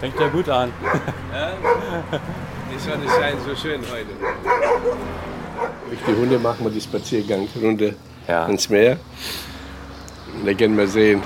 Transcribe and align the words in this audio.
Fängt 0.00 0.20
ja 0.20 0.28
gut 0.28 0.48
an. 0.48 0.72
Die 2.72 2.78
Sonne 2.78 3.06
scheint 3.08 3.38
so 3.46 3.54
schön 3.54 3.80
heute. 3.90 4.06
Mit 5.90 6.06
den 6.06 6.16
Hunden 6.16 6.42
machen 6.42 6.64
wir 6.64 6.70
die 6.70 6.80
Spaziergangrunde 6.80 7.94
Ja. 8.26 8.46
ins 8.46 8.68
Meer. 8.68 8.98
Da 10.44 10.52
gehen 10.52 10.76
wir 10.76 10.88
sehen. 10.88 11.22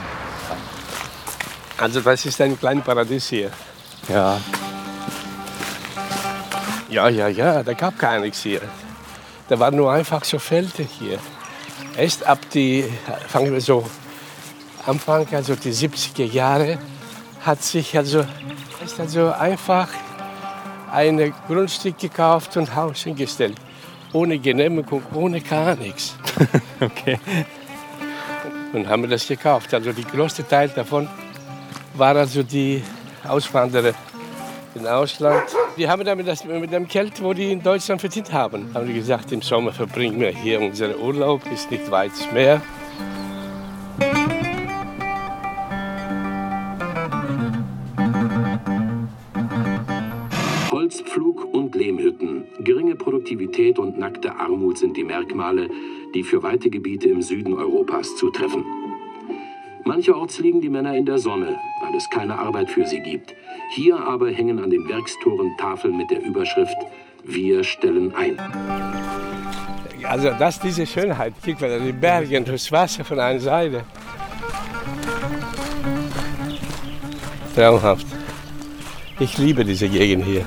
Also 1.78 2.00
das 2.00 2.26
ist 2.26 2.40
ein 2.40 2.58
kleines 2.58 2.84
Paradies 2.84 3.28
hier. 3.28 3.50
Ja. 4.08 4.38
Ja, 6.88 7.08
ja, 7.08 7.28
ja, 7.28 7.62
da 7.62 7.74
gab 7.74 7.98
gar 7.98 8.18
nichts 8.18 8.42
hier. 8.42 8.62
Da 9.48 9.58
waren 9.58 9.76
nur 9.76 9.92
einfach 9.92 10.24
so 10.24 10.38
Felder 10.38 10.84
hier. 10.84 11.18
Erst 11.96 12.24
ab 12.26 12.38
die, 12.54 12.84
fangen 13.28 13.52
wir 13.52 13.60
so, 13.60 13.88
Anfang, 14.86 15.26
also 15.32 15.54
die 15.54 15.72
70er 15.72 16.24
Jahre, 16.24 16.78
hat 17.44 17.62
sich 17.62 17.96
also, 17.96 18.24
ist 18.82 18.98
also 18.98 19.32
einfach 19.32 19.88
ein 20.90 21.34
Grundstück 21.46 21.98
gekauft 21.98 22.56
und 22.56 22.74
Haus 22.74 23.02
hingestellt. 23.02 23.56
Ohne 24.12 24.38
Genehmigung, 24.38 25.02
ohne 25.14 25.40
gar 25.40 25.76
nichts. 25.76 26.14
Okay. 26.80 27.18
Und 28.72 28.86
haben 28.86 29.02
wir 29.02 29.08
das 29.08 29.26
gekauft. 29.26 29.74
Also 29.74 29.92
der 29.92 30.04
größte 30.04 30.46
Teil 30.46 30.68
davon 30.68 31.08
war 31.94 32.14
also 32.14 32.44
die 32.44 32.84
Auswanderer 33.26 33.94
im 34.74 34.86
Ausland. 34.86 35.44
Die 35.76 35.88
haben 35.88 36.04
damit 36.04 36.26
das 36.26 36.44
mit 36.44 36.72
dem 36.72 36.88
Geld, 36.88 37.22
wo 37.22 37.32
die 37.32 37.52
in 37.52 37.62
Deutschland 37.62 38.00
verdient 38.00 38.32
haben, 38.32 38.70
haben 38.74 38.86
die 38.86 38.94
gesagt, 38.94 39.32
im 39.32 39.42
Sommer 39.42 39.72
verbringen 39.72 40.20
wir 40.20 40.30
hier 40.30 40.60
unseren 40.60 40.94
Urlaub, 40.96 41.42
ist 41.52 41.70
nicht 41.70 41.90
weit 41.90 42.12
Meer. 42.32 42.60
Holzpflug 50.70 51.44
und 51.54 51.74
Lehmhütten, 51.74 52.46
geringe 52.60 52.94
Produktivität 52.94 53.78
und 53.78 53.98
nackte 53.98 54.34
Armut 54.34 54.78
sind 54.78 54.96
die 54.96 55.04
Merkmale, 55.04 55.68
die 56.14 56.22
für 56.22 56.42
weite 56.42 56.70
Gebiete 56.70 57.08
im 57.08 57.22
Süden 57.22 57.54
Europas 57.54 58.16
zutreffen. 58.16 58.64
Mancherorts 59.88 60.38
liegen 60.40 60.60
die 60.60 60.68
Männer 60.68 60.94
in 60.94 61.06
der 61.06 61.18
Sonne, 61.18 61.58
weil 61.80 61.94
es 61.96 62.10
keine 62.10 62.38
Arbeit 62.38 62.70
für 62.70 62.86
sie 62.86 63.00
gibt. 63.00 63.34
Hier 63.74 63.98
aber 63.98 64.30
hängen 64.30 64.62
an 64.62 64.68
den 64.68 64.86
Werkstoren 64.86 65.56
Tafeln 65.56 65.96
mit 65.96 66.10
der 66.10 66.22
Überschrift 66.22 66.76
Wir 67.24 67.64
stellen 67.64 68.14
ein. 68.14 68.36
Also 70.04 70.30
das 70.38 70.60
diese 70.60 70.86
Schönheit, 70.86 71.32
die 71.42 71.92
Berge 71.92 72.36
und 72.36 72.48
das 72.48 72.70
Wasser 72.70 73.02
von 73.02 73.18
einer 73.18 73.40
Seite. 73.40 73.82
Traumhaft. 77.54 78.06
Ich 79.18 79.38
liebe 79.38 79.64
diese 79.64 79.88
Gegend 79.88 80.26
hier. 80.26 80.44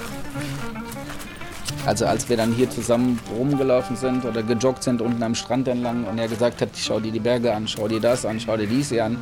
Also 1.86 2.06
als 2.06 2.30
wir 2.30 2.38
dann 2.38 2.54
hier 2.54 2.70
zusammen 2.70 3.20
rumgelaufen 3.36 3.96
sind 3.96 4.24
oder 4.26 4.44
gejoggt 4.44 4.84
sind 4.84 5.02
unten 5.02 5.22
am 5.24 5.34
Strand 5.36 5.68
entlang 5.68 6.06
und 6.06 6.18
er 6.20 6.28
gesagt 6.28 6.62
hat, 6.62 6.70
schau 6.76 7.00
dir 7.00 7.12
die 7.12 7.20
Berge 7.20 7.54
an, 7.54 7.68
schau 7.68 7.88
dir 7.88 8.00
das 8.00 8.26
an, 8.26 8.40
schau 8.40 8.56
dir 8.56 8.68
dies 8.68 8.90
hier 8.90 9.06
an, 9.06 9.18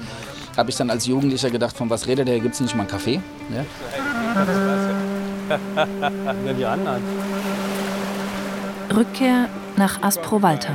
habe 0.57 0.69
ich 0.69 0.75
dann 0.75 0.89
als 0.89 1.05
Jugendlicher 1.05 1.49
gedacht, 1.49 1.77
von 1.77 1.89
was 1.89 2.07
redet 2.07 2.27
der, 2.27 2.39
gibt 2.39 2.55
es 2.55 2.59
nicht 2.59 2.75
mal 2.75 2.81
einen 2.81 2.91
Kaffee? 2.91 3.21
Ja? 3.53 3.65
Ja, 5.49 6.53
die 6.53 6.65
anderen. 6.65 7.01
Rückkehr 8.95 9.49
nach 9.77 10.03
Asprovalta. 10.03 10.73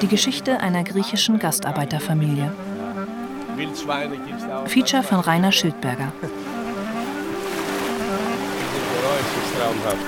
Die 0.00 0.08
Geschichte 0.08 0.60
einer 0.60 0.82
griechischen 0.82 1.38
Gastarbeiterfamilie. 1.38 2.52
Wildschweine 3.56 4.16
gibt's 4.16 4.44
auch. 4.44 4.66
Feature 4.66 5.02
von 5.02 5.20
Rainer 5.20 5.52
Schildberger. 5.52 6.12
Ist 9.70 9.82
traumhaft. 9.82 10.06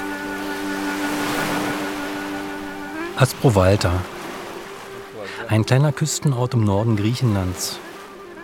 Asprovalta. 3.16 3.92
Ein 5.48 5.64
kleiner 5.64 5.92
Küstenort 5.92 6.54
im 6.54 6.64
Norden 6.64 6.96
Griechenlands. 6.96 7.78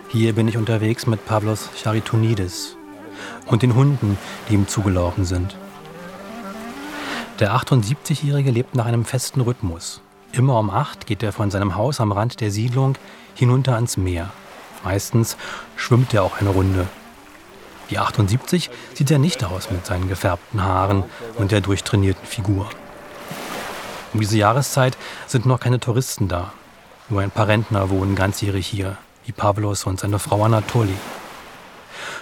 Hier 0.09 0.33
bin 0.33 0.47
ich 0.47 0.57
unterwegs 0.57 1.07
mit 1.07 1.25
Pavlos 1.25 1.69
Charitonidis 1.81 2.77
und 3.47 3.63
den 3.63 3.75
Hunden, 3.75 4.17
die 4.47 4.53
ihm 4.53 4.67
zugelaufen 4.67 5.25
sind. 5.25 5.57
Der 7.39 7.53
78-Jährige 7.53 8.51
lebt 8.51 8.75
nach 8.75 8.85
einem 8.85 9.05
festen 9.05 9.41
Rhythmus. 9.41 10.01
Immer 10.31 10.59
um 10.59 10.69
acht 10.69 11.05
geht 11.05 11.23
er 11.23 11.31
von 11.31 11.51
seinem 11.51 11.75
Haus 11.75 11.99
am 11.99 12.11
Rand 12.11 12.41
der 12.41 12.51
Siedlung 12.51 12.95
hinunter 13.33 13.75
ans 13.75 13.97
Meer. 13.97 14.31
Meistens 14.83 15.37
schwimmt 15.75 16.13
er 16.13 16.23
auch 16.23 16.39
eine 16.39 16.49
Runde. 16.49 16.87
Wie 17.89 17.97
78 17.97 18.69
sieht 18.93 19.09
er 19.09 19.17
nicht 19.17 19.43
aus 19.43 19.71
mit 19.71 19.85
seinen 19.85 20.07
gefärbten 20.07 20.63
Haaren 20.63 21.03
und 21.37 21.51
der 21.51 21.61
durchtrainierten 21.61 22.25
Figur. 22.25 22.69
Um 24.13 24.19
diese 24.19 24.37
Jahreszeit 24.37 24.95
sind 25.27 25.47
noch 25.47 25.59
keine 25.59 25.79
Touristen 25.79 26.27
da. 26.27 26.53
Nur 27.09 27.21
ein 27.21 27.31
paar 27.31 27.47
Rentner 27.47 27.89
wohnen 27.89 28.15
ganzjährig 28.15 28.67
hier, 28.67 28.97
wie 29.25 29.31
Pavlos 29.31 29.85
und 29.85 29.99
seine 29.99 30.19
Frau 30.19 30.43
Anatoli. 30.43 30.93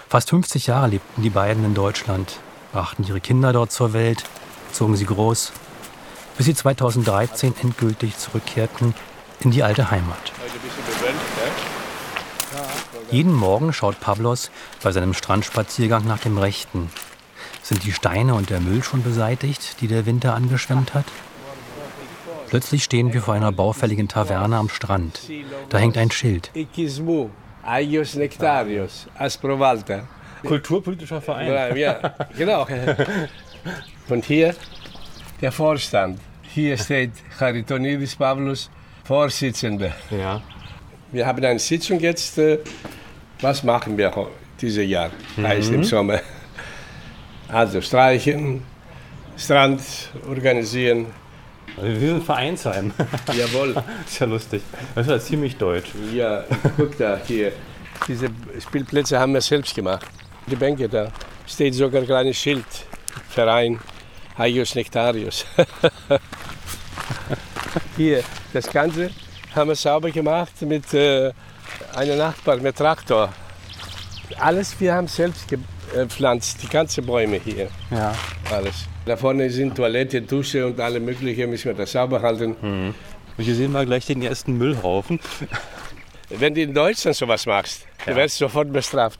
Fast 0.10 0.30
50 0.30 0.68
Jahre 0.68 0.88
lebten 0.88 1.22
die 1.22 1.30
beiden 1.30 1.66
in 1.66 1.74
Deutschland, 1.74 2.40
brachten 2.72 3.04
ihre 3.04 3.20
Kinder 3.20 3.52
dort 3.52 3.74
zur 3.74 3.92
Welt, 3.92 4.24
zogen 4.72 4.96
sie 4.96 5.06
groß, 5.06 5.52
bis 6.38 6.46
sie 6.46 6.56
2013 6.56 7.56
endgültig 7.62 8.18
zurückkehrten 8.18 8.96
in 9.42 9.52
die 9.52 9.64
alte 9.64 9.92
Heimat. 9.92 10.32
Heute 10.42 10.54
ein 10.54 10.62
bisschen 10.62 10.86
bewölkt, 10.86 11.16
ne? 11.16 11.77
Jeden 13.12 13.34
Morgen 13.34 13.74
schaut 13.74 14.00
Pavlos 14.00 14.52
bei 14.84 14.92
seinem 14.92 15.14
Strandspaziergang 15.14 16.06
nach 16.06 16.20
dem 16.20 16.38
Rechten. 16.38 16.90
Sind 17.64 17.84
die 17.84 17.92
Steine 17.92 18.34
und 18.34 18.50
der 18.50 18.60
Müll 18.60 18.84
schon 18.84 19.04
beseitigt, 19.04 19.82
die 19.82 19.88
der 19.88 20.06
Winter 20.06 20.34
angeschwemmt 20.36 20.94
hat? 20.94 21.06
Plötzlich 22.48 22.84
stehen 22.84 23.14
wir 23.14 23.22
vor 23.22 23.34
einer 23.34 23.52
baufälligen 23.52 24.08
Taverne 24.08 24.56
am 24.56 24.70
Strand. 24.70 25.22
Da 25.70 25.78
hängt 25.78 25.98
ein 25.98 26.12
Schild. 26.12 26.50
Kulturpolitischer 30.46 31.22
Verein. 31.22 31.76
Ja, 31.76 32.16
genau. 32.38 32.66
Und 34.10 34.24
hier 34.26 34.56
der 35.42 35.52
Vorstand. 35.52 36.20
Hier 36.44 36.78
steht 36.78 37.12
Charitonidis 37.38 38.16
Pavlos, 38.16 38.70
Vorsitzender. 39.04 39.92
Ja. 40.10 40.42
Wir 41.12 41.26
haben 41.26 41.44
eine 41.44 41.60
Sitzung 41.60 42.00
jetzt. 42.00 42.38
äh, 42.38 42.60
Was 43.42 43.64
machen 43.64 43.98
wir 43.98 44.12
dieses 44.60 44.88
Jahr? 44.88 45.12
Heißt 45.38 45.72
im 45.72 45.84
Sommer. 45.84 46.20
Also 47.48 47.82
streichen, 47.82 48.64
Strand 49.38 49.82
organisieren. 50.28 51.08
Wir 51.82 52.00
sind 52.00 52.24
Vereinsheim. 52.24 52.92
Jawohl. 53.38 53.76
ist 54.06 54.20
ja 54.20 54.26
lustig. 54.26 54.62
Das 54.96 55.06
ist 55.06 55.12
ja 55.12 55.20
ziemlich 55.20 55.56
deutsch. 55.56 55.90
Ja, 56.14 56.44
guck 56.76 56.98
da 56.98 57.20
hier. 57.26 57.52
Diese 58.08 58.28
Spielplätze 58.60 59.20
haben 59.20 59.34
wir 59.34 59.42
selbst 59.42 59.76
gemacht. 59.76 60.06
Die 60.48 60.56
Bänke 60.56 60.90
da 60.90 61.12
steht 61.46 61.76
sogar 61.76 62.02
ein 62.02 62.08
kleines 62.08 62.38
Schild. 62.38 62.66
Verein 63.30 63.80
Agios 64.36 64.76
Nectarios. 64.76 65.46
hier, 67.98 68.24
das 68.54 68.68
Ganze 68.72 69.12
haben 69.58 69.70
wir 69.70 69.76
sauber 69.76 70.10
gemacht 70.12 70.62
mit 70.62 70.94
äh, 70.94 71.32
einem 71.96 72.18
Nachbar, 72.18 72.58
mit 72.58 72.76
Traktor. 72.78 73.34
Alles 74.40 74.80
wir 74.80 74.94
haben 74.94 75.08
selbst 75.08 75.48
gepflanzt, 75.48 76.62
die 76.62 76.68
ganzen 76.68 77.06
Bäume 77.06 77.38
hier. 77.44 77.70
Ja. 77.92 78.14
Alles. 78.52 78.86
Da 79.06 79.16
vorne 79.18 79.50
sind 79.50 79.76
Toilette, 79.76 80.22
Dusche 80.22 80.66
und 80.68 80.80
alle 80.80 81.00
möglichen, 81.00 81.50
müssen 81.50 81.66
wir 81.66 81.74
das 81.74 81.92
sauber 81.94 82.22
halten. 82.22 82.56
Und 83.38 83.44
hier 83.44 83.56
sehen 83.56 83.72
wir 83.72 83.86
gleich 83.86 84.06
den 84.06 84.22
ersten 84.22 84.58
Müllhaufen. 84.58 85.20
Wenn 86.30 86.54
du 86.54 86.62
in 86.62 86.74
Deutschland 86.74 87.16
sowas 87.16 87.46
machst, 87.46 87.86
du 88.06 88.12
Ja. 88.12 88.18
wirst 88.18 88.38
sofort 88.38 88.72
bestraft. 88.74 89.20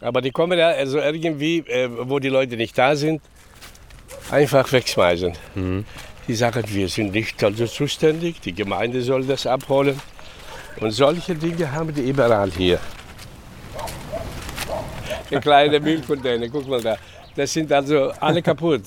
Aber 0.00 0.20
die 0.22 0.30
kommen 0.30 0.58
ja 0.58 0.68
also 0.68 0.98
irgendwie, 0.98 1.58
äh, 1.68 1.88
wo 2.08 2.18
die 2.18 2.28
Leute 2.30 2.56
nicht 2.56 2.76
da 2.78 2.96
sind, 2.96 3.20
einfach 4.30 4.70
wegschmeißen. 4.72 5.34
Die 6.26 6.34
sagen, 6.34 6.64
wir 6.66 6.88
sind 6.88 7.12
nicht 7.12 7.42
also 7.44 7.66
zuständig, 7.66 8.40
die 8.40 8.54
Gemeinde 8.54 9.02
soll 9.02 9.24
das 9.26 9.46
abholen. 9.46 10.00
Und 10.80 10.90
solche 10.90 11.34
Dinge 11.34 11.70
haben 11.70 11.94
die 11.94 12.08
überall 12.08 12.50
hier. 12.50 12.78
Der 15.30 15.40
kleine 15.40 15.80
Müllcontainer, 15.80 16.48
guck 16.48 16.66
mal 16.66 16.80
da. 16.80 16.96
Das 17.36 17.52
sind 17.52 17.70
also 17.72 18.12
alle 18.20 18.40
kaputt. 18.42 18.82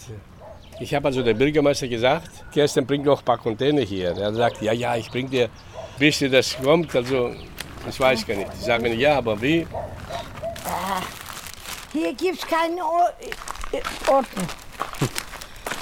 Ich 0.80 0.94
habe 0.94 1.08
also 1.08 1.24
dem 1.24 1.38
Bürgermeister 1.38 1.88
gesagt, 1.88 2.30
Kirsten 2.52 2.86
bringt 2.86 3.06
noch 3.06 3.20
ein 3.20 3.26
paar 3.26 3.38
Container 3.38 3.82
hier. 3.82 4.16
Er 4.16 4.34
sagt, 4.34 4.62
ja, 4.62 4.74
ja, 4.74 4.96
ich 4.96 5.10
bring 5.10 5.30
dir, 5.30 5.50
bis 5.98 6.20
dir 6.20 6.30
das 6.30 6.56
kommt, 6.58 6.96
also, 6.96 7.34
das 7.86 8.00
weiß 8.00 8.22
ich 8.22 8.28
gar 8.28 8.36
nicht. 8.36 8.52
Die 8.54 8.64
sagen, 8.64 9.00
ja, 9.00 9.18
aber 9.18 9.42
wie? 9.42 9.66
Hier 11.94 12.14
gibt 12.14 12.40
es 12.40 12.48
keine 12.48 12.84
Ordnung. 14.08 14.48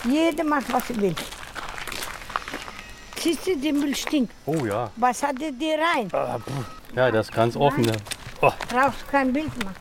Jeder 0.09 0.43
macht, 0.43 0.71
was 0.71 0.89
er 0.89 1.01
will. 1.01 1.15
Siehst 3.25 3.47
du, 3.47 3.57
der 3.57 3.73
Müll 3.73 3.95
stinkt. 3.95 4.31
Oh 4.45 4.63
ja. 4.67 4.91
Was 4.97 5.23
hat 5.23 5.41
er 5.41 5.51
dir 5.51 5.77
rein? 5.79 6.07
Ja, 6.95 7.09
das 7.09 7.25
ist 7.29 7.33
ganz 7.33 7.55
offen. 7.55 7.91
Oh. 8.39 8.51
Brauchst 8.69 9.07
kein 9.07 9.33
Bild 9.33 9.51
machen. 9.63 9.75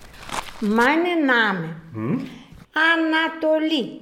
Mein 0.63 1.27
Name, 1.27 1.77
Hm? 1.93 2.27
Anatolie. 2.73 4.01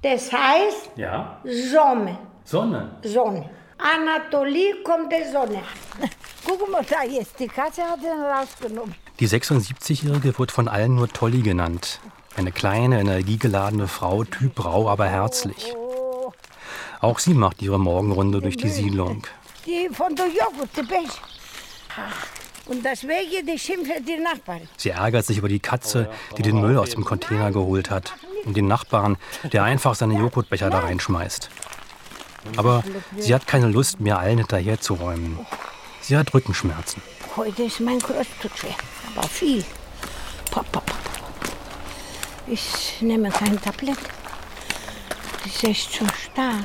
Das 0.00 0.32
heißt 0.32 0.92
Ja. 0.96 1.40
Sonne. 1.44 2.16
Sonne. 2.42 2.90
Sonne. 3.02 3.50
Anatolie 3.76 4.76
kommt 4.82 5.12
der 5.12 5.30
Sonne. 5.30 5.60
Guck 6.46 6.70
mal, 6.72 6.82
da 6.88 7.02
jetzt, 7.04 7.38
die 7.38 7.48
Katze 7.48 7.82
hat 7.82 7.98
ihn 8.00 8.18
rausgenommen. 8.18 8.94
Die 9.18 9.28
76-Jährige 9.28 10.38
wird 10.38 10.52
von 10.52 10.68
allen 10.68 10.94
nur 10.94 11.08
Tolli 11.08 11.42
genannt. 11.42 12.00
Eine 12.34 12.50
kleine, 12.50 12.98
energiegeladene 13.00 13.88
Frau, 13.88 14.24
Typ 14.24 14.64
rau, 14.64 14.88
aber 14.88 15.06
herzlich. 15.06 15.74
Auch 17.00 17.18
sie 17.18 17.34
macht 17.34 17.62
ihre 17.62 17.78
Morgenrunde 17.78 18.40
durch 18.40 18.56
die 18.56 18.68
Siedlung. 18.68 19.22
Die 19.66 19.88
von 19.92 20.14
der 20.14 20.26
Joghurt, 20.26 20.68
die 20.76 20.82
Beige. 20.82 21.12
Und 22.66 22.84
deswegen 22.84 23.46
die 23.46 23.58
schimpft 23.58 24.06
die 24.06 24.18
Nachbarin. 24.18 24.68
Sie 24.76 24.90
ärgert 24.90 25.26
sich 25.26 25.38
über 25.38 25.48
die 25.48 25.60
Katze, 25.60 26.10
die 26.36 26.42
den 26.42 26.60
Müll 26.60 26.78
aus 26.78 26.90
dem 26.90 27.04
Container 27.04 27.50
geholt 27.50 27.90
hat. 27.90 28.12
Und 28.44 28.56
den 28.56 28.68
Nachbarn, 28.68 29.16
der 29.52 29.64
einfach 29.64 29.94
seine 29.94 30.18
Joghurtbecher 30.18 30.70
da 30.70 30.80
reinschmeißt. 30.80 31.50
Aber 32.56 32.82
sie 33.18 33.34
hat 33.34 33.46
keine 33.46 33.66
Lust 33.68 34.00
mehr, 34.00 34.18
allen 34.18 34.38
hinterherzuräumen. 34.38 35.38
Sie 36.00 36.16
hat 36.16 36.32
Rückenschmerzen. 36.32 37.02
Heute 37.36 37.62
ist 37.64 37.80
mein 37.80 37.98
Kreuz 37.98 38.26
tut 38.40 38.62
weh, 38.62 38.74
aber 39.14 39.28
viel. 39.28 39.64
Pop, 40.50 40.70
pop, 40.72 40.84
pop. 40.86 40.98
Ich 42.46 43.00
nehme 43.00 43.30
kein 43.30 43.60
Tablett. 43.60 43.98
Das 45.44 45.54
ist 45.54 45.64
echt 45.64 45.92
zu 45.92 46.04
stark. 46.06 46.64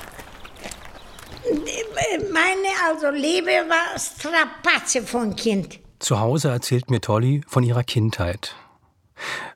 Meine 2.31 2.67
also 2.87 3.09
Liebe 3.09 3.51
war 3.67 3.99
Strapaze 3.99 5.01
von 5.01 5.35
Kind. 5.35 5.79
Zu 5.99 6.19
Hause 6.19 6.49
erzählt 6.49 6.89
mir 6.89 7.01
Tolly 7.01 7.41
von 7.47 7.63
ihrer 7.63 7.83
Kindheit. 7.83 8.55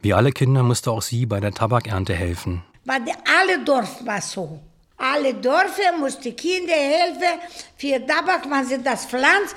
Wie 0.02 0.14
alle 0.14 0.32
Kinder 0.32 0.64
musste 0.64 0.92
auch 0.92 1.02
sie 1.02 1.26
bei 1.26 1.40
der 1.40 1.52
Tabakernte 1.52 2.14
helfen. 2.14 2.64
Weil 2.86 3.02
alle 3.26 3.64
Dorf 3.64 4.06
war 4.06 4.22
so. 4.22 4.60
Alle 4.98 5.34
Dörfer 5.34 5.98
mussten 5.98 6.36
Kinder 6.36 6.74
helfen 6.74 7.40
für 7.78 8.06
Tabak, 8.06 8.50
wenn 8.50 8.66
sie 8.66 8.82
das 8.84 9.06
pflanzt. 9.06 9.56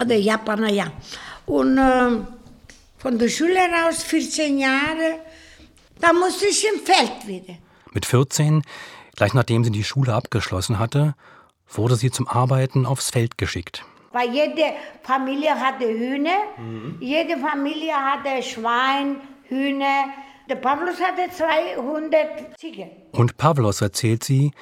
Oder 0.00 0.16
Japaner, 0.16 0.70
ja. 0.70 0.92
Und 1.46 1.78
äh, 1.78 2.18
von 2.98 3.18
der 3.18 3.28
Schule 3.28 3.58
raus, 3.58 4.02
14 4.02 4.58
Jahre, 4.58 5.20
da 6.00 6.12
musste 6.12 6.46
ich 6.46 6.66
im 6.66 6.80
Feld 6.80 7.26
wieder. 7.26 7.54
Mit 7.92 8.06
14, 8.06 8.62
gleich 9.16 9.34
nachdem 9.34 9.64
sie 9.64 9.70
die 9.70 9.84
Schule 9.84 10.14
abgeschlossen 10.14 10.78
hatte, 10.78 11.14
wurde 11.76 11.96
sie 11.96 12.10
zum 12.10 12.28
Arbeiten 12.28 12.86
aufs 12.86 13.10
Feld 13.10 13.38
geschickt. 13.38 13.84
Weil 14.12 14.30
jede 14.30 14.74
Familie 15.02 15.58
hatte 15.58 15.86
Hühner, 15.86 16.38
jede 17.00 17.38
Familie 17.38 17.94
hatte 17.94 18.42
Schwein, 18.42 19.16
Hühner. 19.44 20.04
Der 20.50 20.56
Pavlos 20.56 21.00
hatte 21.00 21.30
200 21.30 22.58
Ziegen. 22.58 22.90
Und 23.12 23.36
Pavlos, 23.38 23.80
erzählt 23.80 24.22
sie, 24.24 24.52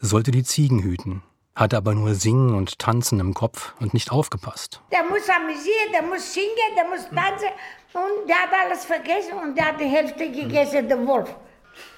sollte 0.00 0.30
die 0.30 0.42
Ziegen 0.42 0.82
hüten, 0.82 1.22
hatte 1.54 1.76
aber 1.76 1.94
nur 1.94 2.14
Singen 2.14 2.54
und 2.54 2.78
Tanzen 2.78 3.18
im 3.20 3.34
Kopf 3.34 3.74
und 3.80 3.94
nicht 3.94 4.12
aufgepasst. 4.12 4.82
Der 4.92 5.04
muss 5.04 5.28
amüsieren, 5.28 5.92
der 5.92 6.02
muss 6.02 6.34
singen, 6.34 6.48
der 6.76 6.84
muss 6.84 7.08
tanzen. 7.08 7.48
Und 7.94 8.28
der 8.28 8.36
hat 8.36 8.50
alles 8.66 8.84
vergessen 8.84 9.38
und 9.42 9.56
der 9.56 9.66
hat 9.68 9.80
die 9.80 9.86
Hälfte 9.86 10.30
gegessen, 10.30 10.86
der 10.88 11.06
Wolf. 11.06 11.34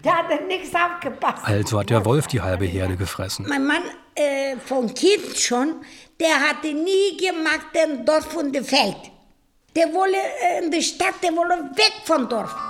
Der 0.05 0.17
hat 0.17 0.47
nichts 0.47 0.75
aufgepasst. 0.75 1.45
Also 1.45 1.81
hat 1.81 1.91
der 1.91 2.05
Wolf 2.05 2.27
die 2.27 2.41
halbe 2.41 2.65
Herde 2.65 2.97
gefressen. 2.97 3.47
Mein 3.49 3.67
Mann 3.67 3.83
äh, 4.15 4.57
von 4.57 4.93
Kind 4.95 5.37
schon, 5.37 5.75
der 6.19 6.41
hatte 6.41 6.73
nie 6.73 7.17
gemacht 7.17 7.67
den 7.75 8.05
Dorf 8.05 8.35
und 8.37 8.55
das 8.55 8.69
Feld. 8.69 8.97
Der 9.77 9.93
wolle 9.93 10.17
äh, 10.17 10.65
in 10.65 10.71
der 10.71 10.81
Stadt, 10.81 11.15
der 11.23 11.37
wolle 11.37 11.71
weg 11.77 11.93
vom 12.05 12.29
Dorf.– 12.29 12.55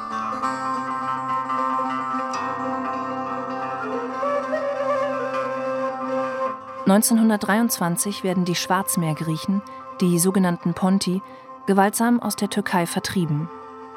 1923 6.91 8.25
werden 8.25 8.45
die 8.45 8.56
Schwarzmeergriechen, 8.56 9.63
die 10.01 10.19
sogenannten 10.19 10.75
Ponti, 10.75 11.23
gewaltsam 11.67 12.21
aus 12.21 12.35
der 12.35 12.51
Türkei 12.51 12.85
vertrieben. 12.85 13.49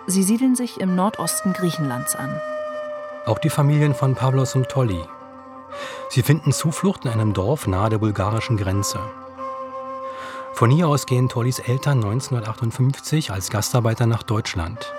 Sie 0.05 0.21
siedeln 0.21 0.55
sich 0.55 0.79
im 0.79 0.95
Nordosten 0.95 1.53
Griechenlands 1.53 2.15
an. 2.15 2.39
Auch 3.25 3.39
die 3.39 3.49
Familien 3.49 3.95
von 3.95 4.15
Pavlos 4.15 4.53
und 4.53 4.67
Tolly. 4.67 5.01
Sie 6.09 6.21
finden 6.21 6.51
Zuflucht 6.51 7.05
in 7.05 7.11
einem 7.11 7.33
Dorf 7.33 7.67
nahe 7.67 7.89
der 7.89 7.97
bulgarischen 7.97 8.57
Grenze. 8.57 8.99
Von 10.53 10.69
hier 10.69 10.89
aus 10.89 11.05
gehen 11.05 11.29
Tollys 11.29 11.59
Eltern 11.59 12.03
1958 12.03 13.31
als 13.31 13.49
Gastarbeiter 13.49 14.07
nach 14.07 14.23
Deutschland. 14.23 14.91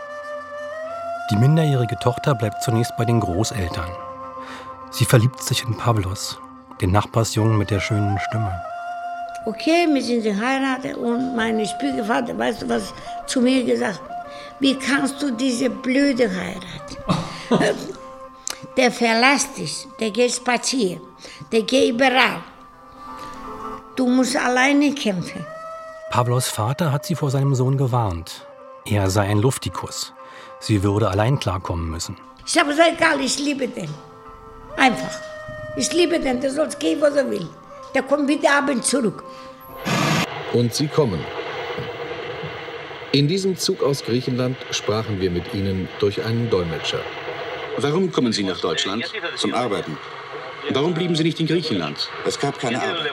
Die 1.30 1.36
minderjährige 1.36 1.96
Tochter 1.98 2.34
bleibt 2.34 2.62
zunächst 2.62 2.96
bei 2.96 3.04
den 3.04 3.20
Großeltern. 3.20 3.90
Sie 4.90 5.04
verliebt 5.04 5.42
sich 5.42 5.62
in 5.62 5.76
Pavlos, 5.76 6.38
den 6.80 6.92
Nachbarsjungen 6.92 7.58
mit 7.58 7.70
der 7.70 7.80
schönen 7.80 8.18
Stimme. 8.20 8.58
Okay, 9.44 9.86
wir 9.92 10.02
sind 10.02 10.22
geheiratet 10.22 10.96
und 10.96 11.36
mein 11.36 11.64
Schwiegervater, 11.66 12.36
weißt 12.38 12.62
du, 12.62 12.68
was 12.70 12.94
zu 13.26 13.42
mir 13.42 13.64
gesagt 13.64 14.00
hat? 14.00 14.26
Wie 14.60 14.78
kannst 14.78 15.22
du 15.22 15.30
diese 15.30 15.68
blöde 15.68 16.30
heiraten? 16.30 17.84
der 18.76 18.90
verlässt 18.90 19.56
dich, 19.56 19.86
der 20.00 20.10
geht 20.10 20.32
spazieren, 20.32 21.00
der 21.52 21.62
geht 21.62 21.94
überall. 21.94 22.42
Du 23.96 24.06
musst 24.08 24.36
alleine 24.36 24.92
kämpfen. 24.94 25.46
Pavlos 26.10 26.48
Vater 26.48 26.92
hat 26.92 27.06
sie 27.06 27.14
vor 27.14 27.30
seinem 27.30 27.54
Sohn 27.54 27.76
gewarnt. 27.76 28.46
Er 28.84 29.08
sei 29.10 29.22
ein 29.22 29.38
Luftikus. 29.38 30.12
Sie 30.60 30.82
würde 30.82 31.08
allein 31.08 31.38
klarkommen 31.38 31.90
müssen. 31.90 32.16
Ich 32.46 32.58
habe 32.58 32.70
gesagt, 32.70 32.92
egal, 32.96 33.20
ich 33.20 33.38
liebe 33.38 33.68
den. 33.68 33.88
Einfach. 34.76 35.20
Ich 35.76 35.92
liebe 35.92 36.18
den, 36.20 36.40
der 36.40 36.50
soll 36.50 36.68
gehen, 36.78 37.00
was 37.00 37.14
er 37.16 37.30
will. 37.30 37.48
Der 37.94 38.02
kommt 38.02 38.28
wieder 38.28 38.58
abends 38.58 38.88
zurück. 38.90 39.24
Und 40.52 40.74
sie 40.74 40.88
kommen. 40.88 41.20
In 43.12 43.28
diesem 43.28 43.56
Zug 43.56 43.82
aus 43.82 44.04
Griechenland 44.04 44.56
sprachen 44.70 45.20
wir 45.20 45.31
mit 45.31 45.54
ihnen 45.54 45.88
durch 46.00 46.24
einen 46.24 46.50
Dolmetscher. 46.50 47.00
Warum 47.78 48.12
kommen 48.12 48.32
Sie 48.32 48.44
nach 48.44 48.60
Deutschland? 48.60 49.04
Zum 49.36 49.54
Arbeiten. 49.54 49.96
Warum 50.70 50.94
blieben 50.94 51.14
Sie 51.14 51.24
nicht 51.24 51.38
in 51.40 51.46
Griechenland? 51.46 52.08
Es 52.24 52.38
gab 52.38 52.58
keine 52.58 52.81
Arbeit. 52.81 53.12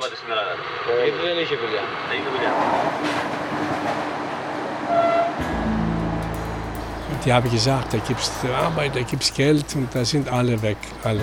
Die 7.25 7.34
haben 7.34 7.51
gesagt, 7.51 7.94
da 7.94 7.98
gibt 8.00 8.20
es 8.20 8.32
Arbeit, 8.50 8.96
da 8.96 9.01
gibt 9.01 9.24
es 9.24 9.34
Geld 9.34 9.65
und 9.75 9.94
da 9.94 10.03
sind 10.06 10.27
alle 10.30 10.62
weg. 10.62 10.77
Alle. 11.03 11.22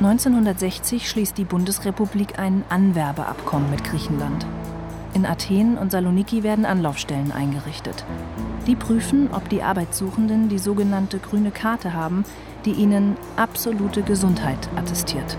1960 0.00 1.08
schließt 1.08 1.36
die 1.36 1.44
Bundesrepublik 1.44 2.38
ein 2.38 2.64
Anwerbeabkommen 2.68 3.68
mit 3.70 3.82
Griechenland. 3.82 4.46
In 5.14 5.24
Athen 5.24 5.78
und 5.78 5.90
Saloniki 5.90 6.42
werden 6.42 6.66
Anlaufstellen 6.66 7.32
eingerichtet. 7.32 8.04
Die 8.66 8.76
prüfen, 8.76 9.30
ob 9.32 9.48
die 9.48 9.62
Arbeitssuchenden 9.62 10.48
die 10.48 10.58
sogenannte 10.58 11.18
grüne 11.18 11.50
Karte 11.50 11.94
haben, 11.94 12.24
die 12.64 12.72
ihnen 12.72 13.16
absolute 13.36 14.02
Gesundheit 14.02 14.68
attestiert. 14.76 15.38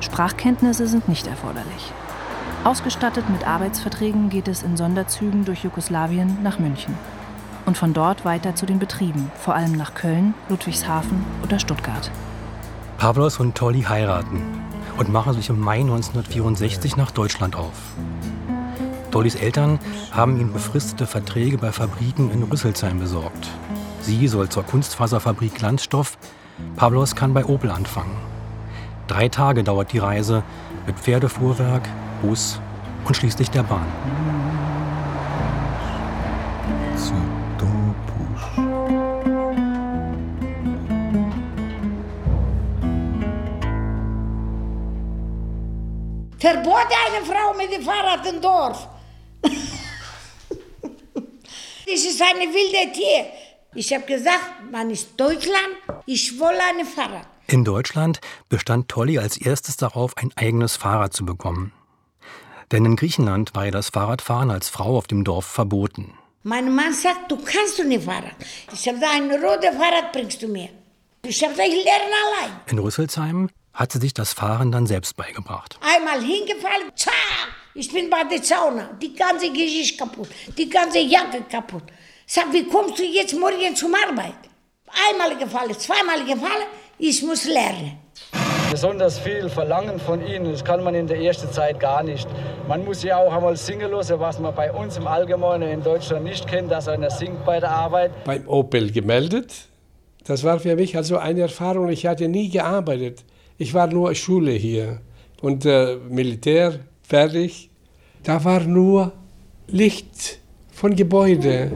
Sprachkenntnisse 0.00 0.86
sind 0.86 1.08
nicht 1.08 1.26
erforderlich. 1.26 1.92
Ausgestattet 2.62 3.28
mit 3.30 3.46
Arbeitsverträgen 3.46 4.28
geht 4.28 4.46
es 4.46 4.62
in 4.62 4.76
Sonderzügen 4.76 5.46
durch 5.46 5.64
Jugoslawien 5.64 6.42
nach 6.42 6.58
München. 6.58 6.94
Und 7.64 7.78
von 7.78 7.94
dort 7.94 8.24
weiter 8.24 8.54
zu 8.54 8.66
den 8.66 8.78
Betrieben, 8.78 9.30
vor 9.34 9.54
allem 9.54 9.72
nach 9.72 9.94
Köln, 9.94 10.34
Ludwigshafen 10.48 11.24
oder 11.42 11.58
Stuttgart. 11.58 12.10
Pavlos 12.98 13.40
und 13.40 13.54
Tolly 13.54 13.82
heiraten 13.82 14.42
und 14.98 15.10
machen 15.10 15.32
sich 15.32 15.48
im 15.48 15.58
Mai 15.58 15.80
1964 15.80 16.98
nach 16.98 17.10
Deutschland 17.10 17.56
auf. 17.56 17.94
Tollys 19.10 19.34
Eltern 19.34 19.78
haben 20.12 20.38
ihnen 20.38 20.52
befristete 20.52 21.06
Verträge 21.06 21.58
bei 21.58 21.72
Fabriken 21.72 22.30
in 22.30 22.42
Rüsselsheim 22.44 22.98
besorgt. 22.98 23.48
Sie 24.00 24.28
soll 24.28 24.48
zur 24.48 24.62
Kunstfaserfabrik 24.62 25.54
Glanzstoff, 25.54 26.16
Pavlos 26.76 27.16
kann 27.16 27.34
bei 27.34 27.44
Opel 27.44 27.70
anfangen. 27.70 28.16
Drei 29.08 29.28
Tage 29.28 29.64
dauert 29.64 29.92
die 29.92 29.98
Reise 29.98 30.42
mit 30.86 30.98
Pferdefuhrwerk, 30.98 31.88
Bus 32.22 32.60
und 33.04 33.16
schließlich 33.16 33.50
der 33.50 33.64
Bahn. 33.64 33.86
Verboten 46.38 46.94
eine 47.06 47.24
Frau 47.26 47.54
mit 47.56 47.72
dem 47.72 47.82
Fahrrad 47.82 48.26
im 48.26 48.40
Dorf. 48.40 48.88
Das 51.92 52.04
ist 52.04 52.22
ein 52.22 52.38
wildes 52.38 52.96
Tier. 52.96 53.26
Ich 53.74 53.92
habe 53.92 54.04
gesagt, 54.04 54.70
man 54.70 54.90
ist 54.90 55.10
Deutschland, 55.16 55.76
ich 56.06 56.38
will 56.38 56.46
ein 56.46 56.84
Fahrrad. 56.86 57.26
In 57.46 57.64
Deutschland 57.64 58.20
bestand 58.48 58.88
Tolly 58.88 59.18
als 59.18 59.36
erstes 59.36 59.76
darauf, 59.76 60.16
ein 60.16 60.32
eigenes 60.36 60.76
Fahrrad 60.76 61.12
zu 61.12 61.24
bekommen. 61.24 61.72
Denn 62.70 62.84
in 62.84 62.96
Griechenland 62.96 63.54
war 63.54 63.64
ja 63.64 63.70
das 63.72 63.88
Fahrradfahren 63.90 64.50
als 64.50 64.68
Frau 64.68 64.96
auf 64.96 65.08
dem 65.08 65.24
Dorf 65.24 65.46
verboten. 65.46 66.14
Mein 66.42 66.74
Mann 66.74 66.94
sagt, 66.94 67.30
du 67.30 67.36
kannst 67.36 67.78
du 67.78 67.84
nicht 67.84 68.04
fahren. 68.04 68.30
Ich 68.72 68.86
habe 68.86 68.98
gesagt, 68.98 69.14
ein 69.14 69.30
rotes 69.30 69.76
Fahrrad 69.76 70.12
bringst 70.12 70.40
du 70.42 70.48
mir. 70.48 70.68
Ich 71.22 71.42
habe 71.42 71.52
gesagt, 71.52 71.68
ich 71.68 71.84
lerne 71.84 72.14
allein. 72.26 72.60
In 72.66 72.78
Rüsselsheim 72.78 73.50
hat 73.74 73.92
sie 73.92 73.98
sich 73.98 74.14
das 74.14 74.32
Fahren 74.32 74.72
dann 74.72 74.86
selbst 74.86 75.16
beigebracht. 75.16 75.78
Einmal 75.82 76.20
hingefallen, 76.20 76.90
zack, 76.94 77.12
ich 77.74 77.92
bin 77.92 78.10
bei 78.10 78.24
der 78.24 78.42
Sauna. 78.42 78.90
Die 79.00 79.14
ganze 79.14 79.50
Gesicht 79.50 79.98
kaputt, 79.98 80.28
die 80.56 80.68
ganze 80.68 80.98
Jacke 80.98 81.42
kaputt. 81.50 81.84
Sag, 82.26 82.52
wie 82.52 82.64
kommst 82.64 82.98
du 82.98 83.04
jetzt 83.04 83.34
morgen 83.38 83.74
zum 83.74 83.94
Arbeit? 83.94 84.34
Einmal 85.08 85.36
gefallen, 85.36 85.78
zweimal 85.78 86.24
gefallen, 86.24 86.66
ich 86.98 87.22
muss 87.22 87.44
lernen. 87.44 87.98
Besonders 88.70 89.18
viel 89.18 89.48
verlangen 89.48 89.98
von 89.98 90.24
ihnen, 90.24 90.52
das 90.52 90.64
kann 90.64 90.82
man 90.84 90.94
in 90.94 91.06
der 91.06 91.20
ersten 91.20 91.50
Zeit 91.50 91.80
gar 91.80 92.02
nicht. 92.02 92.28
Man 92.68 92.84
muss 92.84 93.02
ja 93.02 93.16
auch 93.16 93.32
einmal 93.32 93.56
singen 93.56 93.90
lassen, 93.90 94.20
was 94.20 94.38
man 94.38 94.54
bei 94.54 94.72
uns 94.72 94.96
im 94.96 95.06
Allgemeinen 95.06 95.70
in 95.70 95.82
Deutschland 95.82 96.24
nicht 96.24 96.46
kennt, 96.46 96.70
dass 96.70 96.86
einer 96.86 97.10
singt 97.10 97.44
bei 97.44 97.58
der 97.58 97.70
Arbeit. 97.70 98.12
Beim 98.24 98.46
Opel 98.48 98.92
gemeldet. 98.92 99.52
Das 100.24 100.44
war 100.44 100.60
für 100.60 100.76
mich 100.76 100.96
also 100.96 101.18
eine 101.18 101.40
Erfahrung. 101.40 101.88
Ich 101.88 102.06
hatte 102.06 102.28
nie 102.28 102.48
gearbeitet. 102.48 103.24
Ich 103.58 103.74
war 103.74 103.88
nur 103.88 104.14
Schule 104.14 104.52
hier 104.52 105.00
und 105.40 105.66
äh, 105.66 105.96
Militär 106.08 106.80
fertig. 107.10 107.70
Da 108.22 108.44
war 108.44 108.60
nur 108.60 109.12
Licht 109.66 110.38
von 110.72 110.94
Gebäude. 110.96 111.72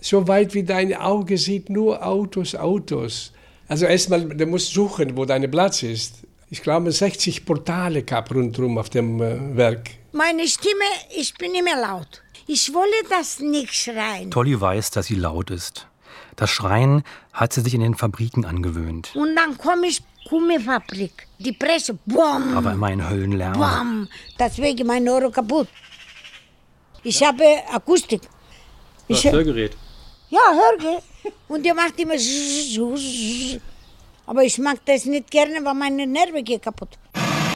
So 0.00 0.26
weit 0.26 0.54
wie 0.54 0.62
dein 0.62 0.94
Auge 0.94 1.36
sieht, 1.38 1.70
nur 1.70 2.04
Autos, 2.04 2.54
Autos. 2.54 3.32
Also 3.68 3.86
erstmal, 3.86 4.24
du 4.24 4.46
musst 4.46 4.72
suchen, 4.72 5.16
wo 5.16 5.24
dein 5.24 5.50
Platz 5.50 5.82
ist. 5.82 6.22
Ich 6.50 6.62
glaube, 6.62 6.90
60 6.90 7.44
Portale 7.44 8.02
gab 8.02 8.34
rundherum 8.34 8.78
auf 8.78 8.88
dem 8.88 9.20
äh, 9.20 9.56
Werk. 9.56 9.90
Meine 10.12 10.46
Stimme, 10.48 10.88
ich 11.14 11.34
bin 11.34 11.54
immer 11.54 11.78
laut. 11.80 12.22
Ich 12.46 12.72
wolle 12.72 13.00
das 13.10 13.40
nicht 13.40 13.74
schreien. 13.74 14.30
Tolly 14.30 14.58
weiß, 14.58 14.90
dass 14.92 15.06
sie 15.06 15.16
laut 15.16 15.50
ist. 15.50 15.86
Das 16.36 16.48
Schreien 16.48 17.02
hat 17.32 17.52
sie 17.52 17.60
sich 17.60 17.74
in 17.74 17.82
den 17.82 17.94
Fabriken 17.94 18.46
angewöhnt. 18.46 19.10
Und 19.14 19.36
dann 19.36 19.58
komme 19.58 19.88
ich 19.88 20.02
Gummifabrik. 20.28 21.26
Die 21.38 21.52
Presse, 21.52 21.94
bumm, 22.06 22.56
Aber 22.56 22.72
immer 22.72 22.88
ein 22.88 23.08
Höllenlärm. 23.08 23.52
bumm. 23.54 24.08
Deswegen 24.38 24.86
mein 24.86 25.08
Ohr 25.08 25.30
kaputt. 25.32 25.68
Ich 27.02 27.22
habe 27.22 27.44
Akustik. 27.72 28.22
Ich, 29.06 29.24
Hörgerät. 29.24 29.76
ja, 30.30 30.40
Hörge. 30.52 31.02
Und 31.48 31.64
der 31.64 31.74
macht 31.74 31.98
immer. 31.98 32.14
Aber 34.26 34.42
ich 34.44 34.58
mag 34.58 34.78
das 34.84 35.06
nicht 35.06 35.30
gerne, 35.30 35.64
weil 35.64 35.74
meine 35.74 36.06
Nerven 36.06 36.44
gehen 36.44 36.60
kaputt. 36.60 36.90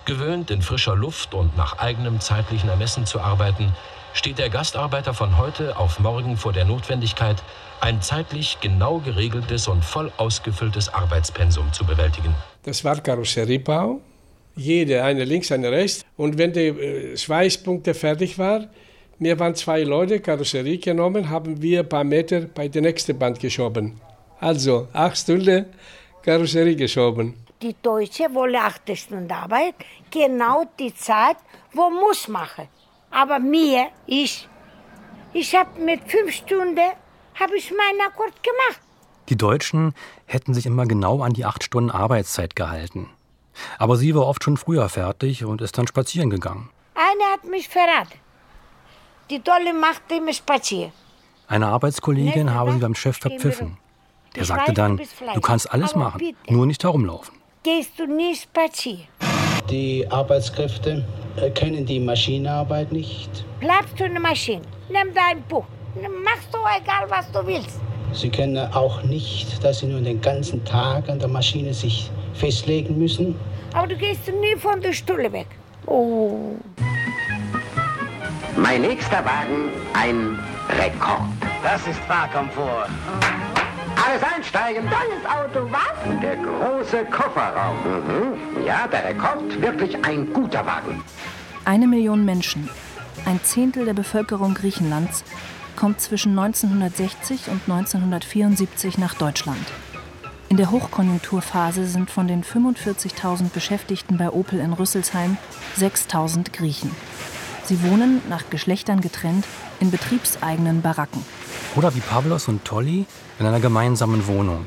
Gewöhnt, 0.04 0.50
in 0.50 0.62
frischer 0.62 0.96
Luft 0.96 1.34
und 1.34 1.56
nach 1.56 1.78
eigenem 1.78 2.20
zeitlichen 2.20 2.68
Ermessen 2.70 3.04
zu 3.06 3.20
arbeiten, 3.20 3.72
steht 4.14 4.38
der 4.38 4.48
Gastarbeiter 4.50 5.14
von 5.14 5.36
heute 5.38 5.76
auf 5.76 5.98
morgen 6.00 6.36
vor 6.36 6.52
der 6.52 6.64
Notwendigkeit, 6.64 7.42
ein 7.80 8.00
zeitlich 8.00 8.58
genau 8.60 8.98
geregeltes 8.98 9.68
und 9.68 9.84
voll 9.84 10.10
ausgefülltes 10.16 10.88
Arbeitspensum 10.88 11.72
zu 11.72 11.84
bewältigen. 11.84 12.34
Das 12.62 12.84
war 12.84 13.00
Karosseriebau. 13.00 14.00
Jede, 14.54 15.02
eine 15.02 15.24
links, 15.24 15.50
eine 15.50 15.70
rechts. 15.70 16.04
Und 16.16 16.38
wenn 16.38 16.52
die 16.52 16.68
äh, 16.68 17.16
Schweißpunkte 17.16 17.94
fertig 17.94 18.38
waren, 18.38 18.68
wir 19.18 19.38
waren 19.38 19.54
zwei 19.54 19.84
Leute, 19.84 20.18
Karosserie 20.20 20.78
genommen, 20.78 21.30
haben 21.30 21.62
wir 21.62 21.80
ein 21.80 21.88
paar 21.88 22.04
Meter 22.04 22.40
bei 22.40 22.66
der 22.68 22.82
nächsten 22.82 23.16
Band 23.16 23.38
geschoben. 23.38 24.00
Also 24.40 24.88
acht 24.92 25.16
Stunden 25.16 25.66
Karosserie 26.22 26.74
geschoben. 26.74 27.34
Die 27.62 27.76
Deutsche 27.80 28.24
wollen 28.34 28.56
acht 28.56 28.82
Stunden 28.98 29.30
Arbeit, 29.30 29.74
genau 30.10 30.64
die 30.76 30.92
Zeit, 30.94 31.36
wo 31.72 31.88
muss 31.88 32.26
machen. 32.26 32.66
Aber 33.12 33.38
mir, 33.38 33.90
ich, 34.06 34.48
ich 35.32 35.54
habe 35.54 35.80
mit 35.80 36.00
fünf 36.08 36.32
Stunden, 36.32 36.90
habe 37.38 37.56
ich 37.56 37.70
meinen 37.70 38.00
Akkord 38.00 38.34
gemacht. 38.42 38.81
Die 39.28 39.36
Deutschen 39.36 39.94
hätten 40.26 40.54
sich 40.54 40.66
immer 40.66 40.86
genau 40.86 41.22
an 41.22 41.32
die 41.32 41.44
acht 41.44 41.62
Stunden 41.64 41.90
Arbeitszeit 41.90 42.56
gehalten. 42.56 43.08
Aber 43.78 43.96
sie 43.96 44.14
war 44.14 44.26
oft 44.26 44.42
schon 44.44 44.56
früher 44.56 44.88
fertig 44.88 45.44
und 45.44 45.60
ist 45.60 45.76
dann 45.78 45.86
spazieren 45.86 46.30
gegangen. 46.30 46.70
Einer 46.94 47.32
hat 47.32 47.44
mich 47.44 47.68
verraten. 47.68 48.18
Die 49.30 49.40
Tolle 49.40 49.72
macht 49.72 50.02
immer 50.10 50.32
spazieren. 50.32 50.92
Eine 51.46 51.68
Arbeitskollegin 51.68 52.52
habe 52.54 52.72
sie 52.72 52.78
beim 52.78 52.94
Chef 52.94 53.18
verpfiffen. 53.18 53.76
Der 54.34 54.42
Ich 54.42 54.48
sagte 54.48 54.70
weiß, 54.70 54.76
dann, 54.76 55.00
du 55.34 55.40
kannst 55.40 55.70
alles 55.70 55.94
machen, 55.94 56.18
bitte. 56.18 56.52
nur 56.52 56.66
nicht 56.66 56.82
herumlaufen. 56.82 57.34
Gehst 57.62 57.98
du 57.98 58.06
nicht 58.06 58.42
spazieren? 58.44 59.06
Die 59.70 60.06
Arbeitskräfte 60.10 61.06
äh, 61.36 61.50
können 61.50 61.86
die 61.86 62.00
Maschinenarbeit 62.00 62.90
nicht. 62.90 63.44
Bleibst 63.60 63.98
du 64.00 64.04
in 64.04 64.12
der 64.12 64.22
Maschine, 64.22 64.62
nimm 64.88 65.14
dein 65.14 65.42
Buch, 65.44 65.64
machst 66.24 66.48
du 66.52 66.58
egal, 66.80 67.08
was 67.08 67.30
du 67.30 67.46
willst. 67.46 67.78
Sie 68.12 68.30
können 68.30 68.58
auch 68.72 69.02
nicht, 69.02 69.64
dass 69.64 69.78
sie 69.80 69.86
nur 69.86 70.00
den 70.00 70.20
ganzen 70.20 70.64
Tag 70.64 71.08
an 71.08 71.18
der 71.18 71.28
Maschine 71.28 71.72
sich 71.72 72.10
festlegen 72.34 72.98
müssen. 72.98 73.34
Aber 73.74 73.86
du 73.86 73.96
gehst 73.96 74.20
nie 74.28 74.56
von 74.56 74.80
der 74.80 74.92
Stulle 74.92 75.32
weg. 75.32 75.46
Oh. 75.86 76.56
Mein 78.56 78.82
nächster 78.82 79.24
Wagen, 79.24 79.70
ein 79.94 80.38
Rekord. 80.68 81.22
Das 81.62 81.86
ist 81.86 81.98
Fahrkomfort. 82.00 82.88
Alles 83.96 84.22
einsteigen, 84.22 84.84
Tolles 84.84 85.24
Auto, 85.26 85.68
was? 85.70 86.10
und 86.10 86.22
der 86.22 86.36
große 86.36 87.04
Kofferraum. 87.06 87.76
Mhm. 87.84 88.66
Ja, 88.66 88.86
der 88.88 89.04
Rekord, 89.04 89.60
wirklich 89.60 89.96
ein 90.04 90.32
guter 90.32 90.66
Wagen. 90.66 91.02
Eine 91.64 91.86
Million 91.86 92.24
Menschen, 92.24 92.68
ein 93.24 93.40
Zehntel 93.42 93.84
der 93.84 93.94
Bevölkerung 93.94 94.54
Griechenlands, 94.54 95.24
kommt 95.76 96.00
zwischen 96.00 96.38
1960 96.38 97.48
und 97.48 97.62
1974 97.68 98.98
nach 98.98 99.14
Deutschland. 99.14 99.66
In 100.48 100.58
der 100.58 100.70
Hochkonjunkturphase 100.70 101.86
sind 101.86 102.10
von 102.10 102.28
den 102.28 102.44
45.000 102.44 103.50
Beschäftigten 103.54 104.18
bei 104.18 104.30
Opel 104.30 104.60
in 104.60 104.74
Rüsselsheim 104.74 105.38
6.000 105.78 106.52
Griechen. 106.52 106.90
Sie 107.64 107.82
wohnen, 107.82 108.20
nach 108.28 108.50
Geschlechtern 108.50 109.00
getrennt, 109.00 109.46
in 109.80 109.90
betriebseigenen 109.90 110.82
Baracken. 110.82 111.24
Oder 111.74 111.94
wie 111.94 112.00
Pavlos 112.00 112.48
und 112.48 112.64
Tolly 112.64 113.06
in 113.38 113.46
einer 113.46 113.60
gemeinsamen 113.60 114.26
Wohnung. 114.26 114.66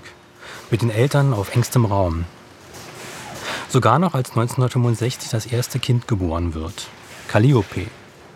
Mit 0.71 0.81
den 0.81 0.89
Eltern 0.89 1.33
auf 1.33 1.55
engstem 1.55 1.85
Raum. 1.85 2.25
Sogar 3.69 3.99
noch 3.99 4.15
als 4.15 4.31
1965 4.31 5.29
das 5.29 5.45
erste 5.45 5.77
Kind 5.79 6.07
geboren 6.07 6.53
wird. 6.53 6.87
Calliope, 7.27 7.87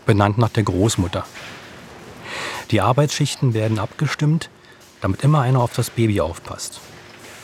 benannt 0.05 0.37
nach 0.37 0.49
der 0.49 0.63
Großmutter. 0.63 1.25
Die 2.71 2.81
Arbeitsschichten 2.81 3.53
werden 3.53 3.79
abgestimmt, 3.79 4.49
damit 5.01 5.23
immer 5.23 5.41
einer 5.41 5.59
auf 5.59 5.73
das 5.73 5.89
Baby 5.89 6.21
aufpasst. 6.21 6.79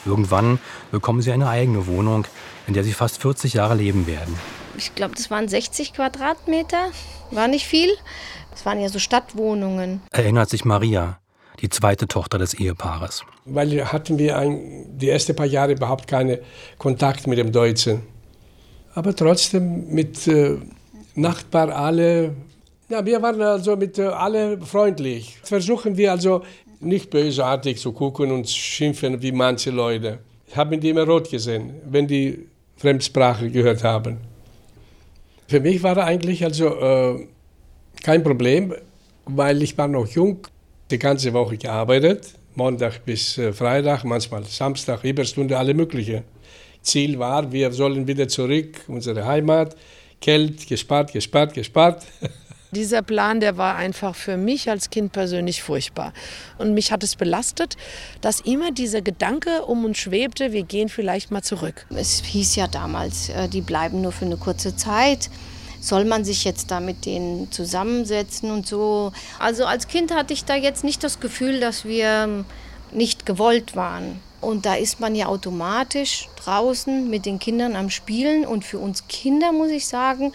Irgendwann 0.05 0.60
bekommen 0.91 1.22
sie 1.24 1.32
eine 1.32 1.50
eigene 1.50 1.88
Wohnung, 1.88 2.25
in 2.67 2.75
der 2.75 2.84
sie 2.84 2.94
fast 2.94 3.22
40 3.22 3.55
Jahre 3.55 3.74
leben 3.74 4.05
werden. 4.05 4.38
Ich 4.77 4.94
glaube, 4.94 5.15
das 5.15 5.32
waren 5.32 5.48
60 5.48 5.94
Quadratmeter. 5.94 6.91
War 7.32 7.48
nicht 7.48 7.65
viel. 7.65 7.89
Das 8.51 8.65
waren 8.65 8.79
ja 8.79 8.89
so 8.89 9.00
Stadtwohnungen. 9.00 10.01
Erinnert 10.12 10.50
sich 10.50 10.63
Maria, 10.63 11.20
die 11.62 11.70
zweite 11.70 12.08
Tochter 12.08 12.38
des 12.38 12.53
Ehepaares. 12.53 13.24
Weil 13.46 13.91
hatten 13.91 14.20
wir 14.20 14.38
ein, 14.38 14.98
die 14.98 15.10
ersten 15.10 15.36
paar 15.36 15.48
Jahre 15.48 15.72
überhaupt 15.72 16.08
keinen 16.08 16.38
Kontakt 16.77 17.25
mit 17.25 17.39
dem 17.39 17.51
Deutschen. 17.51 18.03
Aber 18.94 19.15
trotzdem 19.15 19.89
mit 19.89 20.27
äh, 20.27 20.60
Nachbar 21.17 21.70
alle, 21.70 22.36
ja, 22.89 23.06
wir 23.06 23.22
waren 23.22 23.42
also 23.42 23.75
mit 23.75 23.98
äh, 23.98 24.04
alle 24.04 24.60
freundlich. 24.62 25.38
Versuchen 25.44 25.98
wir 25.98 26.12
also 26.12 26.44
nicht 26.80 27.10
bösartig 27.10 27.80
zu 27.80 27.92
gucken 27.92 28.32
und 28.32 28.50
schimpfen 28.50 29.22
wie 29.22 29.32
manche 29.32 29.72
Leute. 29.72 30.20
Ich 30.48 30.56
habe 30.56 30.77
die 30.77 30.89
immer 30.89 31.06
rot 31.06 31.30
gesehen, 31.30 31.74
wenn 31.89 32.08
die 32.08 32.48
Fremdsprache 32.77 33.50
gehört 33.50 33.84
haben. 33.84 34.18
Für 35.48 35.60
mich 35.60 35.82
war 35.84 35.98
eigentlich 35.98 36.44
also 36.44 36.68
äh, 36.68 37.27
kein 38.04 38.24
Problem, 38.24 38.74
weil 39.25 39.62
ich 39.63 39.77
war 39.77 39.88
noch 39.88 40.08
jung, 40.08 40.48
die 40.92 41.00
ganze 41.00 41.34
Woche 41.34 41.58
gearbeitet, 41.58 42.34
Montag 42.56 43.04
bis 43.06 43.38
äh, 43.38 43.51
Freitag, 43.51 44.04
manchmal 44.04 44.44
Samstag, 44.44 45.04
Überstunde, 45.04 45.58
alle 45.58 45.74
mögliche. 45.74 46.24
Ziel 46.82 47.18
war, 47.18 47.51
wir 47.51 47.72
sollen 47.72 48.08
wieder 48.08 48.27
zurück, 48.27 48.82
unsere 48.88 49.25
Heimat, 49.25 49.75
Geld 50.20 50.68
gespart, 50.68 51.12
gespart, 51.12 51.54
gespart. 51.54 52.06
Dieser 52.75 53.01
Plan, 53.01 53.39
der 53.39 53.55
war 53.55 53.77
einfach 53.77 54.15
für 54.15 54.36
mich 54.36 54.70
als 54.70 54.89
Kind 54.89 55.13
persönlich 55.13 55.63
furchtbar. 55.63 56.12
Und 56.58 56.74
mich 56.74 56.91
hat 56.91 57.03
es 57.03 57.15
belastet, 57.15 57.77
dass 58.20 58.41
immer 58.41 58.72
dieser 58.72 59.01
Gedanke 59.01 59.63
um 59.65 59.86
uns 59.86 59.98
schwebte, 59.98 60.51
wir 60.51 60.63
gehen 60.63 60.89
vielleicht 60.89 61.32
mal 61.32 61.41
zurück. 61.41 61.86
Es 61.96 62.22
hieß 62.22 62.58
ja 62.58 62.67
damals, 62.67 63.29
äh, 63.29 63.48
die 63.48 63.62
bleiben 63.62 64.01
nur 64.01 64.12
für 64.12 64.25
eine 64.25 64.36
kurze 64.36 64.75
Zeit. 64.75 65.29
Soll 65.79 66.03
man 66.03 66.25
sich 66.25 66.44
jetzt 66.44 66.70
da 66.70 66.82
mit 66.82 67.05
denen 67.05 67.50
zusammensetzen 67.50 68.51
und 68.51 68.67
so? 68.67 69.13
Also 69.39 69.65
als 69.65 69.88
Kind 69.88 70.13
hatte 70.13 70.34
ich 70.34 70.44
da 70.44 70.55
jetzt 70.55 70.84
nicht 70.84 71.01
das 71.01 71.22
Gefühl, 71.22 71.62
dass 71.62 71.86
wir 71.86 72.05
ähm, 72.27 72.46
gewollt 73.24 73.77
waren. 73.77 74.20
Und 74.41 74.65
da 74.65 74.75
ist 74.75 75.00
man 75.00 75.15
ja 75.15 75.27
automatisch 75.27 76.27
draußen 76.44 77.10
mit 77.10 77.25
den 77.25 77.39
Kindern 77.39 77.75
am 77.75 77.89
Spielen. 77.89 78.46
Und 78.46 78.65
für 78.65 78.79
uns 78.79 79.08
Kinder, 79.08 79.51
muss 79.51 79.72
ich 79.72 79.88
sagen, 79.88 80.34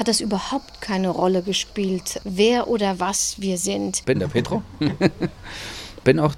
hat 0.00 0.08
das 0.08 0.22
überhaupt 0.22 0.80
keine 0.80 1.10
Rolle 1.10 1.42
gespielt, 1.42 2.22
wer 2.24 2.68
oder 2.68 2.98
was 2.98 3.38
wir 3.38 3.58
sind. 3.58 4.02
Bin 4.06 4.18
der 4.18 4.28
Petro. 4.28 4.62
Bin 6.04 6.18
auch 6.18 6.34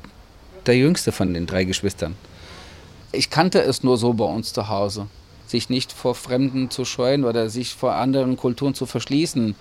der 0.66 0.76
jüngste 0.76 1.12
von 1.12 1.32
den 1.32 1.46
drei 1.46 1.62
Geschwistern. 1.62 2.16
Ich 3.12 3.30
kannte 3.30 3.62
es 3.62 3.84
nur 3.84 3.98
so 3.98 4.14
bei 4.14 4.24
uns 4.24 4.52
zu 4.52 4.68
Hause. 4.68 5.06
Sich 5.46 5.70
nicht 5.70 5.92
vor 5.92 6.16
Fremden 6.16 6.70
zu 6.70 6.84
scheuen 6.84 7.24
oder 7.24 7.48
sich 7.50 7.72
vor 7.72 7.94
anderen 7.94 8.36
Kulturen 8.36 8.74
zu 8.74 8.84
verschließen. 8.84 9.54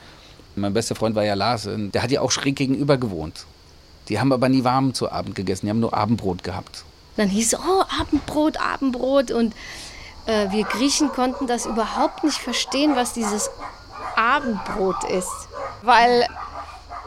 Mein 0.55 0.73
bester 0.73 0.95
Freund 0.95 1.15
war 1.15 1.23
ja 1.23 1.35
Lars, 1.35 1.69
der 1.71 2.01
hat 2.01 2.09
ja 2.09 2.21
auch 2.21 2.31
schräg 2.31 2.55
gegenüber 2.55 2.97
gewohnt. 2.97 3.45
Die 4.09 4.19
haben 4.19 4.33
aber 4.33 4.49
nie 4.49 4.63
warm 4.63 4.95
zu 4.95 5.11
Abend 5.11 5.35
gegessen, 5.35 5.67
die 5.67 5.69
haben 5.69 5.79
nur 5.79 5.93
Abendbrot 5.93 6.43
gehabt. 6.43 6.85
Dann 7.17 7.29
hieß 7.29 7.53
es, 7.53 7.59
oh, 7.59 7.83
Abendbrot, 7.99 8.57
Abendbrot. 8.59 9.29
Und 9.29 9.53
äh, 10.25 10.49
wir 10.49 10.63
Griechen 10.63 11.09
konnten 11.09 11.45
das 11.45 11.67
überhaupt 11.67 12.23
nicht 12.23 12.39
verstehen, 12.39 12.95
was 12.95 13.13
dieses 13.13 13.51
Abendbrot 14.15 15.03
ist. 15.05 15.49
Weil 15.81 16.25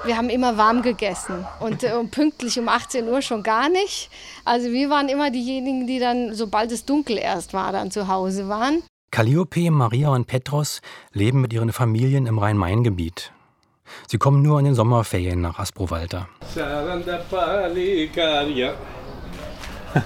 wir 0.05 0.17
haben 0.17 0.29
immer 0.29 0.57
warm 0.59 0.83
gegessen 0.83 1.47
und 1.61 1.83
äh, 1.83 1.93
pünktlich 2.05 2.59
um 2.59 2.69
18 2.69 3.09
Uhr 3.09 3.23
schon 3.23 3.43
gar 3.43 3.69
nicht. 3.69 4.11
Also 4.45 4.71
wir 4.71 4.91
waren 4.91 5.09
immer 5.09 5.31
diejenigen, 5.31 5.87
die 5.87 5.99
dann, 5.99 6.35
sobald 6.35 6.73
es 6.73 6.85
dunkel 6.85 7.17
erst 7.19 7.55
war, 7.55 7.73
dann 7.73 7.91
zu 7.91 8.09
Hause 8.09 8.49
waren. 8.49 8.83
Calliope, 9.11 9.71
Maria 9.71 10.11
und 10.11 10.27
Petros 10.27 10.83
leben 11.13 11.41
mit 11.41 11.53
ihren 11.53 11.73
Familien 11.73 12.27
im 12.27 12.39
Rhein-Main-Gebiet. 12.39 13.33
Sie 14.09 14.19
kommen 14.19 14.43
nur 14.43 14.59
in 14.59 14.65
den 14.65 14.75
Sommerferien 14.75 15.41
nach 15.41 15.59
Aspro-Walter. 15.59 16.29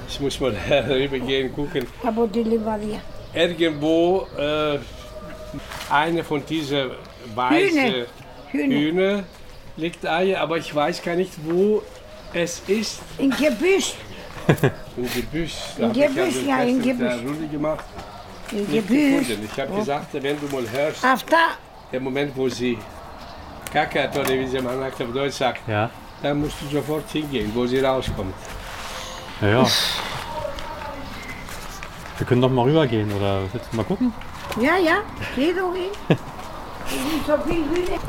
Ich 0.09 0.21
muss 0.21 0.39
mal 0.41 0.55
rübergehen, 0.89 1.55
gucken. 1.55 1.87
Irgendwo 3.35 4.27
äh, 4.37 4.79
eine 5.91 6.25
von 6.25 6.45
diesen 6.45 6.91
weißen 7.35 8.05
Hühner. 8.51 9.25
Liegt 9.77 10.05
Eier, 10.07 10.41
aber 10.41 10.57
ich 10.59 10.75
weiß 10.75 11.03
gar 11.03 11.15
nicht, 11.15 11.33
wo 11.45 11.83
es 12.33 12.61
ist. 12.67 13.01
In 13.19 13.31
Gebüsch. 13.31 13.95
Im 14.97 15.05
Gebüsch. 15.15 15.55
Ich 15.77 15.93
Gebüsch, 15.93 16.37
also 16.37 16.51
ja, 16.51 16.63
in 16.63 16.83
gestern 16.83 16.99
Gebüsch. 16.99 17.13
eine 17.13 17.29
Runde 17.29 17.47
gemacht. 17.49 17.85
In 18.51 18.59
Nicht 18.67 18.89
Gebüsch. 18.89 19.37
Ich 19.53 19.61
habe 19.61 19.73
Oh. 19.73 19.79
gesagt, 19.79 20.07
wenn 20.15 20.41
du 20.41 20.47
mal 20.47 20.65
hörst, 20.71 21.05
Auf 21.05 21.23
da. 21.25 21.37
der 21.93 22.01
Moment, 22.01 22.37
wo 22.37 22.49
sie 22.49 22.77
kackert 23.73 24.17
oder 24.17 24.31
wie 24.31 24.47
sie 24.47 24.61
man 24.61 24.83
auf 24.83 24.93
Deutsch 25.15 25.35
sagt, 25.35 25.61
Ja. 25.69 25.91
dann 26.23 26.41
musst 26.41 26.57
du 26.63 26.67
sofort 26.77 27.09
hingehen, 27.11 27.53
wo 27.55 27.67
sie 27.67 27.79
rauskommt. 27.81 28.35
Ja, 29.43 29.49
ja. 29.49 29.67
Wir 32.17 32.27
können 32.27 32.41
doch 32.43 32.51
mal 32.51 32.63
rübergehen, 32.63 33.13
oder 33.13 33.43
willst 33.53 33.69
du 33.71 33.77
mal 33.77 33.85
gucken? 33.85 34.13
Ja, 34.57 34.77
ja, 34.77 35.03
geh 35.37 35.53
doch 35.53 35.73
hin. 35.75 35.91
Es 36.09 36.93
sind 36.93 37.27
so 37.27 37.37
viele 37.47 37.65
Hühner. 37.67 38.01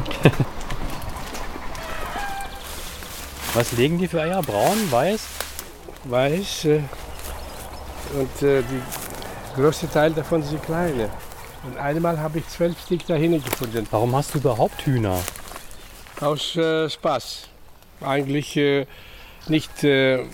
Was 3.54 3.72
legen 3.74 3.98
die 3.98 4.08
für 4.08 4.22
Eier? 4.22 4.42
Braun, 4.42 4.92
weiß? 4.92 5.22
Weiß. 6.06 6.66
Äh, 6.66 6.82
und 8.14 8.42
äh, 8.42 8.64
die 8.64 8.82
größte 9.56 9.90
Teil 9.90 10.12
davon 10.14 10.42
sind 10.44 10.64
kleine. 10.64 11.10
Und 11.64 11.78
einmal 11.78 12.20
habe 12.20 12.40
ich 12.40 12.48
zwölf 12.48 12.80
Stück 12.82 13.06
dahin 13.06 13.44
gefunden. 13.44 13.86
Warum 13.92 14.16
hast 14.16 14.34
du 14.34 14.40
überhaupt 14.40 14.86
Hühner? 14.86 15.20
Aus 16.22 16.56
äh, 16.56 16.90
Spaß. 16.90 17.50
Eigentlich 18.02 18.56
äh, 18.56 18.88
nicht 19.48 19.84
äh, 19.84 20.26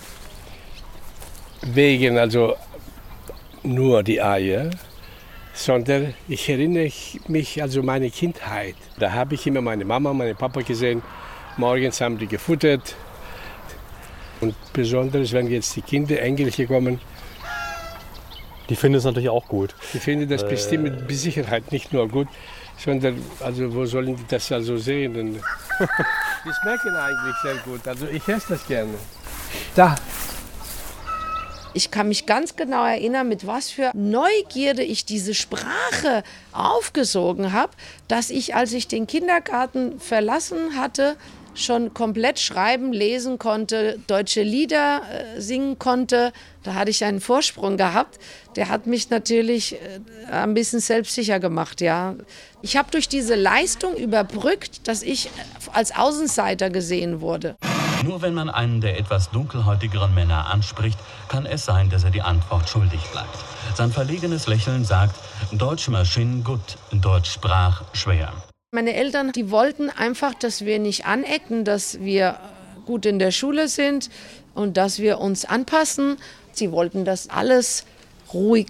wegen, 1.62 2.18
also 2.18 2.56
nur 3.64 4.04
die 4.04 4.22
Eier, 4.22 4.70
sondern 5.56 6.14
ich 6.28 6.48
erinnere 6.50 6.92
mich 7.28 7.62
also 7.62 7.82
meine 7.82 8.10
Kindheit. 8.12 8.76
Da 9.00 9.14
habe 9.14 9.34
ich 9.36 9.48
immer 9.48 9.62
meine 9.62 9.86
Mama, 9.86 10.14
meinen 10.14 10.36
Papa 10.36 10.62
gesehen. 10.62 11.02
Morgens 11.58 12.02
haben 12.02 12.18
die 12.18 12.28
gefuttert. 12.28 12.96
Und 14.42 14.54
besonders, 14.74 15.32
wenn 15.32 15.48
jetzt 15.48 15.76
die 15.78 15.82
Kinder, 15.82 16.22
Engelchen 16.22 16.68
kommen, 16.68 17.00
Die 18.70 18.76
finden 18.76 18.98
es 18.98 19.06
natürlich 19.06 19.30
auch 19.30 19.48
gut. 19.48 19.74
die 19.94 20.00
finden 20.00 20.28
das 20.28 20.44
Äh. 20.44 20.50
bestimmt 20.50 20.84
mit 21.08 21.18
Sicherheit 21.18 21.72
nicht 21.72 21.94
nur 21.94 22.08
gut, 22.10 22.28
sondern 22.78 23.22
also 23.40 23.74
wo 23.74 23.86
sollen 23.86 24.16
die 24.18 24.26
das 24.28 24.52
also 24.52 24.78
sehen? 24.78 25.14
Die 26.46 26.52
schmecken 26.62 26.96
eigentlich 26.96 27.36
sehr 27.42 27.56
gut. 27.64 27.88
Also 27.88 28.08
ich 28.08 28.28
esse 28.28 28.50
das 28.50 28.68
gerne. 28.68 28.94
Da, 29.76 29.96
Ich 31.76 31.92
kann 31.92 32.08
mich 32.08 32.26
ganz 32.26 32.56
genau 32.56 32.86
erinnern, 32.86 33.28
mit 33.28 33.46
was 33.46 33.70
für 33.70 33.92
Neugierde 33.94 34.82
ich 34.82 35.04
diese 35.04 35.34
Sprache 35.34 36.24
aufgesogen 36.54 37.52
habe, 37.52 37.74
dass 38.08 38.30
ich, 38.30 38.56
als 38.56 38.72
ich 38.72 38.88
den 38.88 39.08
Kindergarten 39.08 40.00
verlassen 40.00 40.78
hatte, 40.78 41.18
schon 41.54 41.94
komplett 41.94 42.40
schreiben, 42.40 42.94
lesen 42.94 43.40
konnte, 43.40 44.00
deutsche 44.08 44.42
Lieder 44.42 45.02
äh, 45.02 45.42
singen 45.42 45.78
konnte. 45.78 46.32
Da 46.64 46.76
hatte 46.76 46.92
ich 46.92 47.04
einen 47.04 47.20
Vorsprung 47.20 47.76
gehabt. 47.76 48.20
Der 48.56 48.70
hat 48.70 48.88
mich 48.88 49.10
natürlich 49.10 49.74
äh, 49.74 50.32
ein 50.32 50.54
bisschen 50.54 50.80
selbstsicher 50.80 51.42
gemacht, 51.42 51.82
ja. 51.82 52.16
Ich 52.62 52.78
habe 52.78 52.90
durch 52.90 53.10
diese 53.10 53.36
Leistung 53.36 53.98
überbrückt, 53.98 54.88
dass 54.88 55.04
ich 55.04 55.30
als 55.74 55.94
Außenseiter 55.94 56.70
gesehen 56.70 57.20
wurde. 57.20 57.58
Nur 58.06 58.22
wenn 58.22 58.36
man 58.36 58.52
einen 58.52 58.82
der 58.82 59.00
etwas 59.00 59.32
dunkelhäutigeren 59.32 60.14
Männer 60.14 60.46
anspricht, 60.46 61.00
kann 61.28 61.48
es 61.48 61.66
sein, 61.66 61.90
dass 61.90 62.04
er 62.04 62.12
die 62.12 62.22
Antwort 62.22 62.70
schuldig 62.70 63.00
bleibt. 63.12 63.36
Sein 63.74 63.92
verlegenes 63.92 64.46
Lächeln 64.46 64.86
sagt, 64.86 65.16
Deutsch 65.52 65.88
Maschinen 65.88 66.44
gut, 66.44 66.78
Deutsch 66.92 67.32
Sprach 67.32 67.82
schwer. 67.94 68.32
Meine 68.72 68.94
Eltern, 68.94 69.32
die 69.32 69.50
wollten 69.50 69.90
einfach, 69.90 70.36
dass 70.36 70.66
wir 70.66 70.78
nicht 70.78 71.08
anecken, 71.08 71.66
dass 71.66 72.00
wir 72.00 72.38
gut 72.86 73.08
in 73.08 73.18
der 73.18 73.32
Schule 73.32 73.68
sind 73.68 74.12
und 74.54 74.78
dass 74.78 75.00
wir 75.00 75.18
uns 75.18 75.44
anpassen. 75.44 76.18
Sie 76.52 76.72
wollten, 76.72 77.06
dass 77.06 77.32
alles 77.32 77.86
ruhig 78.32 78.68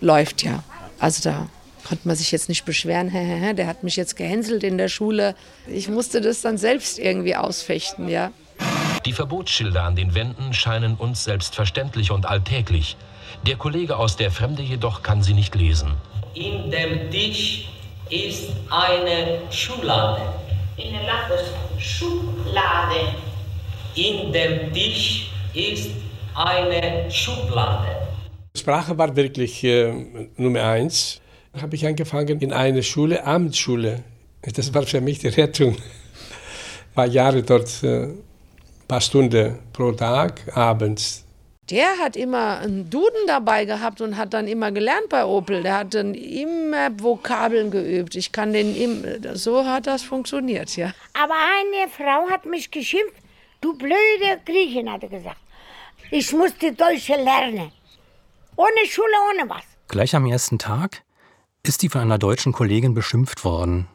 läuft, 0.00 0.42
ja. 0.42 0.64
Also 0.98 1.22
da 1.22 1.48
konnte 1.86 2.08
man 2.08 2.16
sich 2.16 2.32
jetzt 2.32 2.48
nicht 2.48 2.64
beschweren, 2.64 3.10
der 3.56 3.66
hat 3.66 3.82
mich 3.82 3.96
jetzt 3.96 4.16
gehänselt 4.16 4.64
in 4.64 4.78
der 4.78 4.88
Schule. 4.88 5.34
Ich 5.66 5.88
musste 5.90 6.22
das 6.22 6.40
dann 6.40 6.56
selbst 6.56 6.98
irgendwie 6.98 7.36
ausfechten, 7.36 8.08
ja. 8.08 8.32
Die 9.06 9.12
Verbotsschilder 9.14 9.84
an 9.84 9.96
den 9.96 10.14
Wänden 10.14 10.52
scheinen 10.52 10.94
uns 10.94 11.24
selbstverständlich 11.24 12.10
und 12.10 12.26
alltäglich. 12.26 12.96
Der 13.46 13.56
Kollege 13.56 13.96
aus 13.96 14.16
der 14.16 14.30
Fremde 14.30 14.62
jedoch 14.62 15.02
kann 15.02 15.22
sie 15.22 15.32
nicht 15.32 15.54
lesen. 15.54 15.92
In 16.34 16.70
dem 16.70 17.10
Tisch 17.10 17.68
ist 18.10 18.50
eine 18.68 19.40
Schublade. 19.50 20.20
In 20.76 20.92
der 20.92 21.80
Schublade. 21.80 23.14
In 23.94 24.32
dem 24.32 24.72
Tisch 24.72 25.30
ist 25.54 25.90
eine 26.34 27.10
Schublade. 27.10 27.96
Sprache 28.56 28.98
war 28.98 29.16
wirklich 29.16 29.64
äh, 29.64 29.92
Nummer 30.36 30.62
eins. 30.62 31.20
Da 31.52 31.62
habe 31.62 31.74
ich 31.74 31.86
angefangen 31.86 32.40
in 32.40 32.52
einer 32.52 32.82
Schule, 32.82 33.24
Abendschule. 33.24 34.04
Das 34.42 34.72
war 34.74 34.82
für 34.82 35.00
mich 35.00 35.20
die 35.20 35.28
Rettung. 35.28 35.76
War 36.94 37.06
Jahre 37.06 37.42
dort, 37.42 37.82
äh, 37.82 38.08
paar 38.90 39.00
Stunden 39.00 39.56
pro 39.72 39.92
Tag, 39.92 40.56
abends. 40.56 41.24
Der 41.70 41.98
hat 42.02 42.16
immer 42.16 42.58
einen 42.58 42.90
Duden 42.90 43.24
dabei 43.28 43.64
gehabt 43.64 44.00
und 44.00 44.16
hat 44.16 44.34
dann 44.34 44.48
immer 44.48 44.72
gelernt 44.72 45.08
bei 45.08 45.24
Opel. 45.24 45.62
Der 45.62 45.78
hat 45.78 45.94
dann 45.94 46.14
immer 46.14 46.88
Vokabeln 47.00 47.70
geübt. 47.70 48.16
Ich 48.16 48.32
kann 48.32 48.52
den 48.52 48.74
im, 48.74 49.04
so 49.34 49.64
hat 49.64 49.86
das 49.86 50.02
funktioniert, 50.02 50.76
ja. 50.76 50.92
Aber 51.14 51.34
eine 51.34 51.88
Frau 51.88 52.28
hat 52.28 52.46
mich 52.46 52.72
geschimpft, 52.72 53.14
du 53.60 53.78
blöde 53.78 54.40
Griechin, 54.44 54.90
hat 54.90 55.04
er 55.04 55.08
gesagt. 55.10 55.38
Ich 56.10 56.32
musste 56.32 56.72
Deutsche 56.72 57.14
lernen. 57.14 57.70
Ohne 58.56 58.86
Schule, 58.88 59.16
ohne 59.30 59.48
was. 59.48 59.62
Gleich 59.86 60.16
am 60.16 60.26
ersten 60.26 60.58
Tag 60.58 61.04
ist 61.62 61.80
sie 61.80 61.88
von 61.88 62.00
einer 62.00 62.18
deutschen 62.18 62.52
Kollegin 62.52 62.94
beschimpft 62.94 63.44
worden. 63.44 63.86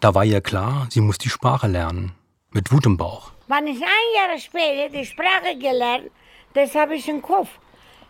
Da 0.00 0.14
war 0.14 0.26
ihr 0.26 0.42
klar, 0.42 0.88
sie 0.90 1.00
muss 1.00 1.16
die 1.16 1.30
Sprache 1.30 1.68
lernen. 1.68 2.12
Mit 2.50 2.70
Wut 2.70 2.84
im 2.84 2.98
Bauch. 2.98 3.32
Wenn 3.50 3.66
ich 3.66 3.80
ein 3.80 4.08
Jahr 4.14 4.38
später 4.38 4.90
die 4.90 5.06
Sprache 5.06 5.56
gelernt, 5.58 6.10
das 6.52 6.74
habe 6.74 6.96
ich 6.96 7.08
im 7.08 7.22
Kopf. 7.22 7.48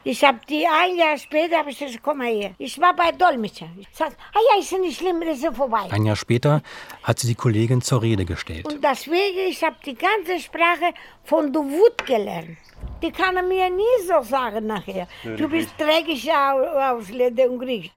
Ich 0.02 0.24
habe 0.24 0.40
die 0.48 0.66
ein 0.66 0.96
Jahr 0.96 1.16
später, 1.16 1.58
habe 1.58 1.70
ich 1.70 1.78
gesagt, 1.78 2.02
komm 2.02 2.18
mal 2.18 2.26
her. 2.26 2.52
Ich 2.58 2.80
war 2.80 2.92
bei 2.94 3.12
Dolmetscher. 3.12 3.68
Ich 3.78 3.86
sag, 3.92 4.12
ah 4.34 4.38
ja, 4.52 4.60
ist 4.60 4.72
ja 4.72 4.78
nicht 4.78 4.98
schlimm, 4.98 5.20
das 5.20 5.38
ist 5.38 5.56
vorbei. 5.56 5.86
Ein 5.90 6.06
Jahr 6.06 6.16
später 6.16 6.60
hat 7.04 7.20
sie 7.20 7.28
die 7.28 7.34
Kollegin 7.36 7.80
zur 7.82 8.02
Rede 8.02 8.24
gestellt. 8.24 8.66
Und 8.66 8.82
deswegen, 8.82 9.48
ich 9.48 9.62
habe 9.62 9.76
die 9.84 9.94
ganze 9.94 10.40
Sprache 10.40 10.92
von 11.22 11.52
der 11.52 11.62
Wut 11.62 12.04
gelernt. 12.04 12.58
Die 13.00 13.12
kann 13.12 13.36
er 13.36 13.44
mir 13.44 13.70
nie 13.70 13.98
so 14.08 14.20
sagen 14.22 14.66
nachher. 14.66 15.06
Nö, 15.22 15.36
Du 15.36 15.48
bist 15.48 15.70
dreckig 15.78 16.28
aus 16.32 16.66
Ausländer 17.06 17.48
und 17.48 17.60
Griech. 17.60 17.92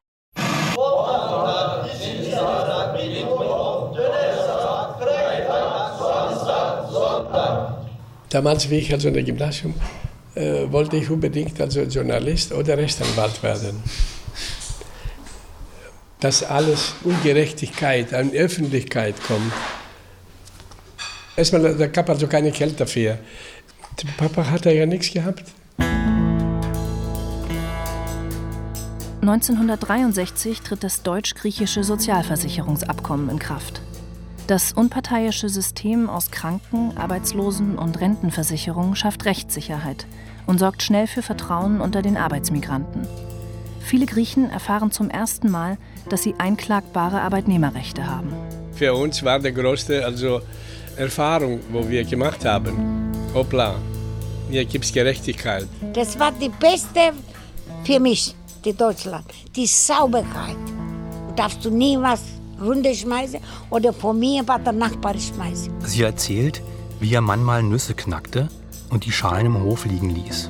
Damals, 8.29 8.69
wie 8.69 8.77
ich 8.77 8.93
also 8.93 9.09
in 9.09 9.13
der 9.13 9.23
Gymnasium 9.23 9.73
äh, 10.35 10.71
wollte 10.71 10.97
ich 10.97 11.09
unbedingt 11.09 11.59
also 11.59 11.81
Journalist 11.81 12.51
oder 12.53 12.77
Rechtsanwalt 12.77 13.43
werden. 13.43 13.83
Dass 16.19 16.43
alles 16.43 16.93
Ungerechtigkeit 17.03 18.13
an 18.13 18.31
Öffentlichkeit 18.31 19.15
kommt. 19.27 19.51
Erstmal, 21.35 21.75
da 21.75 21.87
gab 21.87 22.09
also 22.09 22.27
keine 22.27 22.51
Geld 22.51 22.79
dafür. 22.79 23.17
Der 24.01 24.07
Papa 24.17 24.49
hatte 24.49 24.71
ja 24.71 24.85
nichts 24.85 25.11
gehabt. 25.11 25.43
1963 29.21 30.61
tritt 30.61 30.83
das 30.83 31.03
deutsch-griechische 31.03 31.83
Sozialversicherungsabkommen 31.83 33.29
in 33.29 33.37
Kraft. 33.39 33.81
Das 34.47 34.73
unparteiische 34.73 35.49
System 35.49 36.09
aus 36.09 36.31
Kranken-, 36.31 36.97
Arbeitslosen- 36.97 37.77
und 37.77 38.01
Rentenversicherung 38.01 38.95
schafft 38.95 39.25
Rechtssicherheit 39.25 40.07
und 40.45 40.59
sorgt 40.59 40.83
schnell 40.83 41.07
für 41.07 41.21
Vertrauen 41.21 41.79
unter 41.79 42.01
den 42.01 42.17
Arbeitsmigranten. 42.17 43.07
Viele 43.79 44.05
Griechen 44.05 44.49
erfahren 44.49 44.91
zum 44.91 45.09
ersten 45.09 45.49
Mal, 45.49 45.77
dass 46.09 46.23
sie 46.23 46.35
einklagbare 46.37 47.21
Arbeitnehmerrechte 47.21 48.05
haben. 48.07 48.33
Für 48.73 48.93
uns 48.93 49.23
war 49.23 49.39
die 49.39 49.53
größte 49.53 50.03
also 50.03 50.41
Erfahrung, 50.97 51.59
wo 51.71 51.87
wir 51.87 52.03
gemacht 52.03 52.43
haben. 52.45 53.11
Hoppla, 53.33 53.75
hier 54.49 54.65
gibt 54.65 54.85
es 54.85 54.91
Gerechtigkeit. 54.91 55.67
Das 55.93 56.19
war 56.19 56.31
die 56.31 56.49
beste 56.49 57.13
für 57.83 57.99
mich, 57.99 58.35
die 58.65 58.73
Deutschland. 58.73 59.25
Die 59.55 59.65
Sauberkeit. 59.65 60.57
Darfst 61.35 61.63
du 61.63 61.69
nie 61.69 61.97
was 61.97 62.21
runterschmeißen 62.61 63.39
oder 63.69 63.93
von 63.93 64.19
mir 64.19 64.43
bei 64.43 64.57
der 64.57 64.73
Nachbar 64.73 65.15
schmeißen. 65.17 65.73
Sie 65.83 66.03
erzählt, 66.03 66.61
wie 66.99 67.09
ihr 67.09 67.21
Mann 67.21 67.43
mal 67.43 67.63
Nüsse 67.63 67.93
knackte 67.93 68.47
und 68.89 69.05
die 69.05 69.11
Schalen 69.11 69.47
im 69.47 69.61
Hof 69.61 69.85
liegen 69.85 70.09
ließ. 70.09 70.49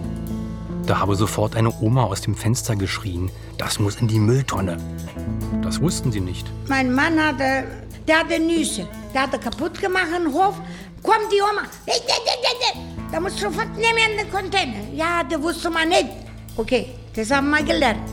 Da 0.86 1.00
habe 1.00 1.16
sofort 1.16 1.56
eine 1.56 1.72
Oma 1.82 2.04
aus 2.04 2.22
dem 2.22 2.36
Fenster 2.36 2.76
geschrien, 2.76 3.30
das 3.58 3.80
muss 3.80 3.96
in 3.98 4.08
die 4.08 4.20
Mülltonne. 4.20 4.78
Das 5.62 5.80
wussten 5.80 6.12
sie 6.12 6.22
nicht. 6.22 6.46
Mein 6.68 6.94
Mann 6.94 7.20
hatte, 7.20 7.64
der 8.08 8.20
hatte 8.20 8.40
Nüsse. 8.40 8.88
Der 9.14 9.24
hatte 9.24 9.38
kaputt 9.38 9.80
gemacht 9.80 10.08
im 10.18 10.34
Hof. 10.34 10.56
Kommt 11.04 11.32
die 11.32 11.42
Oma. 11.42 11.68
Da 13.12 13.20
muss 13.20 13.40
sofort 13.40 13.76
nehmen 13.76 14.12
in 14.12 14.18
den 14.18 14.32
Container. 14.32 14.80
Ja, 14.94 15.24
das 15.24 15.42
wusste 15.42 15.70
man 15.70 15.90
nicht. 15.90 16.08
Okay, 16.58 16.88
das 17.16 17.32
haben 17.32 17.50
wir 17.50 17.64
gelernt. 17.64 18.10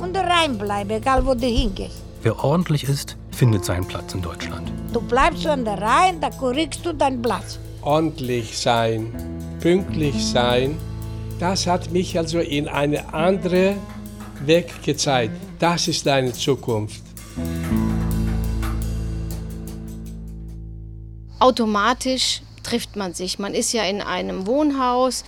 Und 0.00 0.16
reinbleiben, 0.16 0.96
egal 0.96 1.24
wo 1.24 1.34
du 1.34 1.46
hingehst. 1.46 2.02
Wer 2.22 2.42
ordentlich 2.42 2.84
ist, 2.84 3.16
findet 3.38 3.64
seinen 3.64 3.86
Platz 3.86 4.14
in 4.14 4.20
Deutschland. 4.20 4.72
Du 4.92 5.00
bleibst 5.00 5.46
an 5.46 5.64
der 5.64 5.80
Reihe, 5.80 6.14
da 6.20 6.28
kriegst 6.28 6.84
du 6.84 6.92
deinen 6.92 7.22
Platz. 7.22 7.60
Ordentlich 7.82 8.58
sein, 8.58 9.12
pünktlich 9.60 10.26
sein, 10.26 10.76
das 11.38 11.68
hat 11.68 11.92
mich 11.92 12.18
also 12.18 12.40
in 12.40 12.66
eine 12.66 13.14
andere 13.14 13.76
Weg 14.44 14.82
gezeigt. 14.82 15.34
Das 15.60 15.86
ist 15.86 16.04
deine 16.04 16.32
Zukunft. 16.32 17.00
Automatisch 21.38 22.42
trifft 22.64 22.96
man 22.96 23.14
sich. 23.14 23.38
Man 23.38 23.54
ist 23.54 23.72
ja 23.72 23.84
in 23.84 24.00
einem 24.00 24.48
Wohnhaus, 24.48 25.24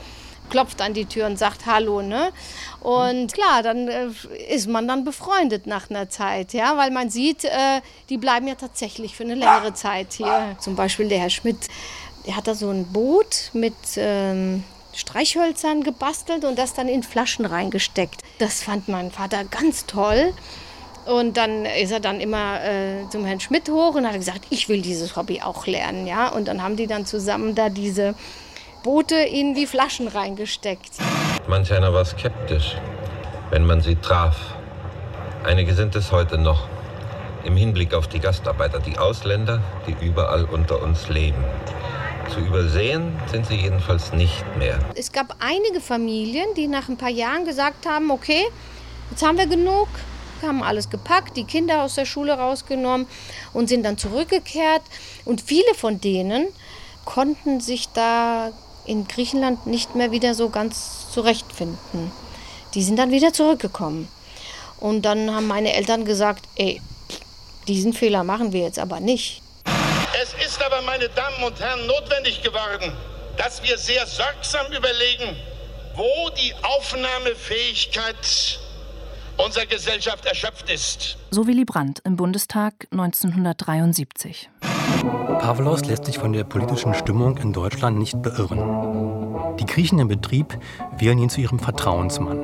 klopft 0.50 0.82
an 0.82 0.92
die 0.92 1.06
Tür 1.06 1.26
und 1.26 1.38
sagt 1.38 1.66
Hallo, 1.66 2.02
ne? 2.02 2.32
Und 2.80 3.32
klar, 3.32 3.62
dann 3.62 3.88
äh, 3.88 4.08
ist 4.48 4.68
man 4.68 4.86
dann 4.86 5.04
befreundet 5.04 5.66
nach 5.66 5.88
einer 5.88 6.10
Zeit, 6.10 6.52
ja, 6.52 6.76
weil 6.76 6.90
man 6.90 7.08
sieht, 7.08 7.44
äh, 7.44 7.80
die 8.08 8.18
bleiben 8.18 8.46
ja 8.46 8.54
tatsächlich 8.54 9.16
für 9.16 9.24
eine 9.24 9.34
längere 9.34 9.72
Zeit 9.72 10.12
hier. 10.12 10.56
Zum 10.58 10.76
Beispiel 10.76 11.08
der 11.08 11.20
Herr 11.20 11.30
Schmidt, 11.30 11.68
der 12.26 12.36
hat 12.36 12.46
da 12.46 12.54
so 12.54 12.68
ein 12.70 12.86
Boot 12.92 13.50
mit 13.54 13.74
ähm, 13.96 14.64
Streichhölzern 14.94 15.82
gebastelt 15.82 16.44
und 16.44 16.58
das 16.58 16.74
dann 16.74 16.88
in 16.88 17.02
Flaschen 17.02 17.44
reingesteckt. 17.44 18.22
Das 18.38 18.62
fand 18.62 18.88
mein 18.88 19.10
Vater 19.10 19.44
ganz 19.44 19.86
toll. 19.86 20.32
Und 21.06 21.36
dann 21.36 21.64
ist 21.64 21.90
er 21.90 22.00
dann 22.00 22.20
immer 22.20 22.62
äh, 22.62 23.08
zum 23.10 23.24
Herrn 23.24 23.40
Schmidt 23.40 23.68
hoch 23.70 23.94
und 23.94 24.06
hat 24.06 24.14
gesagt, 24.14 24.46
ich 24.50 24.68
will 24.68 24.82
dieses 24.82 25.16
Hobby 25.16 25.40
auch 25.40 25.66
lernen, 25.66 26.06
ja. 26.06 26.28
Und 26.28 26.46
dann 26.46 26.62
haben 26.62 26.76
die 26.76 26.86
dann 26.86 27.06
zusammen 27.06 27.54
da 27.54 27.68
diese 27.68 28.14
Boote 28.82 29.16
in 29.16 29.54
die 29.54 29.66
Flaschen 29.66 30.08
reingesteckt. 30.08 30.92
Manch 31.46 31.72
einer 31.72 31.92
war 31.92 32.04
skeptisch, 32.04 32.76
wenn 33.50 33.66
man 33.66 33.82
sie 33.82 33.96
traf. 33.96 34.36
Einige 35.44 35.74
sind 35.74 35.94
es 35.96 36.12
heute 36.12 36.38
noch. 36.38 36.66
Im 37.44 37.56
Hinblick 37.56 37.94
auf 37.94 38.08
die 38.08 38.20
Gastarbeiter, 38.20 38.80
die 38.80 38.98
Ausländer, 38.98 39.62
die 39.86 40.04
überall 40.04 40.44
unter 40.44 40.82
uns 40.82 41.08
leben. 41.08 41.44
Zu 42.32 42.40
übersehen 42.40 43.18
sind 43.30 43.46
sie 43.46 43.56
jedenfalls 43.56 44.12
nicht 44.12 44.44
mehr. 44.56 44.78
Es 44.94 45.12
gab 45.12 45.36
einige 45.40 45.80
Familien, 45.80 46.46
die 46.56 46.68
nach 46.68 46.88
ein 46.88 46.96
paar 46.96 47.10
Jahren 47.10 47.44
gesagt 47.44 47.86
haben, 47.86 48.10
okay, 48.10 48.44
jetzt 49.10 49.22
haben 49.22 49.36
wir 49.36 49.46
genug, 49.46 49.88
haben 50.42 50.62
alles 50.62 50.88
gepackt, 50.88 51.36
die 51.36 51.44
Kinder 51.44 51.82
aus 51.82 51.96
der 51.96 52.04
Schule 52.04 52.32
rausgenommen 52.32 53.06
und 53.52 53.68
sind 53.68 53.84
dann 53.84 53.98
zurückgekehrt. 53.98 54.82
Und 55.24 55.40
viele 55.40 55.74
von 55.74 56.00
denen 56.00 56.46
konnten 57.04 57.60
sich 57.60 57.88
da 57.92 58.52
in 58.84 59.06
Griechenland 59.06 59.66
nicht 59.66 59.94
mehr 59.94 60.10
wieder 60.10 60.34
so 60.34 60.48
ganz 60.48 61.10
zurechtfinden. 61.10 62.10
Die 62.74 62.82
sind 62.82 62.98
dann 62.98 63.10
wieder 63.10 63.32
zurückgekommen. 63.32 64.08
Und 64.78 65.02
dann 65.02 65.34
haben 65.34 65.46
meine 65.46 65.74
Eltern 65.74 66.04
gesagt, 66.04 66.44
ey, 66.56 66.80
diesen 67.68 67.92
Fehler 67.92 68.24
machen 68.24 68.52
wir 68.52 68.62
jetzt 68.62 68.78
aber 68.78 69.00
nicht. 69.00 69.42
Es 70.22 70.34
ist 70.46 70.62
aber, 70.62 70.82
meine 70.82 71.08
Damen 71.08 71.42
und 71.44 71.58
Herren, 71.60 71.86
notwendig 71.86 72.42
geworden, 72.42 72.92
dass 73.36 73.62
wir 73.62 73.78
sehr 73.78 74.06
sorgsam 74.06 74.66
überlegen, 74.72 75.36
wo 75.94 76.30
die 76.30 76.52
Aufnahmefähigkeit 76.62 78.58
unserer 79.36 79.66
Gesellschaft 79.66 80.26
erschöpft 80.26 80.70
ist. 80.70 81.16
So 81.30 81.46
Willy 81.46 81.64
Brandt 81.64 82.00
im 82.04 82.16
Bundestag 82.16 82.86
1973. 82.90 84.48
Pavlos 85.40 85.84
lässt 85.84 86.04
sich 86.04 86.18
von 86.18 86.32
der 86.32 86.44
politischen 86.44 86.94
Stimmung 86.94 87.36
in 87.38 87.52
Deutschland 87.52 87.98
nicht 87.98 88.20
beirren. 88.22 89.56
Die 89.58 89.66
Griechen 89.66 89.98
im 89.98 90.08
Betrieb 90.08 90.58
wählen 90.98 91.18
ihn 91.18 91.28
zu 91.30 91.40
ihrem 91.40 91.58
Vertrauensmann. 91.58 92.38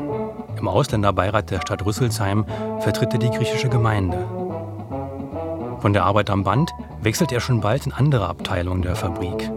Im 0.58 0.68
Ausländerbeirat 0.68 1.50
der 1.50 1.60
Stadt 1.60 1.84
Rüsselsheim 1.84 2.44
vertritt 2.80 3.12
er 3.12 3.18
die 3.18 3.30
griechische 3.30 3.68
Gemeinde. 3.68 4.26
Von 5.80 5.92
der 5.92 6.04
Arbeit 6.04 6.30
am 6.30 6.42
Band 6.42 6.70
wechselt 7.00 7.32
er 7.32 7.40
schon 7.40 7.60
bald 7.60 7.86
in 7.86 7.92
andere 7.92 8.28
Abteilungen 8.28 8.82
der 8.82 8.96
Fabrik. 8.96 9.50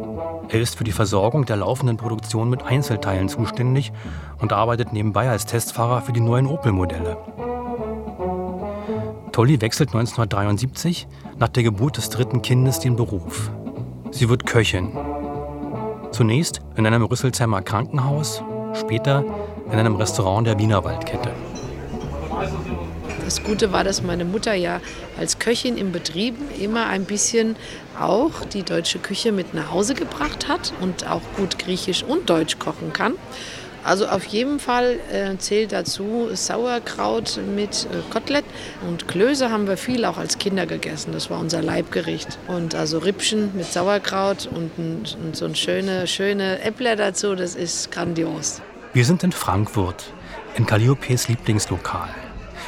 Er 0.49 0.59
ist 0.59 0.77
für 0.77 0.83
die 0.83 0.91
Versorgung 0.91 1.45
der 1.45 1.57
laufenden 1.57 1.97
Produktion 1.97 2.49
mit 2.49 2.63
Einzelteilen 2.63 3.29
zuständig 3.29 3.91
und 4.39 4.51
arbeitet 4.51 4.93
nebenbei 4.93 5.29
als 5.29 5.45
Testfahrer 5.45 6.01
für 6.01 6.11
die 6.11 6.21
neuen 6.21 6.47
Opel-Modelle. 6.47 7.17
Tolly 9.31 9.61
wechselt 9.61 9.89
1973 9.89 11.07
nach 11.37 11.49
der 11.49 11.63
Geburt 11.63 11.97
des 11.97 12.09
dritten 12.09 12.41
Kindes 12.41 12.79
den 12.79 12.95
Beruf. 12.95 13.51
Sie 14.11 14.27
wird 14.29 14.45
Köchin. 14.45 14.91
Zunächst 16.11 16.61
in 16.75 16.85
einem 16.85 17.03
Rüsselsheimer 17.03 17.61
Krankenhaus, 17.61 18.43
später 18.73 19.23
in 19.71 19.77
einem 19.77 19.95
Restaurant 19.95 20.47
der 20.47 20.57
Wienerwaldkette. 20.57 21.31
Das 23.23 23.43
Gute 23.43 23.71
war, 23.71 23.83
dass 23.83 24.01
meine 24.01 24.25
Mutter 24.25 24.55
ja 24.55 24.81
als 25.19 25.37
Köchin 25.37 25.77
im 25.77 25.91
Betrieb 25.91 26.35
immer 26.59 26.87
ein 26.87 27.05
bisschen 27.05 27.55
auch 27.99 28.43
die 28.45 28.63
deutsche 28.63 28.97
Küche 28.97 29.31
mit 29.31 29.53
nach 29.53 29.71
Hause 29.71 29.93
gebracht 29.93 30.47
hat 30.47 30.73
und 30.81 31.07
auch 31.07 31.21
gut 31.37 31.59
griechisch 31.59 32.01
und 32.03 32.29
deutsch 32.29 32.57
kochen 32.57 32.91
kann. 32.91 33.13
Also 33.83 34.07
auf 34.07 34.25
jeden 34.25 34.59
Fall 34.59 34.99
äh, 35.11 35.37
zählt 35.37 35.71
dazu 35.71 36.29
Sauerkraut 36.33 37.39
mit 37.55 37.87
äh, 37.91 38.11
Kotelett 38.11 38.45
und 38.87 39.07
Klöße 39.07 39.49
haben 39.49 39.67
wir 39.67 39.77
viel 39.77 40.05
auch 40.05 40.17
als 40.17 40.37
Kinder 40.37 40.65
gegessen. 40.65 41.11
Das 41.13 41.29
war 41.29 41.39
unser 41.39 41.61
Leibgericht. 41.61 42.37
Und 42.47 42.75
also 42.75 42.99
Rippchen 42.99 43.51
mit 43.55 43.65
Sauerkraut 43.65 44.49
und, 44.53 44.77
ein, 44.77 45.05
und 45.23 45.35
so 45.35 45.45
ein 45.45 45.55
schöne, 45.55 46.07
schöne 46.07 46.61
Äppler 46.61 46.95
dazu, 46.95 47.35
das 47.35 47.55
ist 47.55 47.91
grandios. 47.91 48.61
Wir 48.93 49.05
sind 49.05 49.23
in 49.23 49.31
Frankfurt, 49.31 50.11
in 50.55 50.65
Calliopes 50.65 51.27
Lieblingslokal. 51.27 52.09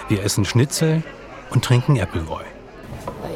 Wir 0.07 0.23
essen 0.23 0.45
Schnitzel 0.45 1.03
und 1.49 1.63
trinken 1.65 1.99
Appleboy. 1.99 2.43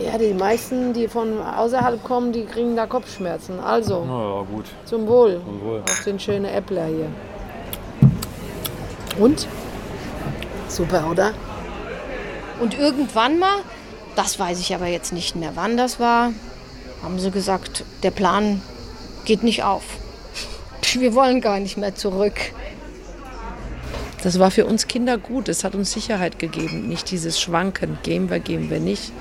Ja, 0.04 0.18
die 0.18 0.34
meisten, 0.34 0.94
die 0.94 1.08
von 1.08 1.40
außerhalb 1.40 2.04
kommen, 2.04 2.32
die 2.32 2.46
kriegen 2.46 2.76
da 2.76 2.86
Kopfschmerzen. 2.86 3.60
Also, 3.60 4.06
Na 4.08 4.36
ja, 4.36 4.42
gut. 4.44 4.66
zum 4.86 5.08
Wohl. 5.08 5.42
Zum 5.44 5.62
Wohl. 5.62 5.82
Auf 5.82 6.04
den 6.04 6.20
schönen 6.20 6.46
Äppler 6.46 6.86
hier. 6.86 7.08
Und? 9.18 9.48
Super, 10.68 11.10
oder? 11.10 11.34
Und 12.60 12.78
irgendwann 12.78 13.40
mal, 13.40 13.60
das 14.16 14.40
weiß 14.40 14.60
ich 14.60 14.74
aber 14.74 14.88
jetzt 14.88 15.14
nicht 15.14 15.36
mehr, 15.36 15.52
wann 15.56 15.78
das 15.78 16.00
war, 16.00 16.32
haben 17.04 17.20
sie 17.20 17.32
gesagt, 17.32 17.84
der 18.04 18.12
Plan 18.12 18.62
geht 19.26 19.44
nicht 19.44 19.64
auf. 19.64 19.84
Wir 20.94 21.14
wollen 21.14 21.42
gar 21.42 21.60
nicht 21.60 21.78
mehr 21.78 21.96
zurück. 21.96 22.34
Das 24.24 24.40
war 24.40 24.50
für 24.50 24.66
uns 24.66 24.88
Kinder 24.88 25.20
gut. 25.20 25.50
Es 25.50 25.64
hat 25.64 25.76
uns 25.76 25.92
Sicherheit 25.92 26.40
gegeben. 26.40 26.88
Nicht 26.88 27.12
dieses 27.12 27.40
Schwanken. 27.40 28.00
Gehen 28.02 28.28
wir, 28.28 28.40
gehen 28.40 28.72
wir 28.72 28.80
nicht. 28.80 29.12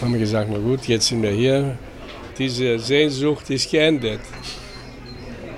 Haben 0.00 0.12
wir 0.12 0.20
gesagt, 0.20 0.48
na 0.52 0.58
gut, 0.58 0.86
jetzt 0.86 1.08
sind 1.08 1.20
wir 1.22 1.32
hier. 1.32 1.76
Diese 2.38 2.78
Sehnsucht 2.78 3.50
ist 3.50 3.68
geändert. 3.68 4.20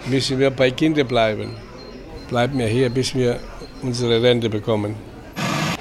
Müssen 0.06 0.38
wir 0.38 0.50
bei 0.50 0.70
Kindern 0.70 1.06
bleiben. 1.06 1.50
bleiben 2.30 2.58
wir 2.58 2.66
hier, 2.66 2.88
bis 2.88 3.14
wir 3.14 3.40
unsere 3.82 4.22
Rente 4.22 4.48
bekommen. 4.48 4.96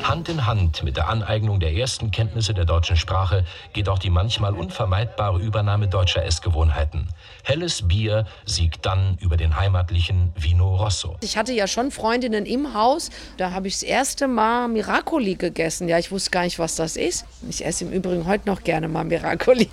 Hand 0.04 0.30
in 0.30 0.46
Hand 0.46 0.84
mit 0.84 0.98
der 0.98 1.08
Aneignung 1.08 1.60
der 1.60 1.74
ersten 1.74 2.12
Kenntnisse 2.12 2.54
der 2.54 2.66
deutschen 2.66 2.98
Sprache 2.98 3.46
geht 3.72 3.88
auch 3.88 4.00
die 4.00 4.10
manchmal 4.10 4.54
unvermeidbare 4.54 5.40
Übernahme 5.40 5.88
deutscher 5.88 6.26
Essgewohnheiten. 6.26 7.08
Helles 7.44 7.88
Bier 7.88 8.26
siegt 8.46 8.86
dann 8.86 9.18
über 9.22 9.38
den 9.38 9.56
heimatlichen 9.56 10.34
Vino 10.36 10.76
Rosso. 10.76 11.16
Ich 11.22 11.38
hatte 11.38 11.54
ja 11.54 11.68
schon 11.68 11.92
Freundinnen 11.92 12.46
im 12.46 12.74
Haus. 12.74 13.10
Da 13.38 13.52
habe 13.52 13.68
ich 13.68 13.76
das 13.76 13.84
erste 13.84 14.28
Mal 14.28 14.68
Miracoli 14.68 15.36
gegessen. 15.36 15.88
Ja, 15.88 15.98
ich 15.98 16.12
wusste 16.12 16.32
gar 16.32 16.44
nicht, 16.44 16.60
was 16.60 16.76
das 16.76 16.98
ist. 16.98 17.26
Ich 17.48 17.64
esse 17.64 17.86
im 17.86 17.92
Übrigen 17.92 18.26
heute 18.26 18.50
noch 18.50 18.64
gerne 18.64 18.88
mal 18.88 19.04
Miracoli. 19.04 19.70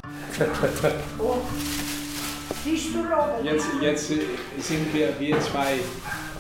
Jetzt, 3.43 3.67
jetzt 3.81 4.09
sind 4.09 4.95
wir, 4.95 5.19
wir 5.19 5.41
zwei. 5.41 5.79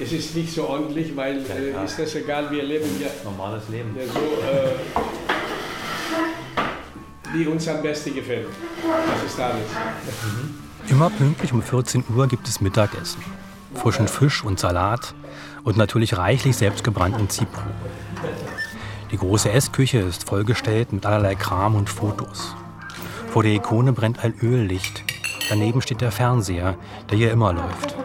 Es 0.00 0.12
ist 0.12 0.36
nicht 0.36 0.54
so 0.54 0.68
ordentlich, 0.68 1.16
weil 1.16 1.38
äh, 1.38 1.84
ist 1.84 1.98
das 1.98 2.14
egal, 2.14 2.48
wir 2.52 2.62
leben 2.62 2.88
ja 3.00 3.08
Normales 3.24 3.68
Leben. 3.68 3.96
ja, 3.98 4.04
so, 4.06 4.20
äh, 4.20 4.74
wie 7.34 7.46
uns 7.46 7.66
am 7.66 7.82
besten 7.82 8.14
gefällt. 8.14 8.46
Das 8.86 9.32
ist 9.32 9.40
alles. 9.40 9.66
Immer 10.88 11.10
pünktlich 11.10 11.52
um 11.52 11.62
14 11.62 12.04
Uhr 12.14 12.28
gibt 12.28 12.46
es 12.46 12.60
Mittagessen. 12.60 13.20
Frischen 13.74 14.06
Fisch 14.06 14.44
und 14.44 14.60
Salat 14.60 15.14
und 15.64 15.76
natürlich 15.76 16.16
reichlich 16.16 16.56
selbstgebrannten 16.56 17.28
Zipro. 17.28 17.62
Die 19.10 19.18
große 19.18 19.50
Essküche 19.50 19.98
ist 19.98 20.28
vollgestellt 20.28 20.92
mit 20.92 21.06
allerlei 21.06 21.34
Kram 21.34 21.74
und 21.74 21.90
Fotos. 21.90 22.54
Vor 23.30 23.42
der 23.42 23.52
Ikone 23.52 23.92
brennt 23.92 24.22
ein 24.22 24.34
Öllicht. 24.42 25.02
Daneben 25.48 25.82
steht 25.82 26.02
der 26.02 26.12
Fernseher, 26.12 26.76
der 27.10 27.18
hier 27.18 27.32
immer 27.32 27.52
läuft. 27.52 27.97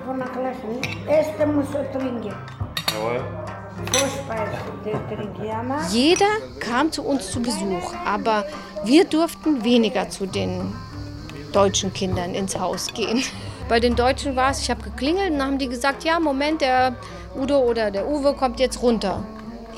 Jeder 5.90 6.28
kam 6.60 6.92
zu 6.92 7.04
uns 7.04 7.32
zu 7.32 7.42
Besuch, 7.42 7.94
aber 8.06 8.46
wir 8.86 9.06
durften 9.06 9.64
weniger 9.64 10.10
zu 10.10 10.26
den 10.26 10.74
deutschen 11.52 11.94
Kindern 11.94 12.34
ins 12.34 12.60
Haus 12.60 12.94
gehen. 12.94 13.24
Bei 13.70 13.80
den 13.80 13.96
Deutschen 13.96 14.36
war 14.36 14.52
es, 14.52 14.62
ich 14.62 14.70
habe 14.70 14.84
geklingelt 14.84 15.32
und 15.32 15.40
dann 15.40 15.48
haben 15.48 15.58
die 15.58 15.70
gesagt, 15.70 16.04
ja, 16.04 16.20
Moment, 16.20 16.62
der 16.62 16.96
Udo 17.36 17.60
oder 17.60 17.92
der 17.92 18.08
Uwe 18.08 18.34
kommt 18.34 18.60
jetzt 18.60 18.82
runter. 18.82 19.26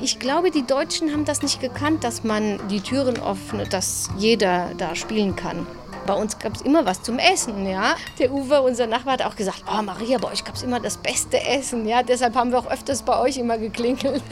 Ich 0.00 0.18
glaube, 0.18 0.50
die 0.50 0.66
Deutschen 0.66 1.12
haben 1.12 1.24
das 1.24 1.40
nicht 1.42 1.60
gekannt, 1.60 2.04
dass 2.04 2.22
man 2.22 2.58
die 2.68 2.80
Türen 2.80 3.16
öffnet, 3.22 3.72
dass 3.72 4.10
jeder 4.18 4.70
da 4.76 4.94
spielen 4.94 5.36
kann. 5.36 5.66
Bei 6.06 6.14
uns 6.14 6.38
gab 6.38 6.54
es 6.54 6.62
immer 6.62 6.86
was 6.86 7.02
zum 7.02 7.18
Essen, 7.18 7.68
ja. 7.68 7.96
Der 8.18 8.32
Uwe, 8.32 8.62
unser 8.62 8.86
Nachbar, 8.86 9.14
hat 9.14 9.22
auch 9.22 9.36
gesagt, 9.36 9.64
oh 9.68 9.82
Maria, 9.82 10.18
bei 10.18 10.30
euch 10.30 10.44
gab 10.44 10.54
es 10.54 10.62
immer 10.62 10.78
das 10.78 10.96
beste 10.96 11.40
Essen, 11.44 11.86
ja. 11.86 12.02
Deshalb 12.02 12.34
haben 12.36 12.52
wir 12.52 12.58
auch 12.58 12.70
öfters 12.70 13.02
bei 13.02 13.18
euch 13.18 13.38
immer 13.38 13.58
geklingelt. 13.58 14.22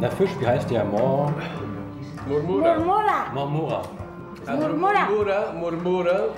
Der 0.00 0.10
Fisch, 0.10 0.30
wie 0.40 0.46
heißt 0.46 0.70
der? 0.70 0.84
Mor 0.84 1.32
Murmura. 2.26 2.78
Murmura. 2.78 3.32
Marmora. 3.34 3.82
Also 4.46 4.68
Murmura. 4.68 5.06
Murmura, 5.08 5.52
Murmura 5.52 6.28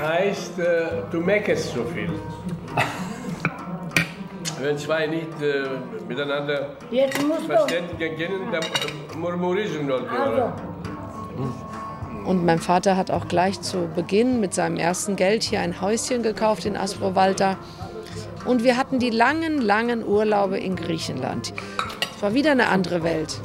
heißt, 0.00 0.58
äh, 0.58 1.02
du 1.10 1.20
meckerst 1.20 1.74
so 1.74 1.84
viel. 1.84 2.10
Wenn 4.60 4.76
zwei 4.78 5.06
nicht 5.06 5.40
äh, 5.42 5.68
miteinander 6.08 6.76
verständigen 7.46 8.16
können, 8.16 8.52
dann 8.52 8.64
murmurischen 9.18 9.88
Leute. 9.88 10.10
Also, 10.10 10.52
Und 12.30 12.44
mein 12.44 12.60
Vater 12.60 12.96
hat 12.96 13.10
auch 13.10 13.26
gleich 13.26 13.60
zu 13.60 13.88
Beginn 13.96 14.38
mit 14.38 14.54
seinem 14.54 14.76
ersten 14.76 15.16
Geld 15.16 15.42
hier 15.42 15.58
ein 15.62 15.80
Häuschen 15.80 16.22
gekauft 16.22 16.64
in 16.64 16.76
Aspro-Valta. 16.76 17.58
Und 18.44 18.62
wir 18.62 18.76
hatten 18.76 19.00
die 19.00 19.10
langen, 19.10 19.60
langen 19.60 20.06
Urlaube 20.06 20.56
in 20.56 20.76
Griechenland. 20.76 21.52
Es 22.14 22.22
war 22.22 22.32
wieder 22.32 22.52
eine 22.52 22.68
andere 22.68 23.02
Welt. 23.02 23.40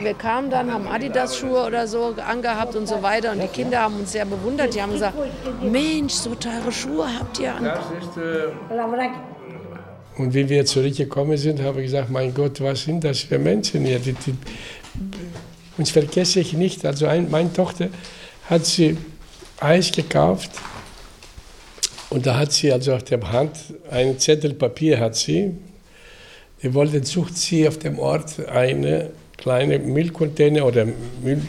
Wir 0.00 0.14
kamen 0.14 0.50
dann, 0.50 0.72
haben 0.72 0.86
Adidas-Schuhe 0.86 1.66
oder 1.66 1.88
so 1.88 2.14
angehabt 2.24 2.76
und 2.76 2.86
so 2.86 3.02
weiter. 3.02 3.32
Und 3.32 3.42
die 3.42 3.48
Kinder 3.48 3.80
haben 3.80 3.96
uns 3.96 4.12
sehr 4.12 4.24
bewundert. 4.24 4.72
Die 4.72 4.80
haben 4.80 4.92
gesagt, 4.92 5.16
Mensch, 5.60 6.12
so 6.12 6.36
teure 6.36 6.70
Schuhe 6.70 7.08
habt 7.18 7.40
ihr 7.40 7.52
an. 7.52 7.66
Äh. 7.66 7.70
Und 10.16 10.32
wie 10.32 10.48
wir 10.48 10.64
zurückgekommen 10.64 11.36
sind, 11.36 11.60
habe 11.60 11.80
ich 11.80 11.86
gesagt, 11.86 12.08
mein 12.08 12.32
Gott, 12.32 12.60
was 12.60 12.84
sind 12.84 13.02
das 13.02 13.18
für 13.18 13.40
Menschen 13.40 13.84
hier? 13.84 13.98
Die, 13.98 14.12
die, 14.12 14.36
uns 15.76 15.90
vergesse 15.90 16.38
ich 16.38 16.52
nicht. 16.52 16.86
Also 16.86 17.08
ein, 17.08 17.28
meine 17.32 17.52
Tochter 17.52 17.88
hat 18.48 18.64
sie 18.64 18.96
Eis 19.60 19.92
gekauft 19.92 20.50
und 22.10 22.26
da 22.26 22.38
hat 22.38 22.52
sie 22.52 22.72
also 22.72 22.94
auf 22.94 23.02
der 23.04 23.20
Hand 23.30 23.56
einen 23.90 24.18
Zettel 24.18 24.54
Papier 24.54 24.98
hat 24.98 25.16
sie. 25.16 25.54
Die 26.62 26.72
wollte, 26.74 27.04
sucht 27.04 27.36
sie 27.36 27.68
auf 27.68 27.78
dem 27.78 27.98
Ort 27.98 28.48
eine 28.48 29.10
kleine 29.36 29.78
Müllcontainer 29.78 30.64
oder 30.64 30.86
Müll. 31.22 31.42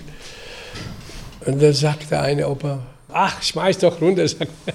Und 1.45 1.61
da 1.61 1.71
sagte 1.73 2.19
eine 2.19 2.47
Opa, 2.47 2.85
ach, 3.07 3.41
schmeiß 3.41 3.79
doch 3.79 3.99
runter. 4.01 4.23
er. 4.39 4.73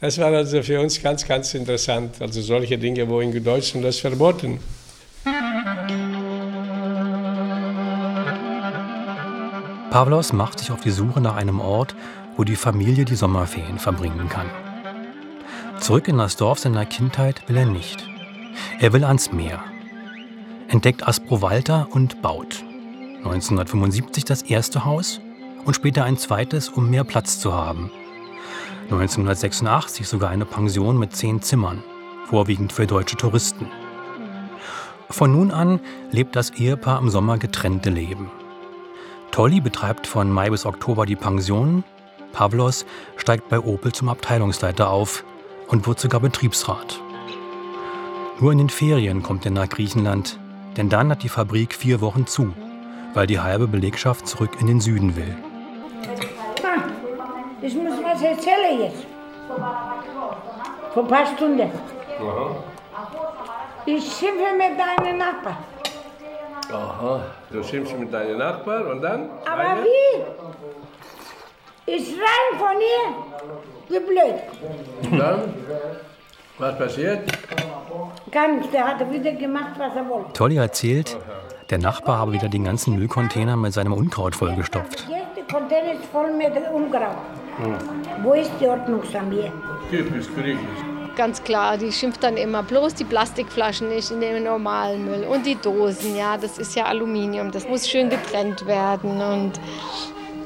Das 0.00 0.18
war 0.18 0.32
also 0.32 0.62
für 0.62 0.80
uns 0.80 1.00
ganz, 1.00 1.26
ganz 1.26 1.54
interessant. 1.54 2.20
Also 2.20 2.40
solche 2.40 2.78
Dinge, 2.78 3.08
wo 3.08 3.20
in 3.20 3.44
Deutschland 3.44 3.84
das 3.84 3.98
verboten. 3.98 4.58
Pavlos 9.96 10.34
macht 10.34 10.58
sich 10.58 10.70
auf 10.72 10.82
die 10.82 10.90
Suche 10.90 11.22
nach 11.22 11.36
einem 11.36 11.58
Ort, 11.58 11.96
wo 12.36 12.44
die 12.44 12.56
Familie 12.56 13.06
die 13.06 13.14
Sommerferien 13.14 13.78
verbringen 13.78 14.28
kann. 14.28 14.44
Zurück 15.80 16.06
in 16.08 16.18
das 16.18 16.36
Dorf 16.36 16.58
seiner 16.58 16.84
Kindheit 16.84 17.48
will 17.48 17.56
er 17.56 17.64
nicht. 17.64 18.06
Er 18.78 18.92
will 18.92 19.04
ans 19.04 19.32
Meer. 19.32 19.58
Entdeckt 20.68 21.08
Aspro-Valta 21.08 21.88
und 21.90 22.20
baut. 22.20 22.62
1975 23.24 24.26
das 24.26 24.42
erste 24.42 24.84
Haus 24.84 25.22
und 25.64 25.72
später 25.72 26.04
ein 26.04 26.18
zweites, 26.18 26.68
um 26.68 26.90
mehr 26.90 27.04
Platz 27.04 27.40
zu 27.40 27.54
haben. 27.54 27.90
1986 28.90 30.06
sogar 30.06 30.28
eine 30.28 30.44
Pension 30.44 30.98
mit 30.98 31.16
zehn 31.16 31.40
Zimmern, 31.40 31.82
vorwiegend 32.26 32.70
für 32.70 32.86
deutsche 32.86 33.16
Touristen. 33.16 33.64
Von 35.08 35.32
nun 35.32 35.50
an 35.50 35.80
lebt 36.10 36.36
das 36.36 36.50
Ehepaar 36.50 37.00
im 37.00 37.08
Sommer 37.08 37.38
getrennte 37.38 37.88
Leben. 37.88 38.30
Tolly 39.30 39.60
betreibt 39.60 40.06
von 40.06 40.30
Mai 40.30 40.50
bis 40.50 40.64
Oktober 40.64 41.06
die 41.06 41.16
Pension, 41.16 41.84
Pavlos 42.32 42.86
steigt 43.16 43.48
bei 43.48 43.60
Opel 43.60 43.92
zum 43.92 44.08
Abteilungsleiter 44.08 44.90
auf 44.90 45.24
und 45.68 45.86
wird 45.86 46.00
sogar 46.00 46.20
Betriebsrat. 46.20 47.00
Nur 48.40 48.52
in 48.52 48.58
den 48.58 48.68
Ferien 48.68 49.22
kommt 49.22 49.44
er 49.44 49.50
nach 49.50 49.68
Griechenland, 49.68 50.38
denn 50.76 50.88
dann 50.88 51.10
hat 51.10 51.22
die 51.22 51.28
Fabrik 51.28 51.74
vier 51.74 52.00
Wochen 52.00 52.26
zu, 52.26 52.52
weil 53.14 53.26
die 53.26 53.40
halbe 53.40 53.66
Belegschaft 53.66 54.26
zurück 54.26 54.50
in 54.60 54.66
den 54.66 54.80
Süden 54.80 55.16
will. 55.16 55.36
Ich 57.62 57.74
muss 57.74 57.94
was 58.02 58.22
erzählen 58.22 58.80
jetzt. 58.80 59.06
Vor 60.92 61.02
ein 61.02 61.08
paar 61.08 61.26
Stunden. 61.26 61.70
Ich 63.86 64.04
schimpfe 64.04 64.52
mit 64.56 64.78
deinem 64.78 65.18
Nachbarn. 65.18 65.56
Aha, 66.72 67.20
du 67.50 67.62
schimpfst 67.62 67.98
mit 67.98 68.10
deinem 68.12 68.38
Nachbarn 68.38 68.86
und 68.86 69.02
dann? 69.02 69.28
Aber 69.44 69.62
Weiter? 69.62 69.84
wie? 69.84 70.22
Ich 71.92 72.14
rein 72.14 72.58
von 72.58 72.80
ihr. 72.80 73.14
Wie 73.88 74.00
blöd. 74.04 74.34
Und 75.10 75.18
dann? 75.18 75.54
Was 76.58 76.76
passiert? 76.78 77.30
Gar 78.32 78.48
nichts. 78.48 78.70
Der 78.72 78.88
hat 78.88 79.12
wieder 79.12 79.30
gemacht, 79.32 79.72
was 79.78 79.94
er 79.94 80.08
wollte. 80.08 80.32
Tolly 80.32 80.56
erzählt, 80.56 81.16
der 81.70 81.78
Nachbar 81.78 82.18
habe 82.18 82.32
wieder 82.32 82.48
den 82.48 82.64
ganzen 82.64 82.96
Müllcontainer 82.96 83.54
mit 83.56 83.72
seinem 83.72 83.92
Unkraut 83.92 84.34
vollgestopft. 84.34 85.06
Der 85.08 85.44
Container 85.44 85.92
ist 85.92 86.04
voll 86.06 86.32
mit 86.32 86.52
Unkraut. 86.72 87.16
Wo 88.22 88.32
ist 88.34 88.50
die 88.60 88.66
Ordnungsamt? 88.66 89.34
Typisch 89.90 90.26
griechisch. 90.34 90.82
Ganz 91.16 91.42
klar, 91.42 91.78
die 91.78 91.92
schimpft 91.92 92.22
dann 92.22 92.36
immer 92.36 92.62
bloß 92.62 92.92
die 92.92 93.04
Plastikflaschen 93.04 93.88
nicht 93.88 94.10
in 94.10 94.20
den 94.20 94.44
normalen 94.44 95.06
Müll 95.06 95.24
und 95.24 95.46
die 95.46 95.54
Dosen, 95.54 96.14
ja, 96.14 96.36
das 96.36 96.58
ist 96.58 96.76
ja 96.76 96.84
Aluminium, 96.84 97.50
das 97.50 97.66
muss 97.66 97.88
schön 97.88 98.10
getrennt 98.10 98.66
werden 98.66 99.22
und 99.22 99.52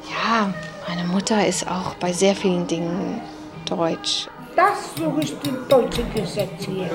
ja, 0.08 0.54
meine 0.88 1.08
Mutter 1.08 1.44
ist 1.44 1.68
auch 1.68 1.94
bei 1.96 2.12
sehr 2.12 2.36
vielen 2.36 2.68
Dingen 2.68 3.20
deutsch. 3.64 4.28
Das 4.54 4.94
suche 4.96 5.22
ich 5.22 5.36
die 5.40 5.52
deutsche 5.68 6.04
Gesetze 6.14 6.70
hier. 6.70 6.90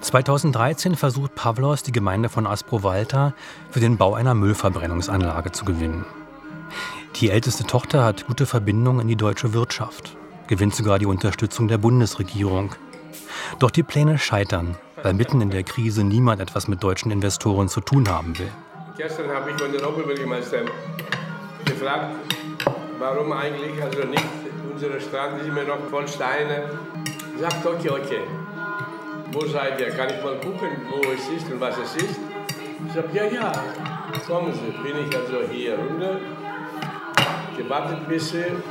2013 0.00 0.94
versucht 0.94 1.34
Pavlos 1.34 1.82
die 1.82 1.92
Gemeinde 1.92 2.28
von 2.28 2.46
Aspro-Valta 2.46 3.34
für 3.70 3.80
den 3.80 3.96
Bau 3.96 4.14
einer 4.14 4.34
Müllverbrennungsanlage 4.34 5.50
zu 5.50 5.64
gewinnen. 5.64 6.06
Die 7.16 7.30
älteste 7.30 7.64
Tochter 7.64 8.04
hat 8.04 8.26
gute 8.28 8.46
Verbindungen 8.46 9.00
in 9.00 9.08
die 9.08 9.16
deutsche 9.16 9.52
Wirtschaft, 9.52 10.16
gewinnt 10.46 10.74
sogar 10.74 10.98
die 10.98 11.06
Unterstützung 11.06 11.68
der 11.68 11.78
Bundesregierung. 11.78 12.74
Doch 13.58 13.70
die 13.70 13.82
Pläne 13.82 14.18
scheitern, 14.18 14.76
weil 15.02 15.14
mitten 15.14 15.40
in 15.40 15.50
der 15.50 15.62
Krise 15.62 16.04
niemand 16.04 16.40
etwas 16.40 16.68
mit 16.68 16.82
deutschen 16.82 17.10
Investoren 17.10 17.68
zu 17.68 17.80
tun 17.80 18.08
haben 18.08 18.38
will. 18.38 18.50
Gestern 18.96 19.30
habe 19.30 19.50
ich 19.50 19.56
den 19.56 19.84
Oberbürgermeister 19.84 20.60
gefragt, 21.64 22.14
warum 22.98 23.32
eigentlich 23.32 23.82
also 23.82 24.04
nicht 24.04 24.24
unsere 24.72 25.00
Strand 25.00 25.40
ist 25.40 25.48
immer 25.48 25.64
noch 25.64 25.88
voll 25.90 26.06
Steine. 26.08 26.70
Sagt, 27.40 27.66
okay, 27.66 27.90
okay. 27.90 28.20
Wo 29.32 29.46
seid 29.46 29.80
ihr? 29.80 29.90
Kann 29.90 30.08
ich 30.10 30.22
mal 30.22 30.36
gucken, 30.36 30.68
wo 30.90 31.00
es 31.10 31.28
ist 31.28 31.50
und 31.52 31.60
was 31.60 31.76
es 31.78 31.96
ist? 31.96 32.20
Ich 32.86 32.92
sag, 32.92 33.12
ja, 33.14 33.24
ja, 33.24 33.52
kommen 34.26 34.52
Sie. 34.52 34.70
Bin 34.82 35.08
ich 35.08 35.16
also 35.16 35.48
hier 35.50 35.76
runter, 35.76 36.20
gewartet 37.56 37.98
ein 38.00 38.08
bisschen, 38.08 38.62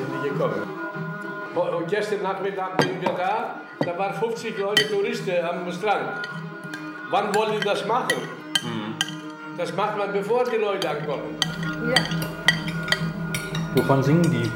sind 0.00 0.22
nicht 0.22 0.32
gekommen. 0.32 0.62
Und 1.54 1.88
gestern 1.88 2.22
Nachmittag 2.22 2.80
sind 2.82 3.00
wir 3.00 3.10
da, 3.10 3.60
da 3.80 3.98
waren 3.98 4.14
50 4.14 4.58
Leute 4.58 4.88
Touristen 4.88 5.44
am 5.44 5.70
Strand. 5.72 6.28
Wann 7.10 7.34
wollen 7.34 7.58
die 7.58 7.64
das 7.64 7.84
machen? 7.86 8.16
Das 9.56 9.74
macht 9.74 9.98
man, 9.98 10.12
bevor 10.12 10.44
die 10.44 10.56
Leute 10.56 10.88
ankommen. 10.88 11.36
Ja. 11.88 12.02
Wovon 13.74 14.02
singen 14.02 14.22
die? 14.22 14.50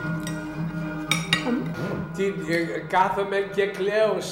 Die 2.17 2.53
äh, 2.53 2.83
Government 2.89 3.59
Erklärungen. 3.59 4.23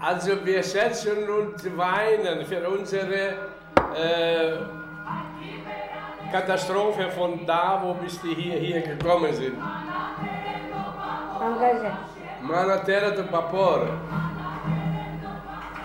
Also 0.00 0.44
wir 0.44 0.62
setzen 0.62 1.28
und 1.28 1.78
weinen 1.78 2.44
für 2.44 2.68
unsere 2.68 3.28
äh, 3.94 4.56
Katastrophe 6.32 7.08
von 7.10 7.46
da, 7.46 7.80
wo 7.82 7.94
bis 7.94 8.20
die 8.20 8.34
hier, 8.34 8.58
hier 8.58 8.80
gekommen 8.82 9.32
sind. 9.32 9.56
Angasa. 11.45 11.91
Mana 12.41 12.77
terra 12.87 13.09
do 13.11 13.23
vapor. 13.31 13.79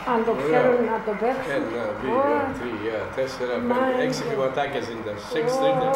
Ando 0.07 0.33
ξέρω 0.45 0.71
να 0.91 0.97
το 1.07 1.13
παίξω. 1.21 1.51
Ένα, 1.57 1.85
δύο, 2.01 2.23
τρία, 2.59 2.99
τέσσερα, 3.17 3.53
πέντε, 3.53 4.03
έξι 4.05 4.23
κυματάκια 4.23 4.81
sind 4.81 5.03
das. 5.07 5.21
Sechs 5.35 5.55
Drittel. 5.61 5.93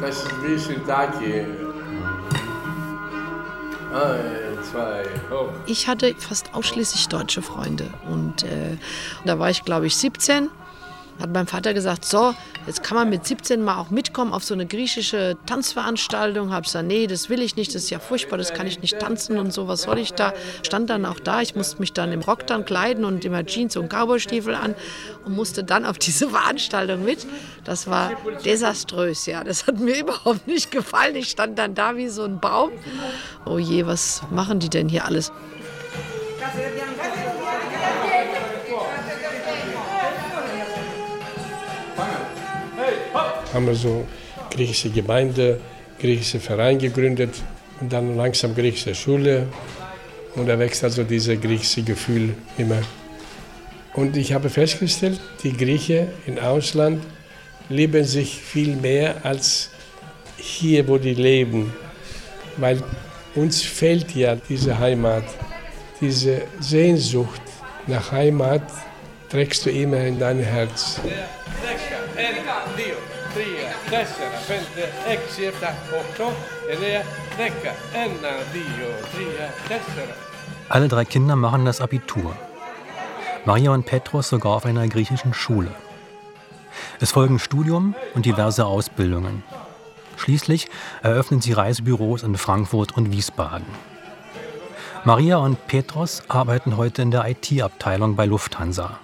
Das 0.00 0.16
ist 0.22 0.42
wie 0.42 0.58
Shiitake. 0.64 1.34
Ein, 3.94 4.58
zwei, 4.70 5.04
hoch. 5.30 5.50
Ich 5.66 5.88
hatte 5.88 6.14
fast 6.18 6.54
ausschließlich 6.54 7.08
deutsche 7.08 7.42
Freunde. 7.42 7.86
Und 8.10 8.42
äh, 8.42 8.76
da 9.24 9.38
war 9.38 9.50
ich, 9.50 9.64
glaube 9.64 9.86
ich, 9.86 9.96
17. 9.96 10.50
hat 11.19 11.31
mein 11.33 11.47
Vater 11.47 11.73
gesagt, 11.73 12.05
so, 12.05 12.33
jetzt 12.65 12.81
kann 12.81 12.95
man 12.95 13.09
mit 13.09 13.25
17 13.25 13.61
mal 13.61 13.77
auch 13.77 13.89
mitkommen 13.89 14.31
auf 14.31 14.43
so 14.45 14.53
eine 14.53 14.65
griechische 14.65 15.35
Tanzveranstaltung. 15.45 16.53
Hab 16.53 16.63
gesagt, 16.63 16.87
nee, 16.87 17.07
das 17.07 17.29
will 17.29 17.41
ich 17.41 17.57
nicht, 17.57 17.75
das 17.75 17.83
ist 17.83 17.89
ja 17.89 17.99
furchtbar, 17.99 18.37
das 18.37 18.53
kann 18.53 18.67
ich 18.67 18.81
nicht 18.81 18.97
tanzen 18.99 19.37
und 19.37 19.51
so, 19.51 19.67
was 19.67 19.81
soll 19.81 19.99
ich 19.99 20.13
da? 20.13 20.33
Stand 20.63 20.89
dann 20.89 21.05
auch 21.05 21.19
da, 21.19 21.41
ich 21.41 21.55
musste 21.55 21.79
mich 21.81 21.91
dann 21.91 22.13
im 22.13 22.21
Rock 22.21 22.47
dann 22.47 22.63
kleiden 22.63 23.03
und 23.03 23.25
immer 23.25 23.45
Jeans 23.45 23.75
und 23.75 23.89
Cowboystiefel 23.89 24.55
an 24.55 24.75
und 25.25 25.35
musste 25.35 25.65
dann 25.65 25.85
auf 25.85 25.97
diese 25.97 26.29
Veranstaltung 26.29 27.03
mit. 27.03 27.27
Das 27.65 27.89
war 27.89 28.11
desaströs, 28.45 29.25
ja, 29.25 29.43
das 29.43 29.67
hat 29.67 29.77
mir 29.77 29.99
überhaupt 29.99 30.47
nicht 30.47 30.71
gefallen. 30.71 31.17
Ich 31.17 31.29
stand 31.29 31.59
dann 31.59 31.75
da 31.75 31.97
wie 31.97 32.07
so 32.07 32.23
ein 32.23 32.39
Baum. 32.39 32.71
Oh 33.45 33.57
je, 33.57 33.85
was 33.85 34.21
machen 34.31 34.59
die 34.59 34.69
denn 34.69 34.87
hier 34.87 35.03
alles? 35.03 35.33
Haben 43.53 43.67
wir 43.67 43.75
so 43.75 44.05
griechische 44.51 44.89
Gemeinde, 44.89 45.59
griechische 45.99 46.39
Verein 46.39 46.77
gegründet 46.79 47.33
und 47.81 47.91
dann 47.91 48.15
langsam 48.15 48.55
griechische 48.55 48.95
Schule. 48.95 49.47
Und 50.35 50.47
da 50.47 50.57
wächst 50.59 50.83
also 50.83 51.03
dieses 51.03 51.39
griechische 51.41 51.81
Gefühl 51.83 52.35
immer. 52.57 52.81
Und 53.93 54.15
ich 54.15 54.33
habe 54.33 54.49
festgestellt, 54.49 55.19
die 55.43 55.55
Griechen 55.55 56.07
im 56.27 56.37
Ausland 56.37 57.03
lieben 57.69 58.03
sich 58.03 58.39
viel 58.39 58.75
mehr 58.75 59.15
als 59.23 59.69
hier, 60.37 60.87
wo 60.87 60.97
die 60.97 61.15
leben. 61.15 61.73
Weil 62.57 62.81
uns 63.35 63.61
fehlt 63.61 64.15
ja 64.15 64.35
diese 64.35 64.77
Heimat, 64.79 65.23
diese 66.01 66.41
Sehnsucht 66.59 67.41
nach 67.87 68.11
Heimat 68.11 68.63
trägst 69.29 69.65
du 69.65 69.69
immer 69.69 69.99
in 69.99 70.19
dein 70.19 70.39
Herz. 70.39 70.99
Alle 80.69 80.87
drei 80.87 81.05
Kinder 81.05 81.35
machen 81.35 81.65
das 81.65 81.81
Abitur. 81.81 82.35
Maria 83.45 83.71
und 83.71 83.87
Petros 83.87 84.29
sogar 84.29 84.51
auf 84.51 84.65
einer 84.67 84.87
griechischen 84.87 85.33
Schule. 85.33 85.71
Es 86.99 87.13
folgen 87.13 87.39
Studium 87.39 87.95
und 88.13 88.27
diverse 88.27 88.67
Ausbildungen. 88.67 89.41
Schließlich 90.17 90.67
eröffnen 91.01 91.41
sie 91.41 91.53
Reisebüros 91.53 92.21
in 92.21 92.37
Frankfurt 92.37 92.95
und 92.95 93.11
Wiesbaden. 93.11 93.65
Maria 95.03 95.37
und 95.37 95.65
Petros 95.65 96.21
arbeiten 96.27 96.77
heute 96.77 97.01
in 97.01 97.09
der 97.09 97.27
IT-Abteilung 97.27 98.15
bei 98.15 98.27
Lufthansa. 98.27 98.99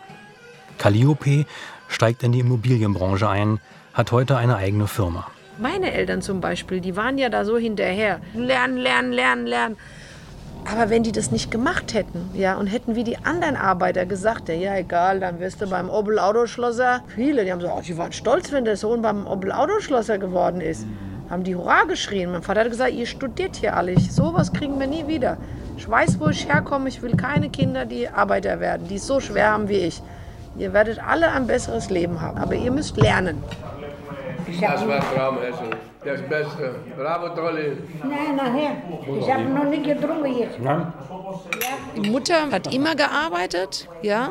Calliope 0.77 1.47
steigt 1.87 2.21
in 2.21 2.33
die 2.33 2.41
Immobilienbranche 2.41 3.27
ein, 3.27 3.59
hat 3.95 4.11
heute 4.11 4.35
eine 4.37 4.57
eigene 4.57 4.87
Firma. 4.87 5.25
Meine 5.57 5.93
Eltern 5.93 6.21
zum 6.21 6.41
Beispiel, 6.41 6.81
die 6.81 6.97
waren 6.97 7.17
ja 7.17 7.29
da 7.29 7.45
so 7.45 7.57
hinterher. 7.57 8.19
Lernen, 8.33 8.75
lernen, 8.77 9.13
lernen, 9.13 9.47
lernen. 9.47 9.77
Aber 10.69 10.89
wenn 10.89 11.03
die 11.03 11.13
das 11.13 11.31
nicht 11.31 11.49
gemacht 11.49 11.93
hätten, 11.93 12.29
ja, 12.33 12.57
und 12.57 12.67
hätten 12.67 12.95
wie 12.95 13.05
die 13.05 13.17
anderen 13.19 13.55
Arbeiter 13.55 14.05
gesagt, 14.05 14.49
ja, 14.49 14.75
egal, 14.75 15.21
dann 15.21 15.39
wirst 15.39 15.61
du 15.61 15.69
beim 15.69 15.89
Opel 15.89 16.19
Autoschlosser. 16.19 17.03
Viele, 17.15 17.45
die 17.45 17.51
haben 17.51 17.59
gesagt, 17.59 17.77
oh, 17.77 17.83
die 17.85 17.97
waren 17.97 18.11
stolz, 18.11 18.51
wenn 18.51 18.65
der 18.65 18.75
Sohn 18.75 19.01
beim 19.01 19.27
Opel 19.27 19.53
Autoschlosser 19.53 20.17
geworden 20.17 20.59
ist. 20.59 20.85
Haben 21.29 21.43
die 21.43 21.55
Hurra 21.55 21.83
geschrien. 21.83 22.31
Mein 22.31 22.41
Vater 22.41 22.61
hat 22.61 22.69
gesagt, 22.69 22.93
ihr 22.93 23.05
studiert 23.05 23.55
hier 23.55 23.77
alle. 23.77 23.97
Sowas 23.99 24.51
kriegen 24.51 24.77
wir 24.77 24.87
nie 24.87 25.07
wieder. 25.07 25.37
Ich 25.77 25.89
weiß, 25.89 26.19
wo 26.19 26.27
ich 26.27 26.49
herkomme. 26.49 26.89
Ich 26.89 27.01
will 27.01 27.15
keine 27.15 27.49
Kinder, 27.49 27.85
die 27.85 28.09
Arbeiter 28.09 28.59
werden, 28.59 28.87
die 28.89 28.95
es 28.95 29.07
so 29.07 29.21
schwer 29.21 29.51
haben 29.51 29.69
wie 29.69 29.77
ich. 29.77 30.01
Ihr 30.57 30.73
werdet 30.73 30.99
alle 31.05 31.31
ein 31.31 31.47
besseres 31.47 31.89
Leben 31.89 32.21
haben, 32.21 32.37
aber 32.37 32.55
ihr 32.55 32.71
müsst 32.71 32.97
lernen. 32.97 33.43
Das 34.61 34.87
war 34.87 34.99
Traumessen. 35.13 35.69
Das 36.03 36.21
Beste. 36.21 36.75
Bravo, 36.95 37.29
Tolli. 37.29 37.77
Nein, 38.03 38.35
nachher. 38.35 38.75
Ich 39.19 39.31
habe 39.33 39.43
noch 39.43 39.63
nicht 39.63 39.83
getrunken 39.83 40.37
jetzt. 40.37 40.59
Die 41.95 42.09
Mutter 42.09 42.51
hat 42.51 42.71
immer 42.73 42.95
gearbeitet, 42.95 43.89
ja. 44.03 44.29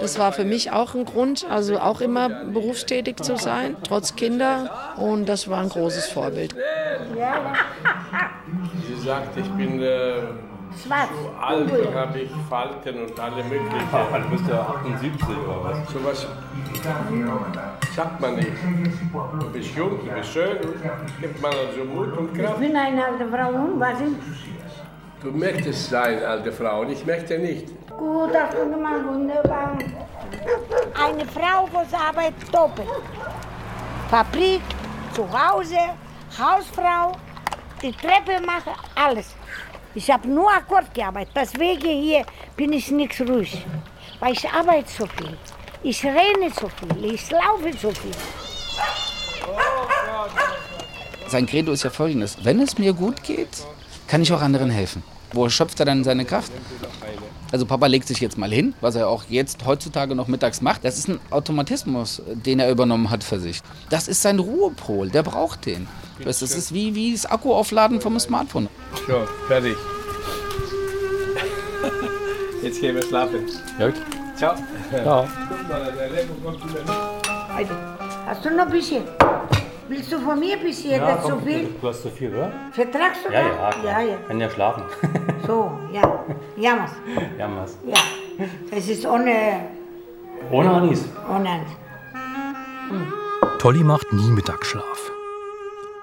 Das 0.00 0.18
war 0.18 0.32
für 0.32 0.44
mich 0.44 0.72
auch 0.72 0.94
ein 0.94 1.04
Grund, 1.04 1.46
also 1.50 1.78
auch 1.78 2.00
immer 2.00 2.28
berufstätig 2.28 3.16
zu 3.16 3.36
sein, 3.36 3.76
trotz 3.86 4.16
Kinder. 4.16 4.94
Und 4.96 5.28
das 5.28 5.48
war 5.48 5.60
ein 5.60 5.68
großes 5.68 6.08
Vorbild. 6.08 6.54
Sie 8.86 9.00
sagt, 9.06 9.36
ich 9.36 9.48
bin 9.50 9.82
äh, 9.82 10.22
Schwarz. 10.84 11.08
zu 11.10 11.42
alt 11.42 11.70
und 11.86 11.94
habe 11.94 12.18
ich 12.20 12.30
Falten 12.48 13.02
und 13.04 13.18
alle 13.20 13.42
möglichen. 13.44 13.70
Du 14.22 14.30
bist 14.30 14.48
ja 14.48 14.60
78 14.60 15.28
oder 15.28 15.64
was? 15.64 15.92
Sowas 15.92 16.26
sagt 17.94 18.20
man 18.20 18.34
nicht. 18.36 18.52
Du 19.40 19.50
bist 19.50 19.74
jung, 19.76 19.98
du 20.04 20.10
bist 20.12 20.32
schön, 20.32 20.58
gibt 21.20 21.42
man 21.42 21.52
also 21.52 21.84
Mut 21.84 22.16
und 22.16 22.36
Ich 22.36 22.42
Kraft. 22.44 22.60
bin 22.60 22.76
eine 22.76 23.04
alte 23.04 23.26
Frau 23.28 23.48
und 23.50 23.80
was 23.80 24.00
ist? 24.00 24.14
Du 25.22 25.30
möchtest 25.32 25.90
sein, 25.90 26.24
alte 26.24 26.50
Frau, 26.50 26.80
und 26.80 26.90
ich 26.90 27.04
möchte 27.04 27.38
nicht. 27.38 27.68
Gut, 27.90 28.30
hast 28.34 28.54
du 28.54 28.70
gemacht, 28.70 29.04
wunderbar. 29.06 29.76
Eine 30.94 31.26
Frau, 31.26 31.68
die 31.68 31.94
arbeitet 31.94 32.54
doppelt. 32.54 32.88
Fabrik, 34.08 34.62
zu 35.12 35.24
Hause, 35.30 35.76
Hausfrau, 36.38 37.12
die 37.82 37.92
Treppe 37.92 38.40
machen, 38.46 38.72
alles. 38.94 39.34
Ich 39.94 40.08
habe 40.10 40.28
nur 40.28 40.48
Akkord 40.50 40.94
gearbeitet. 40.94 41.32
Deswegen 41.34 42.02
hier 42.02 42.24
bin 42.56 42.72
ich 42.72 42.90
nicht 42.90 43.20
ruhig. 43.20 43.64
Weil 44.20 44.32
ich 44.34 44.48
arbeite 44.48 44.88
so 44.88 45.06
viel. 45.06 45.36
Ich 45.82 46.04
renne 46.04 46.50
so 46.54 46.68
viel. 46.68 47.12
Ich 47.12 47.30
laufe 47.30 47.72
so 47.80 47.90
viel. 47.90 48.12
Sein 51.26 51.46
Credo 51.46 51.72
ist 51.72 51.82
ja 51.82 51.90
folgendes: 51.90 52.36
Wenn 52.44 52.60
es 52.60 52.78
mir 52.78 52.92
gut 52.92 53.22
geht, 53.22 53.48
kann 54.06 54.22
ich 54.22 54.32
auch 54.32 54.40
anderen 54.40 54.70
helfen. 54.70 55.02
Wo 55.32 55.48
schöpft 55.48 55.80
er 55.80 55.86
dann 55.86 56.04
seine 56.04 56.24
Kraft? 56.24 56.52
Also 57.52 57.66
Papa 57.66 57.86
legt 57.86 58.06
sich 58.06 58.20
jetzt 58.20 58.38
mal 58.38 58.50
hin, 58.50 58.74
was 58.80 58.94
er 58.94 59.08
auch 59.08 59.24
jetzt 59.28 59.64
heutzutage 59.66 60.14
noch 60.14 60.28
mittags 60.28 60.60
macht. 60.60 60.84
Das 60.84 60.98
ist 60.98 61.08
ein 61.08 61.18
Automatismus, 61.30 62.22
den 62.26 62.60
er 62.60 62.70
übernommen 62.70 63.10
hat 63.10 63.24
für 63.24 63.40
sich. 63.40 63.60
Das 63.88 64.06
ist 64.06 64.22
sein 64.22 64.38
Ruhepol, 64.38 65.10
der 65.10 65.24
braucht 65.24 65.66
den. 65.66 65.88
Das 66.24 66.42
ist 66.42 66.72
wie, 66.74 66.94
wie 66.94 67.12
das 67.12 67.26
Akkuaufladen 67.26 68.00
vom 68.00 68.18
Smartphone. 68.20 68.68
So, 69.06 69.22
fertig. 69.48 69.76
Jetzt 72.62 72.80
gehen 72.80 72.94
wir 72.94 73.02
schlafen. 73.02 73.46
Gut. 73.78 73.94
Ciao. 74.36 74.54
Ciao. 75.02 75.26
Also, 77.56 77.74
hast 78.26 78.44
du 78.44 78.50
noch 78.50 78.66
ein 78.66 78.70
bisschen? 78.70 79.02
Willst 79.88 80.12
du 80.12 80.18
von 80.20 80.38
mir 80.38 80.56
ein 80.56 80.62
bisschen? 80.62 80.90
Ja, 80.92 81.16
das 81.16 81.24
so 81.24 81.30
komm, 81.30 81.42
viel? 81.42 81.68
Du 81.80 81.88
hast 81.88 82.02
zu 82.02 82.10
viel, 82.10 82.32
oder? 82.34 82.52
Vertragst 82.72 83.20
du 83.26 83.32
Ja, 83.32 83.40
ja, 83.40 83.70
klar. 83.70 83.84
ja, 83.84 84.00
ja. 84.00 84.16
Kann 84.28 84.40
ja 84.40 84.50
schlafen. 84.50 84.82
So, 85.46 85.72
ja. 85.92 86.24
Jammers. 86.56 86.90
ja, 87.38 87.50
was? 87.56 87.76
Ja. 87.84 88.46
Das 88.70 88.86
ist 88.86 89.04
ohne, 89.04 89.62
Ohne 90.50 90.70
Anis. 90.70 91.04
ohne 91.28 91.48
Angst. 91.50 91.72
Tolly 93.58 93.82
macht 93.82 94.12
nie 94.12 94.30
Mittagsschlaf. 94.30 95.10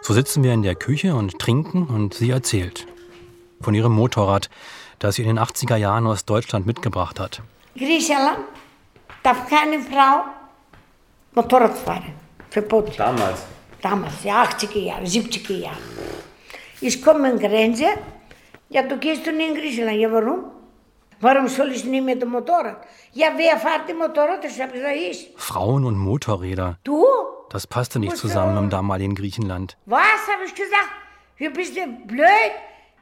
So 0.08 0.14
sitzen 0.14 0.42
wir 0.42 0.54
in 0.54 0.64
der 0.64 0.76
Küche 0.76 1.16
und 1.16 1.38
trinken 1.38 1.86
und 1.86 2.14
sie 2.14 2.30
erzählt. 2.30 2.88
von 3.60 3.74
ihrem 3.74 3.92
Motorrad, 3.92 4.50
das 5.00 5.16
sie 5.16 5.24
in 5.24 5.28
den 5.28 5.38
80er 5.38 5.76
Jahren 5.76 6.08
aus 6.08 6.24
Deutschland 6.24 6.66
mitgebracht 6.66 7.20
hat. 7.20 7.42
Griechenland 7.76 8.40
darf 9.22 9.50
keine 9.50 9.80
Frau 9.82 10.24
Motorrad 11.34 11.78
fahren. 11.78 12.14
Verboten. 12.50 12.94
Damals. 12.96 13.46
Damals, 13.82 14.24
ja, 14.24 14.44
80er 14.44 14.80
Jahre, 14.80 15.04
70er 15.04 15.58
Jahre. 15.58 15.88
Ich 16.80 17.04
komme 17.04 17.28
an 17.28 17.38
Grenze. 17.38 17.90
Ja, 18.70 18.84
du 18.84 18.96
gehst 18.98 19.28
du 19.28 19.34
nicht 19.34 19.50
in 19.50 19.56
Griechenland. 19.56 20.00
Ja, 20.00 20.10
warum? 20.10 20.46
Warum 21.20 21.50
soll 21.50 21.74
ich 21.74 21.84
nicht 21.84 22.06
mit 22.06 22.22
dem 22.22 22.30
Motorrad? 22.30 22.78
Ja, 23.12 23.34
wer 23.36 23.58
fährt 23.58 23.90
den 23.90 23.98
Motorrad? 23.98 24.46
Ich 24.46 24.62
habe 24.62 24.72
gesagt, 24.72 24.96
ich. 24.96 25.34
Frauen 25.36 25.84
und 25.84 25.98
Motorräder. 25.98 26.78
Du? 26.86 27.04
Das 27.50 27.66
passte 27.66 28.00
nicht 28.00 28.18
zusammen 28.18 28.58
im 28.58 28.70
damaligen 28.70 29.16
Griechenland. 29.16 29.78
Was 29.86 30.02
habe 30.02 30.44
ich 30.46 30.54
gesagt? 30.54 30.90
Du 31.40 31.50
bist 31.52 31.78
du 31.78 31.86
blöd? 32.06 32.52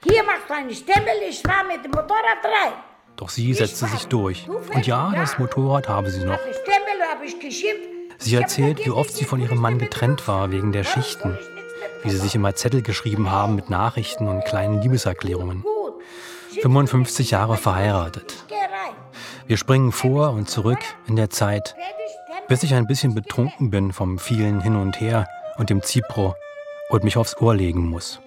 Hier 0.03 0.23
machst 0.23 0.43
du 0.47 0.53
einen 0.53 0.73
Stempel, 0.73 1.13
ich 1.27 1.41
fahre 1.41 1.65
mit 1.67 1.83
dem 1.83 1.91
Motorrad 1.91 2.43
rein. 2.43 2.73
Doch 3.15 3.29
sie 3.29 3.53
setzte 3.53 3.87
sich 3.87 4.05
durch. 4.05 4.47
Und 4.47 4.85
ja, 4.85 5.11
das 5.15 5.39
Motorrad 5.39 5.89
habe 5.89 6.11
sie 6.11 6.23
noch. 6.23 6.37
Sie 8.17 8.35
erzählt, 8.35 8.85
wie 8.85 8.91
oft 8.91 9.13
sie 9.15 9.25
von 9.25 9.39
ihrem 9.39 9.59
Mann 9.59 9.79
getrennt 9.79 10.27
war 10.27 10.51
wegen 10.51 10.71
der 10.71 10.83
Schichten. 10.83 11.37
Wie 12.03 12.09
sie 12.09 12.17
sich 12.17 12.35
immer 12.35 12.53
Zettel 12.55 12.81
geschrieben 12.81 13.31
haben 13.31 13.55
mit 13.55 13.69
Nachrichten 13.69 14.27
und 14.27 14.45
kleinen 14.45 14.81
Liebeserklärungen. 14.81 15.63
55 16.61 17.31
Jahre 17.31 17.57
verheiratet. 17.57 18.45
Wir 19.47 19.57
springen 19.57 19.91
vor 19.91 20.31
und 20.31 20.49
zurück 20.49 20.79
in 21.07 21.15
der 21.15 21.29
Zeit, 21.29 21.75
bis 22.47 22.63
ich 22.63 22.73
ein 22.73 22.87
bisschen 22.87 23.15
betrunken 23.15 23.69
bin 23.69 23.91
vom 23.91 24.19
vielen 24.19 24.61
Hin 24.61 24.75
und 24.75 24.99
Her 24.99 25.27
und 25.57 25.69
dem 25.69 25.81
Zipro 25.81 26.35
und 26.89 27.03
mich 27.03 27.17
aufs 27.17 27.37
Ohr 27.37 27.55
legen 27.55 27.87
muss. 27.87 28.19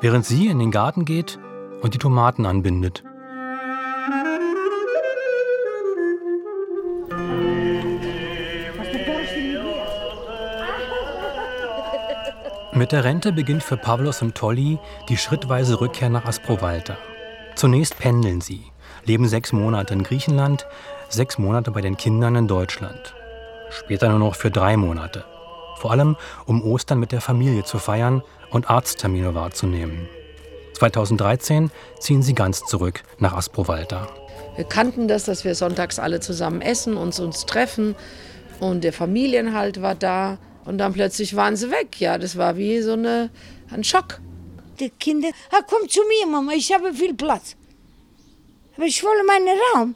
Während 0.00 0.24
sie 0.24 0.48
in 0.48 0.58
den 0.58 0.70
Garten 0.70 1.04
geht 1.04 1.38
und 1.82 1.94
die 1.94 1.98
Tomaten 1.98 2.46
anbindet. 2.46 3.04
Mit 12.72 12.92
der 12.92 13.02
Rente 13.02 13.32
beginnt 13.32 13.64
für 13.64 13.76
Pavlos 13.76 14.22
und 14.22 14.36
Tolly 14.36 14.78
die 15.08 15.16
schrittweise 15.16 15.80
Rückkehr 15.80 16.10
nach 16.10 16.26
Asprovalta. 16.26 16.96
Zunächst 17.56 17.98
pendeln 17.98 18.40
sie, 18.40 18.62
leben 19.04 19.26
sechs 19.26 19.52
Monate 19.52 19.94
in 19.94 20.04
Griechenland, 20.04 20.66
sechs 21.08 21.38
Monate 21.38 21.72
bei 21.72 21.80
den 21.80 21.96
Kindern 21.96 22.36
in 22.36 22.46
Deutschland. 22.46 23.16
Später 23.70 24.08
nur 24.08 24.18
noch 24.18 24.34
für 24.34 24.50
drei 24.50 24.76
Monate. 24.76 25.24
Vor 25.76 25.90
allem, 25.90 26.16
um 26.46 26.62
Ostern 26.62 26.98
mit 26.98 27.12
der 27.12 27.20
Familie 27.20 27.64
zu 27.64 27.78
feiern 27.78 28.22
und 28.50 28.70
Arzttermine 28.70 29.34
wahrzunehmen. 29.34 30.08
2013 30.74 31.70
ziehen 31.98 32.22
sie 32.22 32.34
ganz 32.34 32.64
zurück 32.64 33.02
nach 33.18 33.34
Asprovalta. 33.34 34.08
Wir 34.56 34.64
kannten 34.64 35.08
das, 35.08 35.24
dass 35.24 35.44
wir 35.44 35.54
sonntags 35.54 35.98
alle 35.98 36.20
zusammen 36.20 36.60
essen, 36.60 36.96
uns 36.96 37.20
uns 37.20 37.46
treffen 37.46 37.94
und 38.60 38.82
der 38.82 38.92
Familienhalt 38.92 39.82
war 39.82 39.94
da 39.94 40.38
und 40.64 40.78
dann 40.78 40.92
plötzlich 40.92 41.36
waren 41.36 41.56
sie 41.56 41.70
weg. 41.70 42.00
Ja, 42.00 42.18
das 42.18 42.36
war 42.36 42.56
wie 42.56 42.80
so 42.82 42.92
eine, 42.92 43.30
ein 43.70 43.84
Schock. 43.84 44.20
Die 44.80 44.90
Kinder, 44.90 45.28
ah, 45.50 45.62
komm 45.68 45.88
zu 45.88 46.00
mir, 46.08 46.26
Mama, 46.30 46.52
ich 46.52 46.72
habe 46.72 46.92
viel 46.92 47.14
Platz. 47.14 47.56
Aber 48.76 48.86
ich 48.86 49.02
will 49.02 49.24
meinen 49.26 49.48
Raum. 49.74 49.94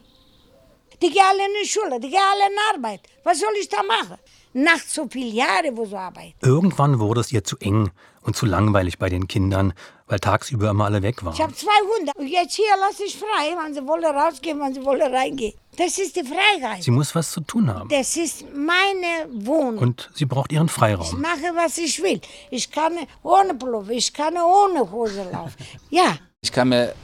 Die 1.03 1.11
gehen 1.11 1.23
alle 1.29 1.41
in 1.45 1.53
die 1.63 1.69
Schule, 1.69 1.99
die 2.01 2.09
gehen 2.09 2.21
alle 2.33 2.53
in 2.53 2.77
Arbeit. 2.77 3.01
Was 3.25 3.41
soll 3.41 3.53
ich 3.61 3.69
da 3.69 3.83
machen? 3.83 4.17
Nach 4.55 4.79
so 4.87 5.09
vielen 5.11 5.35
Jahren, 5.35 5.77
wo 5.77 5.85
sie 5.85 5.97
arbeiten. 5.97 6.35
Irgendwann 6.43 6.99
wurde 7.01 7.21
es 7.23 7.33
ihr 7.33 7.43
zu 7.43 7.57
eng 7.59 7.91
und 8.21 8.37
zu 8.37 8.47
langweilig 8.47 8.99
bei 8.99 9.09
den 9.09 9.27
Kindern, 9.27 9.73
weil 10.07 10.21
tagsüber 10.21 10.71
immer 10.71 10.85
alle 10.85 11.03
weg 11.03 11.25
waren. 11.25 11.33
Ich 11.35 11.41
habe 11.41 11.55
zwei 11.55 11.73
Hunde. 11.99 12.13
Und 12.17 12.27
jetzt 12.29 12.55
hier 12.55 12.67
lasse 12.79 13.05
ich 13.05 13.17
frei, 13.19 13.57
wenn 13.65 13.75
sie 13.75 13.85
wollen 13.87 14.05
rausgehen, 14.05 14.61
wenn 14.61 14.75
sie 14.75 14.85
wollen 14.85 15.13
reingehen. 15.13 15.55
Das 15.77 15.99
ist 15.99 16.15
die 16.17 16.23
Freiheit. 16.23 16.83
Sie 16.83 16.91
muss 16.91 17.15
was 17.15 17.31
zu 17.33 17.41
tun 17.41 17.73
haben. 17.73 17.89
Das 17.89 18.15
ist 18.17 18.45
meine 18.55 19.27
Wohnung. 19.47 19.79
Und 19.79 20.11
sie 20.15 20.27
braucht 20.27 20.53
ihren 20.53 20.67
Ich 20.67 20.73
Freiraum. 20.73 21.21
mache, 21.21 21.51
was 21.55 21.79
ich 21.79 22.01
will. 22.03 22.21
Ich 22.51 22.71
kann 22.71 22.93
ohne 23.23 23.55
Pullover, 23.55 23.91
ich 23.91 24.13
kann 24.13 24.35
ohne 24.37 24.89
Hose 24.91 25.27
laufen. 25.33 25.55
Ja, 25.91 26.17
Ich 26.43 26.53
kann 26.53 26.69
mir 26.69 26.95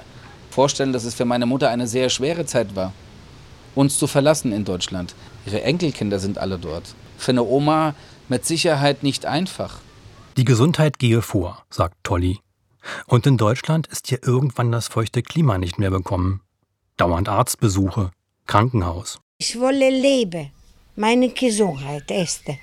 vorstellen, 0.51 0.92
dass 0.92 1.05
es 1.05 1.14
für 1.14 1.24
meine 1.24 1.46
Mutter 1.46 1.70
eine 1.70 1.86
sehr 1.86 2.11
schwere 2.11 2.44
Zeit 2.44 2.76
war, 2.76 2.92
uns 3.78 3.96
zu 3.96 4.08
verlassen 4.08 4.50
in 4.50 4.64
Deutschland. 4.64 5.14
Ihre 5.46 5.62
Enkelkinder 5.62 6.18
sind 6.18 6.36
alle 6.38 6.58
dort. 6.58 6.96
Für 7.16 7.30
eine 7.30 7.44
Oma 7.44 7.94
mit 8.28 8.44
Sicherheit 8.44 9.04
nicht 9.04 9.24
einfach. 9.24 9.78
Die 10.36 10.44
Gesundheit 10.44 10.98
gehe 10.98 11.22
vor, 11.22 11.64
sagt 11.70 11.96
Tolly. 12.02 12.40
Und 13.06 13.26
in 13.26 13.36
Deutschland 13.36 13.86
ist 13.86 14.10
ihr 14.10 14.20
irgendwann 14.22 14.72
das 14.72 14.88
feuchte 14.88 15.22
Klima 15.22 15.58
nicht 15.58 15.78
mehr 15.78 15.90
bekommen. 15.90 16.40
Dauernd 16.96 17.28
Arztbesuche, 17.28 18.10
Krankenhaus. 18.46 19.20
ich 19.38 19.58
wolle 19.60 19.90
leben. 19.90 20.50
Meine 20.96 21.28
Gesundheit, 21.28 22.10
erste. 22.10 22.58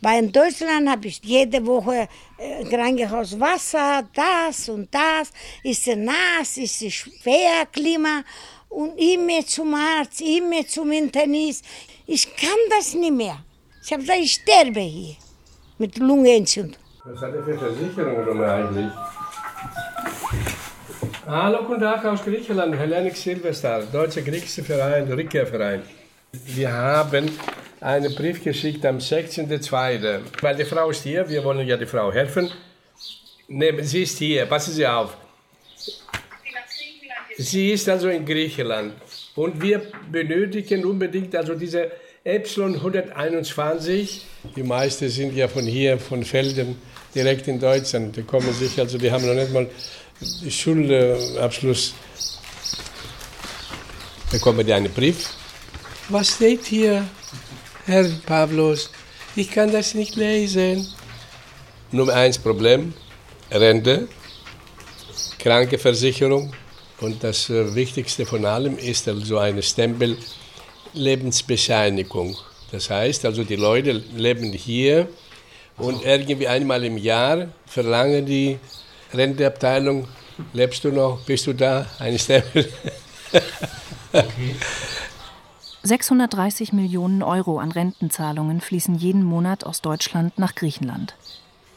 Weil 0.00 0.24
in 0.24 0.32
Deutschland 0.32 0.88
habe 0.88 1.06
ich 1.06 1.20
jede 1.24 1.64
Woche 1.64 2.08
äh, 2.38 2.64
Krankenhaus 2.64 3.38
Wasser, 3.38 4.02
das 4.14 4.68
und 4.68 4.92
das. 4.92 5.30
Ist 5.62 5.86
es 5.86 5.96
nass, 5.96 6.56
ist 6.56 6.82
es 6.82 6.94
schwer 6.94 7.66
Klima 7.70 8.24
und 8.68 8.96
immer 8.98 9.44
zum 9.46 9.74
Arzt, 9.74 10.20
immer 10.20 10.66
zum 10.66 10.92
Internist. 10.92 11.64
Ich 12.06 12.34
kann 12.36 12.58
das 12.70 12.94
nicht 12.94 13.12
mehr. 13.12 13.38
Ich 13.84 13.92
habe 13.92 14.02
gesagt, 14.02 14.20
ich 14.20 14.32
sterbe 14.32 14.80
hier 14.80 15.16
mit 15.78 15.96
Lungenentzündung. 15.98 16.80
Was 17.04 17.22
hat 17.22 17.34
er 17.34 17.42
für 17.42 17.58
Versicherungen 17.58 18.44
eigentlich? 18.44 18.92
Hallo, 21.26 21.64
guten 21.64 21.80
Tag 21.80 22.04
aus 22.04 22.22
Griechenland, 22.24 22.74
Hellenic 22.76 23.16
Silverstar, 23.16 23.82
Deutscher 23.92 24.22
Griechischer 24.22 24.64
Verein, 24.64 25.10
Rückkehrverein. 25.12 25.82
Wir 26.32 26.72
haben 26.72 27.30
einen 27.80 28.14
Brief 28.14 28.42
geschickt 28.42 28.84
am 28.84 28.98
16.02. 28.98 30.20
Weil 30.40 30.56
die 30.56 30.64
Frau 30.64 30.90
ist 30.90 31.02
hier, 31.02 31.28
wir 31.28 31.44
wollen 31.44 31.66
ja 31.66 31.76
die 31.76 31.86
Frau 31.86 32.12
helfen. 32.12 32.50
Nee, 33.46 33.82
sie 33.82 34.02
ist 34.02 34.18
hier, 34.18 34.46
passen 34.46 34.72
Sie 34.72 34.86
auf. 34.86 35.16
Sie 37.40 37.70
ist 37.70 37.88
also 37.88 38.08
in 38.08 38.26
Griechenland 38.26 38.94
und 39.36 39.62
wir 39.62 39.80
benötigen 40.10 40.84
unbedingt 40.84 41.36
also 41.36 41.54
diese 41.54 41.92
Epsilon 42.24 42.74
121. 42.74 44.26
Die 44.56 44.62
meisten 44.64 45.08
sind 45.08 45.36
ja 45.36 45.46
von 45.46 45.64
hier, 45.64 46.00
von 46.00 46.24
Felden, 46.24 46.76
direkt 47.14 47.46
in 47.46 47.60
Deutschland. 47.60 48.16
Die 48.16 48.22
kommen 48.24 48.52
sich, 48.52 48.76
also 48.80 48.98
die 48.98 49.08
haben 49.12 49.24
noch 49.24 49.34
nicht 49.34 49.52
mal 49.52 49.70
Schulabschluss. 50.48 51.94
Bekommen 54.32 54.66
die 54.66 54.72
einen 54.72 54.92
Brief. 54.92 55.30
Was 56.08 56.34
steht 56.34 56.64
hier, 56.64 57.06
Herr 57.86 58.04
Pavlos? 58.26 58.90
Ich 59.36 59.48
kann 59.48 59.70
das 59.70 59.94
nicht 59.94 60.16
lesen. 60.16 60.88
Nummer 61.92 62.14
eins 62.14 62.36
Problem, 62.36 62.94
Rente, 63.52 64.08
Krankenversicherung 65.38 66.52
und 67.00 67.22
das 67.22 67.48
äh, 67.50 67.74
Wichtigste 67.74 68.26
von 68.26 68.44
allem 68.44 68.76
ist 68.78 69.08
also 69.08 69.38
eine 69.38 69.62
Stempel 69.62 70.16
Lebensbescheinigung. 70.92 72.36
Das 72.70 72.90
heißt 72.90 73.24
also, 73.24 73.44
die 73.44 73.56
Leute 73.56 73.92
leben 73.92 74.52
hier 74.52 75.08
und 75.76 76.04
irgendwie 76.04 76.48
einmal 76.48 76.84
im 76.84 76.96
Jahr 76.98 77.48
verlangen 77.66 78.26
die 78.26 78.58
Renteabteilung, 79.14 80.08
lebst 80.52 80.84
du 80.84 80.90
noch, 80.90 81.20
bist 81.24 81.46
du 81.46 81.52
da, 81.52 81.86
eine 81.98 82.18
Stempel. 82.18 82.68
630 85.82 86.72
Millionen 86.72 87.22
Euro 87.22 87.58
an 87.58 87.72
Rentenzahlungen 87.72 88.60
fließen 88.60 88.96
jeden 88.96 89.22
Monat 89.22 89.64
aus 89.64 89.80
Deutschland 89.80 90.38
nach 90.38 90.54
Griechenland. 90.54 91.14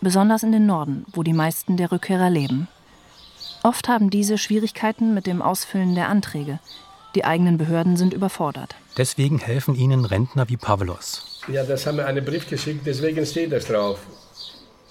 Besonders 0.01 0.43
in 0.43 0.51
den 0.51 0.65
Norden, 0.65 1.05
wo 1.13 1.24
die 1.24 1.34
meisten 1.34 1.78
der 1.78 1.91
Rückkehrer 1.91 2.30
leben. 2.30 2.67
Oft 3.64 3.88
haben 3.88 4.09
diese 4.09 4.38
Schwierigkeiten 4.38 5.14
mit 5.14 5.28
dem 5.28 5.41
Ausfüllen 5.41 5.93
der 5.93 6.09
Anträge. 6.09 6.59
Die 7.14 7.26
eigenen 7.26 7.57
Behörden 7.57 7.97
sind 7.97 8.14
überfordert. 8.14 8.76
Deswegen 8.97 9.38
helfen 9.38 9.76
ihnen 9.76 10.05
Rentner 10.05 10.49
wie 10.49 10.57
Pavlos. 10.57 11.41
Ja, 11.47 11.64
das 11.64 11.86
haben 11.86 11.97
wir 11.97 12.07
einen 12.07 12.26
Brief 12.26 12.49
geschickt, 12.49 12.82
deswegen 12.86 13.26
steht 13.26 13.51
das 13.51 13.66
drauf. 13.66 13.99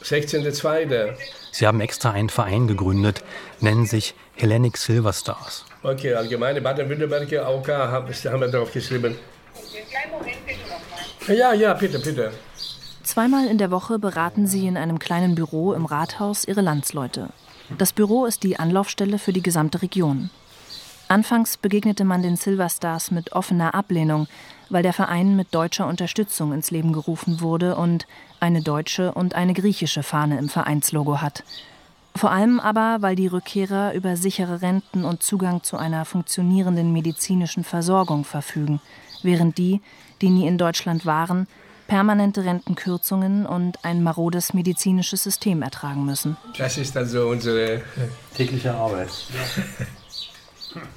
16.02. 0.02 1.14
Sie 1.52 1.66
haben 1.66 1.80
extra 1.80 2.12
einen 2.12 2.28
Verein 2.28 2.68
gegründet, 2.68 3.22
nennen 3.60 3.86
sich 3.86 4.14
Hellenic 4.36 4.76
Silver 4.76 5.12
Stars. 5.12 5.64
Okay, 5.82 6.14
allgemeine 6.14 6.60
Baden-Württemberger 6.60 7.46
AOK 7.46 7.68
haben 7.68 8.12
haben 8.12 8.40
wir 8.40 8.48
drauf 8.48 8.72
geschrieben. 8.72 9.16
Ja, 11.26 11.52
ja, 11.52 11.74
bitte, 11.74 11.98
bitte. 11.98 12.32
Zweimal 13.02 13.46
in 13.46 13.58
der 13.58 13.70
Woche 13.70 13.98
beraten 13.98 14.46
sie 14.46 14.66
in 14.66 14.76
einem 14.76 14.98
kleinen 14.98 15.34
Büro 15.34 15.72
im 15.72 15.84
Rathaus 15.84 16.44
ihre 16.44 16.60
Landsleute. 16.60 17.30
Das 17.78 17.92
Büro 17.92 18.26
ist 18.26 18.42
die 18.42 18.58
Anlaufstelle 18.58 19.18
für 19.18 19.32
die 19.32 19.42
gesamte 19.42 19.82
Region. 19.82 20.30
Anfangs 21.08 21.56
begegnete 21.56 22.04
man 22.04 22.22
den 22.22 22.36
Silver 22.36 22.68
Stars 22.68 23.10
mit 23.10 23.32
offener 23.32 23.74
Ablehnung, 23.74 24.28
weil 24.68 24.82
der 24.82 24.92
Verein 24.92 25.34
mit 25.34 25.54
deutscher 25.54 25.88
Unterstützung 25.88 26.52
ins 26.52 26.70
Leben 26.70 26.92
gerufen 26.92 27.40
wurde 27.40 27.74
und 27.74 28.06
eine 28.38 28.62
deutsche 28.62 29.12
und 29.12 29.34
eine 29.34 29.54
griechische 29.54 30.02
Fahne 30.02 30.38
im 30.38 30.48
Vereinslogo 30.48 31.20
hat. 31.20 31.42
Vor 32.14 32.30
allem 32.30 32.60
aber, 32.60 32.98
weil 33.00 33.16
die 33.16 33.28
Rückkehrer 33.28 33.94
über 33.94 34.16
sichere 34.16 34.62
Renten 34.62 35.04
und 35.04 35.22
Zugang 35.22 35.62
zu 35.62 35.76
einer 35.76 36.04
funktionierenden 36.04 36.92
medizinischen 36.92 37.64
Versorgung 37.64 38.24
verfügen, 38.24 38.80
während 39.22 39.58
die, 39.58 39.80
die 40.20 40.30
nie 40.30 40.46
in 40.46 40.58
Deutschland 40.58 41.06
waren, 41.06 41.46
permanente 41.90 42.44
Rentenkürzungen 42.44 43.44
und 43.46 43.84
ein 43.84 44.00
marodes 44.04 44.54
medizinisches 44.54 45.24
System 45.24 45.60
ertragen 45.60 46.04
müssen. 46.04 46.36
Das 46.56 46.78
ist 46.78 46.96
also 46.96 47.26
unsere 47.26 47.82
tägliche 48.36 48.72
Arbeit. 48.72 49.08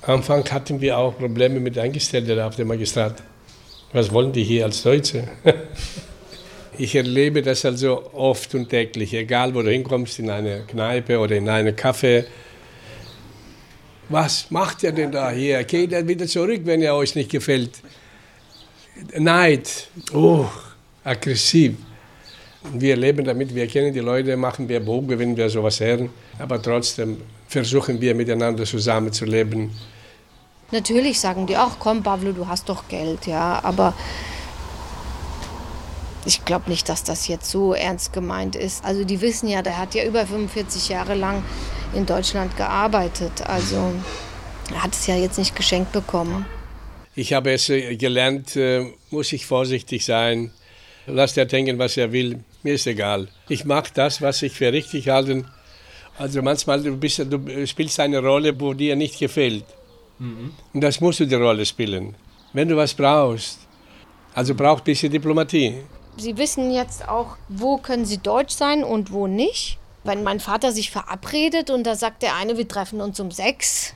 Am 0.03 0.17
Anfang 0.17 0.47
hatten 0.51 0.79
wir 0.81 0.99
auch 0.99 1.17
Probleme 1.17 1.59
mit 1.59 1.79
Angestellten 1.79 2.39
auf 2.39 2.57
dem 2.57 2.67
Magistrat. 2.67 3.23
Was 3.91 4.11
wollen 4.11 4.31
die 4.33 4.43
hier 4.43 4.65
als 4.65 4.83
Deutsche? 4.83 5.27
Ich 6.75 6.95
erlebe 6.95 7.43
das 7.43 7.63
also 7.65 8.11
oft 8.13 8.55
und 8.55 8.69
täglich, 8.69 9.13
egal 9.13 9.53
wo 9.53 9.61
du 9.61 9.69
hinkommst, 9.69 10.17
in 10.17 10.31
eine 10.31 10.61
Kneipe 10.61 11.19
oder 11.19 11.35
in 11.35 11.47
einen 11.47 11.75
Café. 11.75 12.25
Was 14.09 14.49
macht 14.49 14.81
ihr 14.81 14.91
denn 14.91 15.11
da 15.11 15.29
hier? 15.29 15.63
Geht 15.65 15.91
er 15.91 16.07
wieder 16.07 16.25
zurück, 16.25 16.61
wenn 16.63 16.81
er 16.81 16.95
euch 16.95 17.13
nicht 17.13 17.29
gefällt? 17.29 17.83
Neid, 19.15 19.87
oh, 20.13 20.47
aggressiv. 21.03 21.75
Wir 22.73 22.95
leben 22.95 23.25
damit, 23.25 23.53
wir 23.53 23.67
kennen 23.67 23.93
die 23.93 23.99
Leute, 23.99 24.37
machen 24.37 24.69
wir 24.69 24.79
Bogen, 24.79 25.19
wenn 25.19 25.35
wir 25.35 25.49
sowas 25.49 25.79
hören. 25.79 26.09
Aber 26.39 26.61
trotzdem 26.61 27.17
versuchen 27.47 27.99
wir 27.99 28.15
miteinander 28.15 28.63
zusammenzuleben. 28.63 29.71
Natürlich 30.71 31.19
sagen 31.19 31.45
die 31.45 31.57
auch, 31.57 31.77
komm 31.77 32.01
Pablo, 32.01 32.31
du 32.31 32.47
hast 32.47 32.69
doch 32.69 32.87
Geld, 32.87 33.27
ja, 33.27 33.59
aber 33.63 33.93
ich 36.25 36.45
glaube 36.45 36.69
nicht, 36.69 36.87
dass 36.87 37.03
das 37.03 37.27
jetzt 37.27 37.49
so 37.51 37.73
ernst 37.73 38.13
gemeint 38.13 38.55
ist. 38.55 38.83
Also 38.83 39.03
die 39.03 39.21
wissen 39.21 39.49
ja, 39.49 39.61
der 39.61 39.77
hat 39.77 39.93
ja 39.93 40.05
über 40.05 40.25
45 40.25 40.89
Jahre 40.89 41.15
lang 41.15 41.43
in 41.93 42.05
Deutschland 42.05 42.55
gearbeitet. 42.55 43.45
Also 43.45 43.93
er 44.73 44.83
hat 44.83 44.93
es 44.93 45.05
ja 45.05 45.15
jetzt 45.15 45.37
nicht 45.37 45.55
geschenkt 45.55 45.91
bekommen. 45.91 46.45
Ich 47.15 47.33
habe 47.33 47.51
es 47.51 47.69
äh, 47.69 47.95
gelernt, 47.95 48.55
äh, 48.55 48.85
muss 49.11 49.33
ich 49.33 49.45
vorsichtig 49.45 50.05
sein. 50.05 50.51
Lass 51.07 51.33
der 51.33 51.45
denken, 51.45 51.77
was 51.79 51.97
er 51.97 52.11
will. 52.11 52.39
Mir 52.63 52.73
ist 52.75 52.87
egal. 52.87 53.27
Ich 53.49 53.65
mache 53.65 53.91
das, 53.93 54.21
was 54.21 54.41
ich 54.41 54.53
für 54.53 54.71
richtig 54.71 55.09
halte. 55.09 55.45
Also 56.17 56.41
manchmal 56.41 56.81
du, 56.81 56.95
bist, 56.95 57.19
du 57.19 57.67
spielst 57.67 57.99
eine 57.99 58.19
Rolle, 58.19 58.59
wo 58.59 58.73
dir 58.73 58.95
nicht 58.95 59.19
gefällt. 59.19 59.65
Mhm. 60.19 60.53
Und 60.73 60.81
das 60.81 61.01
musst 61.01 61.19
du 61.19 61.25
die 61.25 61.35
Rolle 61.35 61.65
spielen. 61.65 62.15
Wenn 62.53 62.69
du 62.69 62.77
was 62.77 62.93
brauchst, 62.93 63.59
also 64.33 64.55
braucht 64.55 64.83
ein 64.83 64.85
bisschen 64.85 65.11
Diplomatie. 65.11 65.75
Sie 66.17 66.37
wissen 66.37 66.71
jetzt 66.71 67.07
auch, 67.07 67.37
wo 67.49 67.77
können 67.77 68.05
Sie 68.05 68.19
deutsch 68.19 68.53
sein 68.53 68.83
und 68.83 69.11
wo 69.11 69.27
nicht. 69.27 69.79
Wenn 70.03 70.23
mein 70.23 70.39
Vater 70.39 70.71
sich 70.71 70.91
verabredet 70.91 71.69
und 71.69 71.85
da 71.85 71.95
sagt 71.95 72.23
der 72.23 72.35
eine, 72.35 72.57
wir 72.57 72.67
treffen 72.67 73.01
uns 73.01 73.19
um 73.19 73.31
sechs, 73.31 73.93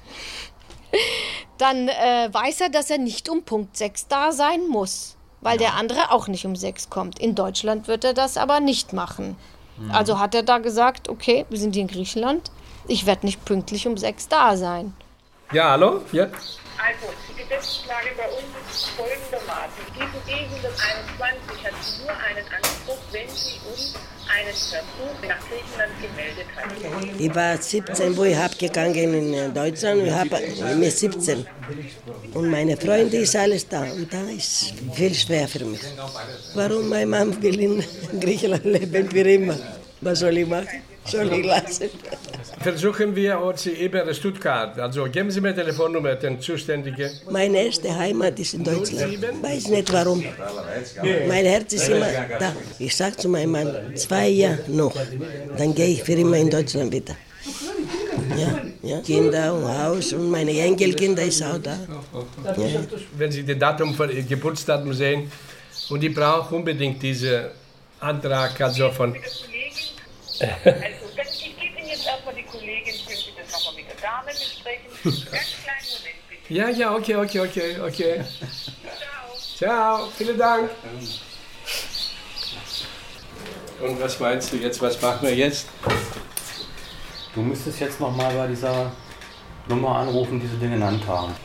dann 1.57 1.89
äh, 1.89 2.29
weiß 2.31 2.61
er, 2.61 2.69
dass 2.69 2.89
er 2.89 2.97
nicht 2.97 3.29
um 3.29 3.43
Punkt 3.43 3.75
sechs 3.75 4.07
da 4.07 4.31
sein 4.31 4.67
muss, 4.69 5.16
weil 5.47 5.57
der 5.57 5.75
andere 5.75 6.11
auch 6.11 6.27
nicht 6.27 6.45
um 6.45 6.55
sechs 6.55 6.89
kommt. 6.89 7.19
In 7.19 7.33
Deutschland 7.33 7.87
wird 7.87 8.03
er 8.03 8.13
das 8.13 8.37
aber 8.37 8.59
nicht 8.59 8.93
machen. 8.93 9.37
Mhm. 9.77 9.91
Also 9.91 10.19
hat 10.19 10.35
er 10.35 10.43
da 10.43 10.57
gesagt, 10.57 11.07
okay, 11.07 11.45
wir 11.49 11.57
sind 11.57 11.73
hier 11.73 11.83
in 11.83 11.87
Griechenland, 11.87 12.51
ich 12.87 13.05
werde 13.05 13.25
nicht 13.25 13.43
pünktlich 13.45 13.87
um 13.87 13.97
sechs 13.97 14.27
da 14.27 14.57
sein. 14.57 14.93
Ja, 15.51 15.71
hallo? 15.71 16.01
Ja. 16.11 16.23
Also, 16.23 17.07
die 17.47 17.55
Gesetzeslage 17.55 18.09
bei 18.17 18.27
uns 18.27 18.51
ist 18.69 18.89
folgendermaßen. 18.97 19.83
Diese 19.95 20.19
E121 20.27 21.63
hat 21.63 21.75
nur 21.99 22.11
einen 22.11 22.45
Anspruch, 22.57 22.97
wenn 23.11 23.29
sie 23.29 23.59
uns 23.69 23.95
einen 24.27 24.53
Versuch 24.53 25.15
nach 25.27 25.39
Griechenland 25.47 25.93
gemeldet 26.01 26.47
hat. 26.55 27.19
Ich 27.19 27.35
war 27.35 27.57
17, 27.57 28.17
wo 28.17 28.23
ich 28.25 28.35
habe 28.35 28.55
gegangen 28.55 29.33
in 29.33 29.53
Deutschland. 29.53 30.03
Ich 30.03 30.11
habe 30.11 30.75
mir 30.75 30.91
17. 30.91 31.45
Und 32.33 32.49
meine 32.49 32.75
Freunde 32.77 33.17
ist 33.17 33.35
alles 33.35 33.67
da. 33.67 33.83
Und 33.83 34.11
da 34.11 34.23
ist 34.29 34.73
viel 34.93 35.13
schwer 35.13 35.47
für 35.47 35.65
mich. 35.65 35.81
Warum 36.53 36.89
mein 36.89 37.09
Mann 37.09 37.41
will 37.41 37.59
in 37.59 37.83
Griechenland 38.19 38.65
leben 38.65 39.09
für 39.09 39.29
immer? 39.29 39.57
Was 40.01 40.19
soll 40.19 40.37
ich 40.37 40.47
machen? 40.47 40.67
Soll 41.07 41.31
ich 41.33 41.45
lassen? 41.45 41.89
Versuchen 42.59 43.15
wir 43.15 43.39
uns 43.39 43.65
über 43.65 44.13
Stuttgart. 44.13 44.77
Also 44.79 45.05
geben 45.05 45.31
Sie 45.31 45.41
mir 45.41 45.55
Telefonnummer, 45.55 46.15
den 46.15 46.39
Zuständigen. 46.41 47.11
Meine 47.29 47.65
erste 47.65 47.95
Heimat 47.95 48.39
ist 48.39 48.55
in 48.55 48.63
Deutschland. 48.63 49.21
Weiß 49.41 49.67
nicht 49.69 49.93
warum. 49.93 50.23
Mein 51.27 51.45
Herz 51.45 51.73
ist 51.73 51.89
immer 51.89 52.07
da. 52.39 52.53
Ich 52.79 52.95
sage 52.95 53.15
zu 53.17 53.29
meinem 53.29 53.51
Mann, 53.51 53.95
zwei 53.95 54.27
Jahre 54.29 54.59
noch, 54.67 54.95
dann 55.57 55.73
gehe 55.73 55.87
ich 55.87 56.03
für 56.03 56.13
immer 56.13 56.37
in 56.37 56.49
Deutschland 56.49 56.91
wieder. 56.91 57.15
Ja, 58.35 58.61
ja. 58.83 58.99
Kinder 59.01 59.53
und 59.53 59.67
Haus 59.67 60.13
und 60.13 60.29
meine 60.29 60.51
Enkelkinder 60.59 61.23
ist 61.23 61.41
auch 61.43 61.59
da. 61.59 61.77
Ja. 62.57 62.81
Wenn 63.17 63.31
Sie 63.31 63.45
das 63.45 63.57
Datum 63.57 63.93
von 63.93 64.09
Geburtsdatum 64.27 64.93
sehen 64.93 65.31
und 65.89 66.03
ich 66.03 66.13
brauche 66.13 66.53
unbedingt 66.55 67.01
diesen 67.01 67.45
Antrag 67.99 68.59
also 68.61 68.91
von 68.91 69.15
Also, 70.41 71.41
ich 71.43 71.59
gebe 71.59 71.79
Ihnen 71.79 71.89
jetzt 71.89 72.05
erstmal 72.05 72.35
die 72.35 72.43
Kollegin, 72.43 72.93
können 73.05 73.17
Sie 73.17 73.33
das 73.37 73.51
nochmal 73.53 73.81
mit 73.81 73.85
der 73.89 73.95
Dame 74.01 74.27
besprechen. 74.27 74.87
Ganz 75.03 75.55
kleinen 75.63 75.87
Moment 75.89 76.29
bitte. 76.29 76.53
Ja, 76.53 76.69
ja, 76.69 76.95
okay, 76.95 77.15
okay, 77.15 77.39
okay, 77.39 77.79
okay. 77.81 78.23
Ciao. 79.57 79.97
Ciao, 79.97 80.07
vielen 80.15 80.37
Dank. 80.37 80.69
Und 83.79 84.01
was 84.01 84.19
meinst 84.19 84.53
du 84.53 84.57
jetzt, 84.57 84.81
was 84.81 85.01
machen 85.01 85.27
wir 85.27 85.35
jetzt? 85.35 85.67
Du 87.33 87.41
müsstest 87.41 87.79
jetzt 87.79 87.99
nochmal 87.99 88.33
bei 88.33 88.47
dieser 88.47 88.91
Nummer 89.67 89.97
anrufen, 89.97 90.39
die 90.39 90.47
sie 90.47 90.57
dir 90.57 90.69
genannt 90.69 91.03
haben. 91.07 91.35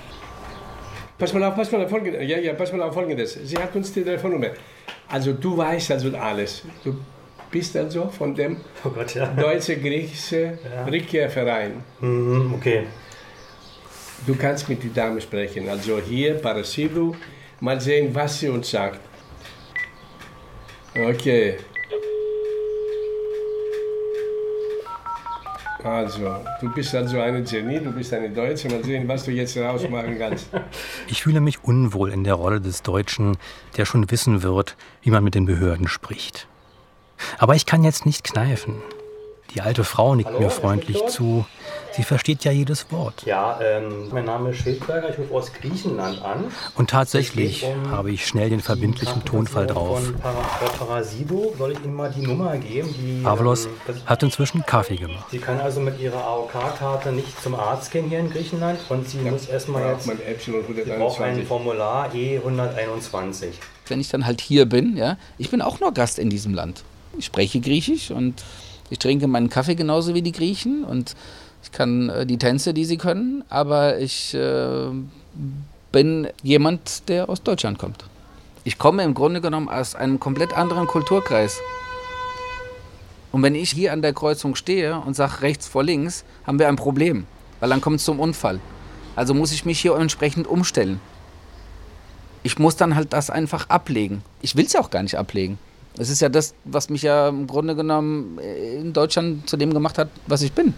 Pass 1.19 1.33
mal 1.35 1.45
auf, 1.45 1.55
pass 1.55 1.71
mal 1.71 1.85
auf 1.85 1.91
folgendes. 1.91 2.29
Ja, 2.29 2.39
ja, 2.39 2.55
pass 2.55 2.73
mal 2.73 2.83
auf 2.83 2.95
folgendes. 2.95 3.35
Sie 3.35 3.57
hat 3.57 3.75
uns 3.77 3.93
die 3.93 4.03
Telefonnummer. 4.03 4.49
Also 5.09 5.33
du 5.35 5.57
weißt 5.57 5.91
also 5.91 6.17
alles. 6.17 6.63
Du 6.83 6.97
bist 7.53 7.77
also 7.77 8.09
von 8.09 8.35
dem 8.35 8.57
oh 8.85 8.89
Gott, 8.89 9.15
ja. 9.15 9.27
deutsche-griechischen 9.27 10.59
ja. 10.65 10.85
Rückkehrverein. 10.87 11.85
Mhm, 12.01 12.55
okay. 12.55 12.87
Du 14.27 14.35
kannst 14.35 14.69
mit 14.69 14.83
der 14.83 14.91
Dame 14.91 15.21
sprechen. 15.21 15.69
Also 15.69 16.01
hier, 16.01 16.35
Parasidou, 16.35 17.15
mal 17.61 17.81
sehen, 17.81 18.13
was 18.15 18.41
sie 18.41 18.49
uns 18.49 18.71
sagt. 18.71 19.01
Okay. 20.95 21.57
Also, 25.85 26.37
du 26.61 26.73
bist 26.73 26.95
also 26.95 27.19
eine 27.19 27.43
Genie, 27.43 27.81
du 27.81 27.91
bist 27.91 28.15
eine 28.15 28.31
Deutsche. 28.31 28.69
Mal 28.69 28.85
sehen, 28.85 29.09
was 29.09 29.25
du 29.25 29.33
jetzt 29.33 29.57
rausmachen 29.57 30.17
kannst. 30.19 30.49
Ich 31.09 31.23
fühle 31.25 31.41
mich 31.41 31.65
unwohl 31.65 32.11
in 32.13 32.25
der 32.25 32.35
Rolle 32.35 32.61
des 32.61 32.83
Deutschen, 32.83 33.37
der 33.77 33.85
schon 33.85 34.11
wissen 34.11 34.43
wird, 34.43 34.77
wie 35.03 35.11
man 35.11 35.25
mit 35.25 35.35
den 35.35 35.45
Behörden 35.45 35.89
spricht. 35.89 36.47
Aber 37.39 37.55
ich 37.55 37.67
kann 37.67 37.85
jetzt 37.85 38.07
nicht 38.07 38.25
kneifen. 38.25 38.83
Die 39.55 39.61
alte 39.61 39.85
Frau 39.85 40.15
nickt 40.15 40.39
mir 40.41 40.49
freundlich 40.49 41.07
zu. 41.09 41.45
Sie 41.95 42.05
versteht 42.05 42.43
ja 42.45 42.53
jedes 42.53 42.91
Wort. 42.91 43.25
Ja, 43.27 43.61
ähm, 43.63 44.09
mein 44.11 44.25
Name 44.25 44.51
ist 44.51 44.63
Schildberger, 44.63 45.11
ich 45.11 45.19
rufe 45.19 45.35
aus 45.35 45.53
Griechenland 45.53 46.23
an. 46.23 46.45
Und 46.75 46.89
tatsächlich 46.89 47.65
um 47.65 47.91
habe 47.91 48.11
ich 48.11 48.27
schnell 48.27 48.49
den 48.49 48.61
verbindlichen 48.61 49.27
Tonfall 49.27 49.67
drauf. 49.67 50.01
Parasido 50.79 51.55
soll 51.59 51.73
ich 51.73 51.85
Ihnen 51.85 51.95
mal 51.95 52.11
die 52.11 52.23
Nummer 52.23 52.57
geben. 52.57 52.95
Die, 52.99 53.23
Pavlos 53.23 53.67
ähm, 53.67 53.97
hat 54.07 54.23
inzwischen 54.23 54.65
Kaffee 54.65 54.97
gemacht. 54.97 55.27
Sie 55.31 55.39
kann 55.39 55.61
also 55.61 55.81
mit 55.81 56.01
ihrer 56.01 56.25
AOK-Karte 56.25 57.13
nicht 57.13 57.43
zum 57.43 57.55
Arzt 57.55 57.91
gehen 57.91 58.09
hier 58.09 58.21
in 58.21 58.31
Griechenland 58.31 58.81
und 58.89 59.07
sie 59.07 59.19
muss 59.19 59.49
erstmal 59.49 59.93
jetzt. 59.93 60.05
Sie 60.45 60.91
braucht 60.97 61.21
ein 61.21 61.45
Formular 61.45 62.11
E121. 62.15 63.49
Wenn 63.87 64.01
ich 64.01 64.09
dann 64.09 64.25
halt 64.25 64.41
hier 64.41 64.65
bin, 64.65 64.97
ja, 64.97 65.19
ich 65.37 65.51
bin 65.51 65.61
auch 65.61 65.79
nur 65.79 65.93
Gast 65.93 66.19
in 66.19 66.31
diesem 66.31 66.55
Land. 66.55 66.85
Ich 67.19 67.27
spreche 67.27 67.61
Griechisch 67.61 68.11
und 68.11 68.43
ich 68.91 68.99
trinke 68.99 69.27
meinen 69.27 69.49
Kaffee 69.49 69.75
genauso 69.75 70.15
wie 70.15 70.23
die 70.23 70.33
Griechen 70.33 70.85
und 70.85 71.15
ich 71.63 71.73
kann 71.73 72.09
äh, 72.09 72.27
die 72.27 72.39
Tänze, 72.39 72.75
die 72.75 72.85
sie 72.85 72.97
können, 72.97 73.45
aber 73.49 73.99
ich 73.99 74.35
äh, 74.35 74.87
bin 75.93 76.29
jemand, 76.43 77.09
der 77.09 77.29
aus 77.29 77.43
Deutschland 77.43 77.79
kommt. 77.79 78.05
Ich 78.65 78.79
komme 78.79 79.03
im 79.03 79.15
Grunde 79.15 79.41
genommen 79.41 79.69
aus 79.69 79.95
einem 79.95 80.21
komplett 80.21 80.57
anderen 80.57 80.87
Kulturkreis. 80.87 81.59
Und 83.33 83.43
wenn 83.43 83.55
ich 83.55 83.71
hier 83.71 83.93
an 83.93 84.03
der 84.03 84.13
Kreuzung 84.13 84.55
stehe 84.55 84.99
und 85.01 85.15
sage 85.15 85.43
rechts 85.43 85.67
vor 85.67 85.83
links, 85.83 86.25
haben 86.47 86.59
wir 86.59 86.69
ein 86.69 86.77
Problem, 86.77 87.27
weil 87.61 87.71
dann 87.71 87.81
kommt 87.81 87.97
es 87.97 88.05
zum 88.05 88.21
Unfall. 88.21 88.61
Also 89.17 89.35
muss 89.35 89.53
ich 89.53 89.65
mich 89.65 89.81
hier 89.81 89.97
entsprechend 89.97 90.47
umstellen. 90.47 91.01
Ich 92.43 92.59
muss 92.59 92.77
dann 92.77 92.95
halt 92.95 93.13
das 93.13 93.31
einfach 93.31 93.69
ablegen. 93.69 94.23
Ich 94.43 94.57
will 94.57 94.67
es 94.67 94.77
auch 94.77 94.91
gar 94.91 95.03
nicht 95.03 95.17
ablegen. 95.17 95.59
Es 95.99 96.09
ist 96.09 96.21
ja 96.21 96.29
das, 96.29 96.55
was 96.65 96.89
mich 96.89 97.03
ja 97.03 97.29
im 97.29 97.47
Grunde 97.47 97.77
genommen 97.77 98.39
äh, 98.39 98.77
in 98.77 98.93
Deutschland 98.93 99.49
zu 99.49 99.57
dem 99.57 99.75
gemacht 99.75 99.99
hat, 99.99 100.09
was 100.27 100.43
ich 100.43 100.53
bin. 100.53 100.75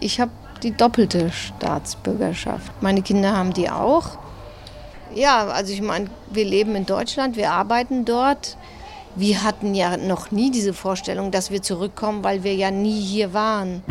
Ich 0.00 0.20
habe 0.20 0.32
die 0.62 0.72
doppelte 0.72 1.30
Staatsbürgerschaft. 1.30 2.72
Meine 2.82 3.02
Kinder 3.02 3.36
haben 3.36 3.52
die 3.52 3.70
auch. 3.70 4.18
Ja, 5.14 5.46
also 5.46 5.72
ich 5.72 5.82
meine, 5.82 6.08
wir 6.30 6.44
leben 6.44 6.74
in 6.74 6.86
Deutschland, 6.86 7.36
wir 7.36 7.52
arbeiten 7.52 8.04
dort. 8.04 8.56
Wir 9.16 9.42
hatten 9.42 9.74
ja 9.74 9.96
noch 9.96 10.30
nie 10.30 10.50
diese 10.50 10.72
Vorstellung, 10.72 11.30
dass 11.30 11.50
wir 11.50 11.62
zurückkommen, 11.62 12.22
weil 12.22 12.44
wir 12.44 12.54
ja 12.54 12.70
nie 12.70 13.00
hier 13.00 13.32
waren. 13.32 13.82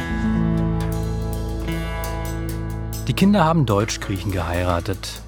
Die 3.07 3.13
Kinder 3.13 3.43
haben 3.43 3.65
Deutsch-Griechen 3.65 4.31
geheiratet. 4.31 5.21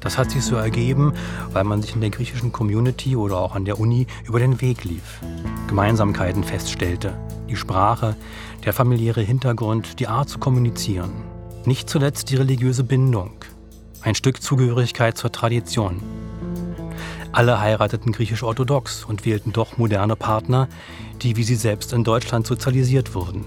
Das 0.00 0.16
hat 0.16 0.30
sich 0.30 0.44
so 0.44 0.56
ergeben, 0.56 1.12
weil 1.52 1.64
man 1.64 1.82
sich 1.82 1.94
in 1.94 2.00
der 2.00 2.10
griechischen 2.10 2.52
Community 2.52 3.16
oder 3.16 3.38
auch 3.38 3.54
an 3.54 3.64
der 3.64 3.80
Uni 3.80 4.06
über 4.26 4.38
den 4.38 4.60
Weg 4.60 4.84
lief, 4.84 5.20
Gemeinsamkeiten 5.66 6.44
feststellte, 6.44 7.14
die 7.48 7.56
Sprache, 7.56 8.16
der 8.64 8.72
familiäre 8.72 9.22
Hintergrund, 9.22 9.98
die 10.00 10.06
Art 10.06 10.28
zu 10.28 10.38
kommunizieren, 10.38 11.10
nicht 11.64 11.90
zuletzt 11.90 12.30
die 12.30 12.36
religiöse 12.36 12.84
Bindung, 12.84 13.32
ein 14.02 14.14
Stück 14.14 14.40
Zugehörigkeit 14.42 15.18
zur 15.18 15.32
Tradition. 15.32 16.00
Alle 17.32 17.60
heirateten 17.60 18.12
griechisch-orthodox 18.12 19.04
und 19.04 19.26
wählten 19.26 19.52
doch 19.52 19.76
moderne 19.76 20.16
Partner, 20.16 20.68
die 21.22 21.36
wie 21.36 21.42
sie 21.42 21.56
selbst 21.56 21.92
in 21.92 22.04
Deutschland 22.04 22.46
sozialisiert 22.46 23.14
wurden. 23.14 23.44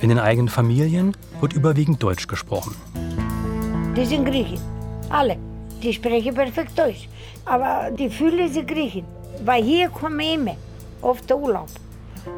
In 0.00 0.10
den 0.10 0.18
eigenen 0.18 0.48
Familien 0.48 1.16
wird 1.40 1.54
überwiegend 1.54 2.02
Deutsch 2.02 2.28
gesprochen. 2.28 2.74
Die 3.96 4.04
sind 4.04 4.26
Griechen, 4.26 4.60
alle. 5.10 5.36
Die 5.82 5.92
sprechen 5.92 6.34
perfekt 6.34 6.78
Deutsch. 6.78 7.08
Aber 7.44 7.90
die 7.90 8.10
fühlen 8.10 8.52
sich 8.52 8.66
Griechen, 8.66 9.04
weil 9.44 9.62
hier 9.62 9.88
kommen 9.88 10.20
immer 10.20 10.56
auf 11.02 11.20
den 11.22 11.36
Urlaub. 11.36 11.68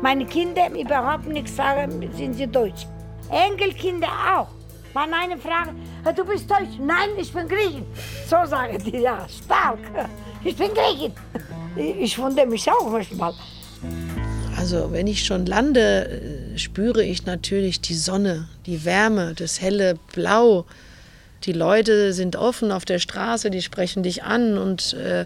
Meine 0.02 0.26
Kinder 0.26 0.68
überhaupt 0.70 1.26
nichts 1.26 1.56
sagen, 1.56 2.10
sind 2.14 2.34
sie 2.34 2.46
Deutsch. 2.46 2.86
Enkelkinder 3.30 4.08
auch. 4.08 4.48
Wenn 4.94 5.14
eine 5.14 5.38
fragt, 5.38 5.72
du 6.16 6.24
bist 6.24 6.50
Deutsch? 6.50 6.78
Nein, 6.80 7.10
ich 7.16 7.32
bin 7.32 7.48
Griechen. 7.48 7.84
So 8.26 8.36
sagen 8.46 8.78
die, 8.84 8.98
ja, 8.98 9.26
stark. 9.28 9.78
Ich 10.44 10.56
bin 10.56 10.70
Griechen. 10.74 11.12
Ich 11.76 12.18
wundere 12.18 12.46
mich 12.46 12.68
auch 12.68 12.90
manchmal. 12.90 13.32
Also 14.56 14.90
wenn 14.90 15.06
ich 15.06 15.24
schon 15.24 15.46
lande, 15.46 16.54
äh, 16.54 16.58
spüre 16.58 17.04
ich 17.04 17.24
natürlich 17.24 17.80
die 17.80 17.94
Sonne, 17.94 18.48
die 18.66 18.84
Wärme, 18.84 19.34
das 19.34 19.60
helle 19.60 19.96
Blau. 20.12 20.64
Die 21.44 21.52
Leute 21.52 22.12
sind 22.12 22.36
offen 22.36 22.72
auf 22.72 22.84
der 22.84 22.98
Straße, 22.98 23.50
die 23.50 23.62
sprechen 23.62 24.02
dich 24.02 24.24
an 24.24 24.58
und 24.58 24.94
äh, 24.94 25.24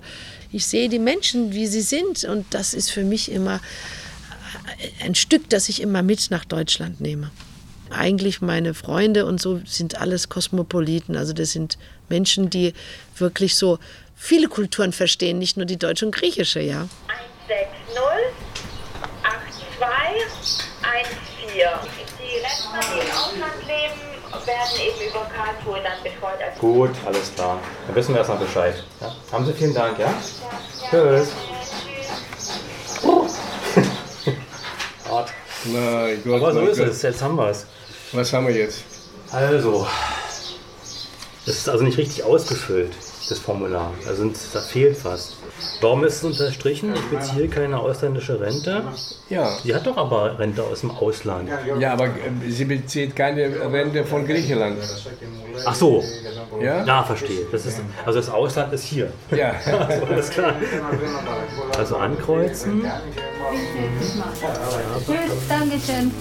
ich 0.50 0.66
sehe 0.66 0.88
die 0.88 0.98
Menschen, 0.98 1.52
wie 1.52 1.66
sie 1.66 1.80
sind. 1.80 2.24
Und 2.24 2.46
das 2.50 2.74
ist 2.74 2.90
für 2.90 3.04
mich 3.04 3.30
immer 3.30 3.60
ein 5.04 5.14
Stück, 5.14 5.48
das 5.48 5.68
ich 5.68 5.80
immer 5.80 6.02
mit 6.02 6.30
nach 6.30 6.44
Deutschland 6.44 7.00
nehme. 7.00 7.30
Eigentlich 7.90 8.40
meine 8.40 8.74
Freunde 8.74 9.26
und 9.26 9.40
so 9.40 9.60
sind 9.64 10.00
alles 10.00 10.28
Kosmopoliten. 10.28 11.16
Also 11.16 11.32
das 11.32 11.52
sind 11.52 11.78
Menschen, 12.08 12.50
die 12.50 12.72
wirklich 13.16 13.56
so 13.56 13.78
viele 14.16 14.48
Kulturen 14.48 14.92
verstehen, 14.92 15.38
nicht 15.38 15.56
nur 15.56 15.66
die 15.66 15.78
deutsche 15.78 16.06
und 16.06 16.14
griechische, 16.14 16.60
ja. 16.60 16.88
160 17.48 17.92
8214. 19.22 21.12
Die 21.52 22.38
Rentner, 22.38 22.80
die 22.80 23.00
im 23.00 23.10
Ausland 23.12 23.66
leben, 23.66 24.11
werden 24.47 24.80
eben 24.80 25.11
über 25.11 25.26
Karlsruhe 25.35 25.83
dann 25.83 26.03
betreut. 26.03 26.41
Also 26.43 26.61
Gut, 26.61 26.91
alles 27.07 27.35
klar. 27.35 27.59
Dann 27.87 27.97
wissen 27.97 28.12
wir 28.14 28.18
erstmal 28.18 28.39
Bescheid. 28.39 28.83
Ja? 29.01 29.14
Haben 29.30 29.47
Sie 29.47 29.53
vielen 29.53 29.74
Dank, 29.74 29.99
ja? 29.99 30.12
Tschüss. 30.91 31.28
Art. 35.11 35.30
Mein 35.64 36.22
Gott, 36.24 36.43
Aber 36.43 36.53
so 36.55 36.61
ist 36.62 36.78
Gott. 36.78 36.89
es, 36.89 37.03
jetzt 37.03 37.22
haben 37.22 37.37
wir 37.37 37.49
es. 37.49 37.66
Was 38.12 38.33
haben 38.33 38.47
wir 38.47 38.55
jetzt? 38.55 38.83
Also, 39.30 39.87
das 41.47 41.57
ist 41.57 41.68
also 41.68 41.85
nicht 41.85 41.99
richtig 41.99 42.24
ausgefüllt, 42.24 42.93
das 43.30 43.39
Formular. 43.39 43.93
Da, 44.05 44.13
sind, 44.15 44.38
da 44.53 44.61
fehlt 44.61 45.03
was. 45.03 45.36
Warum 45.82 46.03
ist 46.03 46.18
es 46.18 46.24
unterstrichen? 46.24 46.93
Ich 46.93 47.18
beziehe 47.18 47.47
keine 47.47 47.80
ausländische 47.80 48.39
Rente. 48.39 48.84
Ja. 49.30 49.49
Sie 49.63 49.74
hat 49.76 49.86
doch 49.86 49.97
aber 49.97 50.38
Rente 50.39 50.63
aus 50.63 50.82
dem 50.82 50.91
Ausland. 50.91 51.49
Ja, 51.80 51.93
aber 51.93 52.05
äh, 52.05 52.11
sie 52.49 52.65
bezieht 52.65 53.15
keine 53.15 53.72
Rente 53.72 54.05
von 54.05 54.26
Griechenland. 54.26 54.78
Ach 55.65 55.76
so. 55.76 56.03
Ja? 56.61 56.86
Ja, 56.86 57.03
verstehe. 57.03 57.45
Das 57.51 57.65
ist, 57.65 57.82
also 58.05 58.20
das 58.20 58.30
Ausland 58.30 58.74
ist 58.74 58.84
hier. 58.84 59.11
Ja. 59.32 59.53
also, 59.65 60.05
alles 60.05 60.30
klar. 60.30 60.53
Also 61.78 61.97
ankreuzen. 61.97 62.84
Tschüss, 65.05 65.47
Dankeschön. 65.47 66.11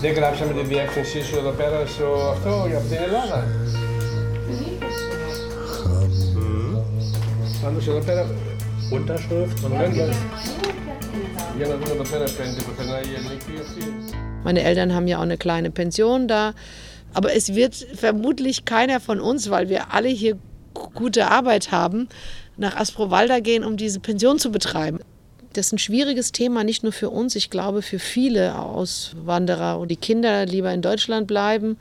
Δεν 0.00 0.12
γράψαμε 0.12 0.52
τη 0.52 0.62
διεύθυνσή 0.62 1.22
σου 1.22 1.36
εδώ 1.36 1.50
πέρα 1.50 1.86
στο 1.86 2.30
αυτό 2.32 2.64
για 2.68 2.78
από 2.78 2.86
την 2.88 2.98
Ελλάδα. 3.02 3.44
Handelsstöcke 7.67 7.99
Lapela. 7.99 8.25
Unterschrift 8.91 9.63
und 9.63 9.73
dann 9.73 9.93
gleich. 9.93 10.15
Meine 14.43 14.61
Eltern 14.61 14.93
haben 14.93 15.07
ja 15.07 15.17
auch 15.17 15.23
eine 15.23 15.37
kleine 15.37 15.71
Pension 15.71 16.29
da. 16.29 16.53
Aber 17.13 17.35
es 17.35 17.55
wird 17.55 17.75
vermutlich 17.75 18.63
keiner 18.63 19.01
von 19.01 19.19
uns, 19.19 19.49
weil 19.49 19.67
wir 19.67 19.93
alle 19.93 20.07
hier 20.07 20.37
gute 20.93 21.27
Arbeit 21.27 21.71
haben, 21.71 22.07
nach 22.55 22.77
Asprovalda 22.77 23.39
gehen, 23.39 23.65
um 23.65 23.75
diese 23.75 23.99
Pension 23.99 24.39
zu 24.39 24.51
betreiben. 24.51 24.99
Das 25.53 25.67
ist 25.67 25.73
ein 25.73 25.79
schwieriges 25.79 26.31
Thema, 26.31 26.63
nicht 26.63 26.83
nur 26.83 26.93
für 26.93 27.09
uns, 27.09 27.35
ich 27.35 27.49
glaube 27.49 27.81
für 27.81 27.99
viele 27.99 28.59
Auswanderer 28.59 29.79
und 29.79 29.89
die 29.89 29.97
Kinder 29.97 30.45
lieber 30.45 30.71
in 30.71 30.81
Deutschland 30.81 31.27
bleiben 31.27 31.77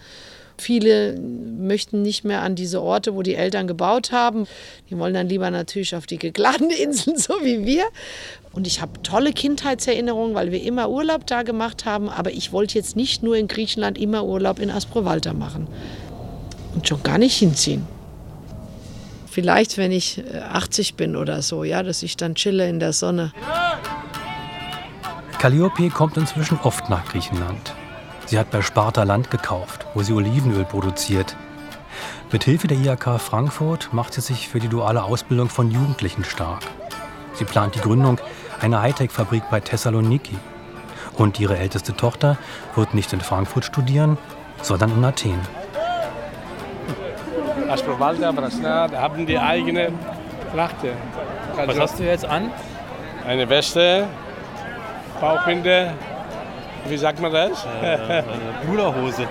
Viele 0.59 1.19
möchten 1.19 2.03
nicht 2.03 2.25
mehr 2.25 2.43
an 2.43 2.55
diese 2.55 2.83
Orte, 2.83 3.15
wo 3.15 3.23
die 3.23 3.35
Eltern 3.35 3.67
gebaut 3.67 4.13
haben. 4.13 4.47
Die 4.89 4.99
wollen 4.99 5.15
dann 5.15 5.29
lieber 5.29 5.51
natürlich 5.51 5.95
auf 5.95 6.07
die 6.07 6.19
gegladene 6.19 6.75
Inseln, 6.83 7.19
so 7.19 7.35
wie 7.43 7.65
wir. 7.65 7.85
Und 8.53 8.67
ich 8.67 8.81
habe 8.81 9.03
tolle 9.03 9.33
Kindheitserinnerungen, 9.33 10.35
weil 10.35 10.51
wir 10.51 10.63
immer 10.63 10.89
Urlaub 10.89 11.27
da 11.27 11.43
gemacht 11.43 11.85
haben. 11.85 12.09
Aber 12.09 12.33
ich 12.33 12.53
wollte 12.53 12.77
jetzt 12.77 12.97
nicht 12.97 13.23
nur 13.23 13.37
in 13.37 13.49
Griechenland 13.49 13.99
immer 13.99 14.25
Urlaub 14.25 14.59
in 14.59 14.71
Asprovalta 14.71 15.35
machen. 15.35 15.67
Und 16.75 16.89
schon 16.89 17.03
gar 17.03 17.19
nicht 17.19 17.37
hinziehen. 17.37 17.87
Vielleicht, 19.31 19.77
wenn 19.77 19.93
ich 19.93 20.25
äh, 20.33 20.39
80 20.39 20.95
bin 20.95 21.15
oder 21.15 21.43
so, 21.43 21.65
ja, 21.65 21.83
dass 21.83 22.03
ich 22.03 22.17
dann 22.17 22.35
chille 22.35 22.67
in 22.69 22.81
der 22.81 22.95
Sonne. 22.95 23.33
Calliope 25.39 25.91
kommt 25.91 26.17
inzwischen 26.17 26.59
oft 26.63 26.89
nach 26.89 27.05
Griechenland. 27.05 27.75
Sie 28.27 28.39
hat 28.41 28.51
bei 28.51 28.61
Sparta 28.61 29.05
Land 29.05 29.31
gekauft, 29.31 29.87
wo 29.95 30.03
sie 30.03 30.13
Olivenöl 30.13 30.65
produziert. 30.65 31.37
Mit 32.33 32.43
Hilfe 32.43 32.67
der 32.67 32.77
IHK 32.77 33.21
Frankfurt 33.21 33.93
macht 33.93 34.15
sie 34.15 34.21
sich 34.21 34.49
für 34.49 34.59
die 34.59 34.69
duale 34.69 35.05
Ausbildung 35.05 35.49
von 35.49 35.71
Jugendlichen 35.71 36.25
stark. 36.25 36.63
Sie 37.35 37.45
plant 37.45 37.77
die 37.77 37.81
Gründung 37.81 38.19
einer 38.61 38.83
Hightech-Fabrik 38.83 39.45
bei 39.49 39.61
Thessaloniki. 39.61 40.37
Und 41.17 41.39
ihre 41.39 41.57
älteste 41.57 41.95
Tochter 41.97 42.37
wird 42.75 42.95
nicht 42.95 43.13
in 43.13 43.21
Frankfurt 43.21 43.65
studieren, 43.65 44.19
sondern 44.61 44.91
in 44.91 45.05
Athen. 45.05 45.41
Asprovalda, 47.69 48.33
Brasnad 48.33 48.93
haben 48.93 49.25
die 49.25 49.39
eigene 49.39 49.93
Trachte. 50.53 50.93
Was 51.65 51.79
hast 51.79 51.99
du 52.01 52.05
jetzt 52.05 52.25
an? 52.25 52.51
Eine 53.25 53.49
Weste, 53.49 54.09
Bauchbinde, 55.21 55.95
wie 56.89 56.97
sagt 56.97 57.21
man 57.21 57.33
das? 57.33 57.67
Äh, 57.83 58.23
Bruderhose. 58.67 59.27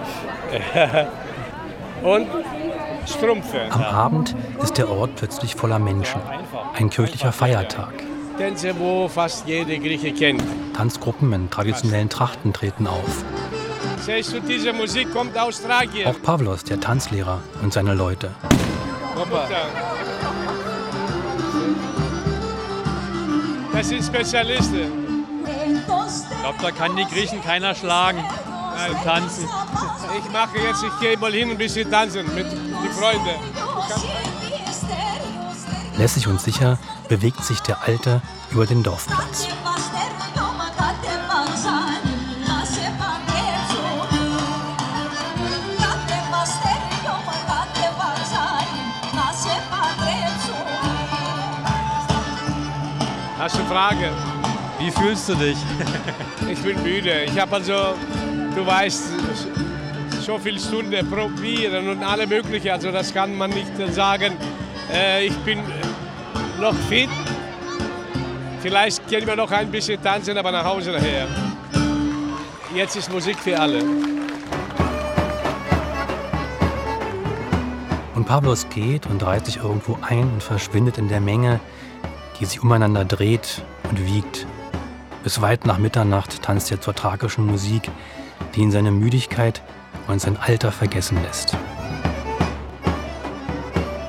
Und 2.04 2.28
Strümpfe. 3.08 3.62
Am 3.70 3.84
Abend 3.84 4.36
ist 4.62 4.78
der 4.78 4.90
Ort 4.90 5.16
plötzlich 5.16 5.56
voller 5.56 5.80
Menschen. 5.80 6.22
Ein 6.74 6.90
kirchlicher 6.90 7.32
Feiertag. 7.32 7.94
Tänze, 8.38 8.78
wo 8.78 9.08
fast 9.08 9.48
jede 9.48 9.80
Grieche 9.80 10.12
kennt. 10.12 10.44
Tanzgruppen 10.76 11.32
in 11.34 11.50
traditionellen 11.50 12.10
Trachten 12.10 12.52
treten 12.52 12.86
auf. 12.88 13.24
Siehst 14.00 14.34
du, 14.34 14.42
diese 14.42 14.74
Musik 14.74 15.12
kommt 15.14 15.38
aus 15.38 15.62
Thrakien. 15.62 16.08
Auch 16.08 16.22
Pavlos, 16.22 16.64
der 16.64 16.80
Tanzlehrer, 16.80 17.40
und 17.64 17.74
seine 17.74 17.94
Leute. 17.94 18.32
Das 23.72 23.90
sind 23.90 24.04
Spezialisten. 24.04 25.05
Ich 25.66 26.40
glaube, 26.42 26.60
da 26.62 26.72
kann 26.72 26.96
die 26.96 27.06
Griechen 27.06 27.42
keiner 27.44 27.74
schlagen. 27.74 28.24
Zum 28.88 29.04
Tanzen. 29.04 29.50
Ich 30.20 30.32
mache 30.32 30.60
jetzt, 30.60 30.84
ich 30.84 31.00
gehe 31.00 31.18
mal 31.18 31.32
hin 31.32 31.50
ein 31.50 31.58
bisschen 31.58 31.90
tanzen 31.90 32.26
mit 32.36 32.52
den 32.52 32.92
Freunden. 32.92 33.36
Lässig 35.98 36.28
und 36.28 36.40
sicher 36.40 36.78
bewegt 37.08 37.44
sich 37.44 37.60
der 37.62 37.82
Alte 37.84 38.22
über 38.52 38.66
den 38.66 38.84
Dorfplatz. 38.84 39.48
Hast 53.40 53.58
du 53.58 53.66
Fragen? 53.66 54.35
Wie 54.86 54.92
fühlst 54.92 55.30
du 55.30 55.34
dich? 55.34 55.58
Ich 56.48 56.60
bin 56.60 56.84
müde. 56.84 57.24
Ich 57.24 57.40
habe 57.40 57.56
also, 57.56 57.96
du 58.56 58.64
weißt, 58.64 59.04
so 60.22 60.38
viele 60.38 60.60
Stunden 60.60 61.10
probieren 61.10 61.90
und 61.90 62.04
alle 62.04 62.28
mögliche. 62.28 62.72
Also 62.72 62.92
das 62.92 63.12
kann 63.12 63.36
man 63.36 63.50
nicht 63.50 63.72
sagen. 63.94 64.34
Äh, 64.94 65.26
ich 65.26 65.36
bin 65.38 65.58
noch 66.62 66.76
fit. 66.88 67.10
Vielleicht 68.62 69.10
können 69.10 69.26
wir 69.26 69.36
noch 69.36 69.50
ein 69.50 69.72
bisschen 69.72 70.00
tanzen, 70.04 70.38
aber 70.38 70.52
nach 70.52 70.66
Hause 70.66 70.92
nachher. 70.92 71.28
Jetzt 72.76 72.96
ist 72.96 73.12
Musik 73.12 73.40
für 73.40 73.60
alle. 73.60 73.80
Und 78.14 78.26
Pavlos 78.28 78.68
geht 78.70 79.08
und 79.08 79.26
reiht 79.26 79.48
sich 79.48 79.58
irgendwo 79.58 79.98
ein 80.08 80.32
und 80.32 80.44
verschwindet 80.44 81.00
in 81.00 81.10
der 81.10 81.22
Menge, 81.22 81.60
die 82.40 82.46
sich 82.46 82.62
umeinander 82.62 83.04
dreht 83.04 83.64
und 83.90 84.06
wiegt. 84.06 84.46
Bis 85.26 85.42
weit 85.42 85.66
nach 85.66 85.80
Mitternacht 85.80 86.44
tanzt 86.44 86.72
er 86.72 86.80
zur 86.80 86.94
tragischen 86.94 87.48
Musik, 87.48 87.90
die 88.54 88.62
ihn 88.62 88.70
seine 88.70 88.92
Müdigkeit 88.92 89.64
und 90.08 90.22
sein 90.22 90.38
Alter 90.38 90.72
vergessen 90.72 91.18
lässt. 91.24 91.58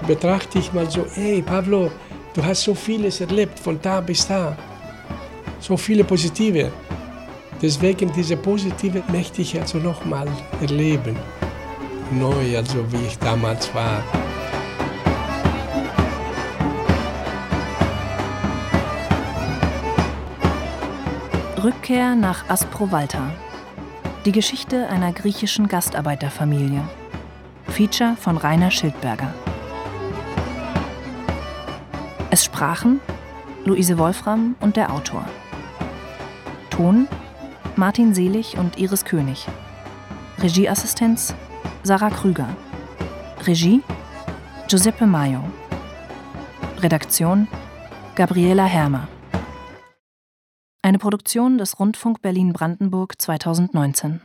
Betrachte 0.06 0.58
ich 0.58 0.74
mal 0.74 0.90
so, 0.90 1.06
hey 1.14 1.40
Pablo, 1.40 1.90
du 2.34 2.44
hast 2.44 2.64
so 2.64 2.74
vieles 2.74 3.22
erlebt, 3.22 3.58
von 3.58 3.80
da 3.80 4.02
bis 4.02 4.28
da. 4.28 4.58
So 5.58 5.78
viele 5.78 6.04
positive. 6.04 6.70
Deswegen 7.62 8.12
diese 8.12 8.36
positive 8.36 9.02
möchte 9.10 9.40
ich 9.40 9.58
also 9.58 9.78
nochmal 9.78 10.28
erleben. 10.60 11.16
Neu, 12.10 12.58
also 12.58 12.92
wie 12.92 13.06
ich 13.06 13.18
damals 13.20 13.74
war. 13.74 14.02
Rückkehr 21.62 22.14
nach 22.14 22.50
Asprovalta. 22.50 23.30
Die 24.26 24.32
Geschichte 24.32 24.88
einer 24.88 25.12
griechischen 25.12 25.68
Gastarbeiterfamilie. 25.68 26.82
Feature 27.68 28.14
von 28.20 28.36
Rainer 28.36 28.70
Schildberger. 28.70 29.32
Es 32.30 32.44
sprachen 32.44 33.00
Luise 33.64 33.96
Wolfram 33.96 34.54
und 34.60 34.76
der 34.76 34.92
Autor. 34.92 35.24
Ton 36.68 37.08
Martin 37.74 38.14
Selig 38.14 38.58
und 38.58 38.78
Iris 38.78 39.06
König. 39.06 39.46
Regieassistenz 40.42 41.34
Sarah 41.82 42.10
Krüger. 42.10 42.48
Regie 43.46 43.80
Giuseppe 44.68 45.06
Maio. 45.06 45.42
Redaktion 46.82 47.48
Gabriela 48.14 48.64
Hermer. 48.64 49.08
Eine 50.86 50.98
Produktion 50.98 51.58
des 51.58 51.80
Rundfunk 51.80 52.22
Berlin-Brandenburg 52.22 53.20
2019. 53.20 54.20